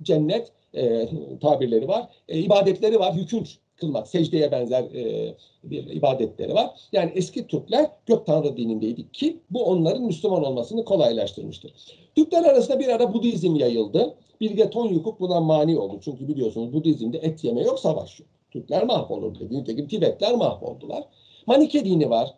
cennet 0.04 0.52
e, 0.74 1.10
tabirleri 1.42 1.88
var. 1.88 2.10
E, 2.28 2.40
ibadetleri 2.40 3.00
var. 3.00 3.14
Hükünç 3.14 3.58
kılmak, 3.80 4.08
secdeye 4.08 4.52
benzer 4.52 4.84
e, 4.84 5.36
bir 5.64 5.88
ibadetleri 5.88 6.54
var. 6.54 6.70
Yani 6.92 7.12
eski 7.16 7.48
Türkler 7.48 7.92
gök 8.06 8.26
tanrı 8.26 8.58
dinindeydi 8.58 9.12
ki 9.12 9.40
bu 9.50 9.66
onların 9.66 10.04
Müslüman 10.04 10.44
olmasını 10.44 10.86
kolaylaştırmıştır. 10.86 11.74
Türkler 12.16 12.44
arasında 12.44 12.80
bir 12.80 12.88
ara 12.88 13.14
Budizm 13.14 13.56
yayıldı. 13.56 14.16
Bilge 14.42 14.70
Tonyukuk 14.70 15.20
buna 15.20 15.40
mani 15.40 15.78
oldu. 15.78 16.00
Çünkü 16.02 16.28
biliyorsunuz 16.28 16.74
Budizm'de 16.74 17.18
et 17.18 17.44
yeme 17.44 17.62
yok, 17.62 17.80
savaş 17.80 18.20
yok. 18.20 18.30
Türkler 18.52 18.84
mahvolur 18.84 19.40
dedi. 19.40 19.58
Nitekim 19.58 19.88
Tibetler 19.88 20.36
mahvoldular. 20.36 21.04
Manike 21.48 21.86
dini 21.86 22.10
var. 22.10 22.34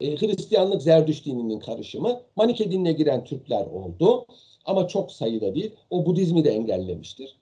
E, 0.00 0.16
Hristiyanlık 0.16 0.82
Zerdüş 0.82 1.26
dininin 1.26 1.60
karışımı. 1.60 2.20
Manike 2.36 2.70
dinine 2.70 2.92
giren 2.92 3.24
Türkler 3.24 3.66
oldu. 3.66 4.26
Ama 4.64 4.88
çok 4.88 5.12
sayıda 5.12 5.54
değil. 5.54 5.74
O 5.90 6.06
Budizmi 6.06 6.44
de 6.44 6.50
engellemiştir. 6.50 7.39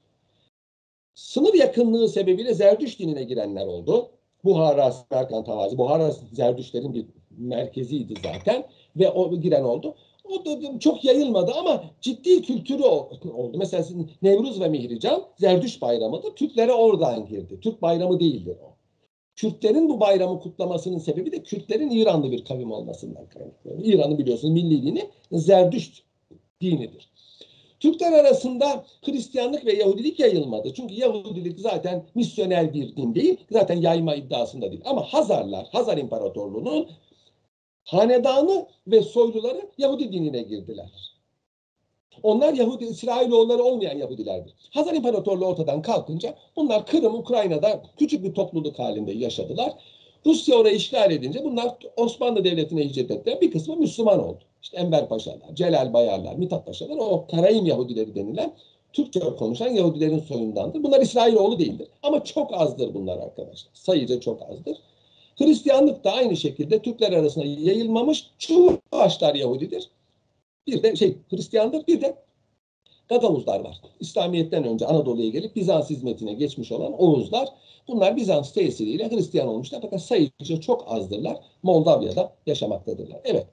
Sınır 1.19 1.55
yakınlığı 1.55 2.09
sebebiyle 2.09 2.55
Zerdüş 2.55 2.99
dinine 2.99 3.23
girenler 3.23 3.67
oldu. 3.67 4.11
Buhara, 4.45 4.95
Merkan 5.11 5.45
Tavazi. 5.45 5.79
Buhara 5.79 6.11
Zerdüşlerin 6.33 6.95
bir 6.95 7.07
merkeziydi 7.39 8.15
zaten 8.23 8.65
ve 8.97 9.11
o 9.11 9.41
giren 9.41 9.65
oldu. 9.65 9.95
O 10.25 10.45
da 10.45 10.79
çok 10.79 11.05
yayılmadı 11.05 11.53
ama 11.53 11.85
ciddi 12.01 12.43
kültürü 12.43 12.83
oldu. 12.83 13.59
Mesela 13.59 13.85
Nevruz 14.23 14.61
ve 14.61 14.69
Mihrican 14.69 15.25
Zerdüş 15.37 15.83
bayramıdır. 15.83 16.31
Türklere 16.31 16.73
oradan 16.73 17.27
girdi. 17.27 17.61
Türk 17.61 17.83
bayramı 17.83 18.21
değildir 18.21 18.57
o. 18.63 18.75
Kürtlerin 19.37 19.89
bu 19.89 20.01
bayramı 20.01 20.41
kutlamasının 20.41 20.99
sebebi 20.99 21.33
de 21.33 21.43
Kürtlerin 21.43 21.91
İranlı 21.91 22.31
bir 22.31 22.45
kavim 22.45 22.73
olmasından 22.73 23.27
kaynaklanıyor. 23.27 23.85
İran'ın 23.85 24.19
biliyorsunuz 24.19 24.55
milli 24.55 24.83
dini 24.83 25.11
Zerdüşt 25.33 26.03
dinidir. 26.61 27.09
Türkler 27.81 28.13
arasında 28.13 28.85
Hristiyanlık 29.05 29.67
ve 29.67 29.73
Yahudilik 29.73 30.21
yayılmadı. 30.21 30.75
Çünkü 30.75 30.95
Yahudilik 30.95 31.61
zaten 31.61 32.05
misyonel 32.15 32.75
bir 32.75 32.97
din 32.97 33.15
değil. 33.15 33.37
Zaten 33.51 33.77
yayma 33.77 34.15
iddiasında 34.15 34.71
değil. 34.71 34.83
Ama 34.85 35.03
Hazarlar, 35.03 35.67
Hazar 35.73 35.99
İmparatorluğu'nun 35.99 36.89
hanedanı 37.85 38.67
ve 38.87 39.03
soyluları 39.03 39.69
Yahudi 39.79 40.13
dinine 40.13 40.43
girdiler. 40.43 40.91
Onlar 42.23 42.53
Yahudi, 42.53 42.85
İsrailoğulları 42.85 43.63
olmayan 43.63 43.99
Yahudilerdir. 43.99 44.55
Hazar 44.71 44.95
İmparatorluğu 44.95 45.47
ortadan 45.47 45.83
kalkınca 45.83 46.35
bunlar 46.57 46.87
Kırım, 46.87 47.15
Ukrayna'da 47.15 47.83
küçük 47.97 48.25
bir 48.25 48.35
topluluk 48.35 48.79
halinde 48.79 49.13
yaşadılar. 49.13 49.73
Rusya 50.27 50.57
orayı 50.57 50.77
işgal 50.77 51.11
edince 51.11 51.45
bunlar 51.45 51.75
Osmanlı 51.97 52.45
Devleti'ne 52.45 52.85
hicret 52.85 53.11
ettiler. 53.11 53.41
Bir 53.41 53.51
kısmı 53.51 53.77
Müslüman 53.77 54.25
oldu. 54.25 54.41
İşte 54.63 54.77
Enver 54.77 55.09
Paşalar, 55.09 55.55
Celal 55.55 55.93
Bayarlar, 55.93 56.35
Mithat 56.35 56.67
Paşalar 56.67 56.97
o 56.97 57.27
Karayim 57.31 57.67
Yahudileri 57.67 58.15
denilen 58.15 58.55
Türkçe 58.93 59.21
konuşan 59.21 59.69
Yahudilerin 59.69 60.19
soyundandır. 60.21 60.83
Bunlar 60.83 61.01
İsrailoğlu 61.01 61.59
değildir. 61.59 61.89
Ama 62.03 62.25
çok 62.25 62.55
azdır 62.55 62.95
bunlar 62.95 63.19
arkadaşlar. 63.19 63.71
Sayıca 63.75 64.21
çok 64.21 64.43
azdır. 64.43 64.77
Hristiyanlık 65.37 66.05
da 66.05 66.13
aynı 66.13 66.37
şekilde 66.37 66.79
Türkler 66.79 67.13
arasında 67.13 67.45
yayılmamış 67.45 68.31
Çuvaşlar 68.39 69.35
Yahudidir. 69.35 69.91
Bir 70.67 70.83
de 70.83 70.97
şey 70.97 71.17
Hristiyandır 71.31 71.87
bir 71.87 72.01
de 72.01 72.17
Gagavuzlar 73.09 73.61
var. 73.61 73.81
İslamiyet'ten 74.01 74.65
önce 74.65 74.87
Anadolu'ya 74.87 75.29
gelip 75.29 75.57
Bizans 75.57 75.91
hizmetine 75.91 76.33
geçmiş 76.33 76.73
olan 76.73 76.93
Oğuzlar. 76.93 77.49
Bunlar 77.89 78.17
Bizans 78.17 78.53
tesiriyle 78.53 79.11
Hristiyan 79.11 79.49
olmuşlar 79.49 79.81
fakat 79.83 80.03
sayıca 80.03 80.61
çok 80.61 80.85
azdırlar. 80.93 81.37
Moldavya'da 81.63 82.33
yaşamaktadırlar. 82.47 83.21
Evet 83.25 83.47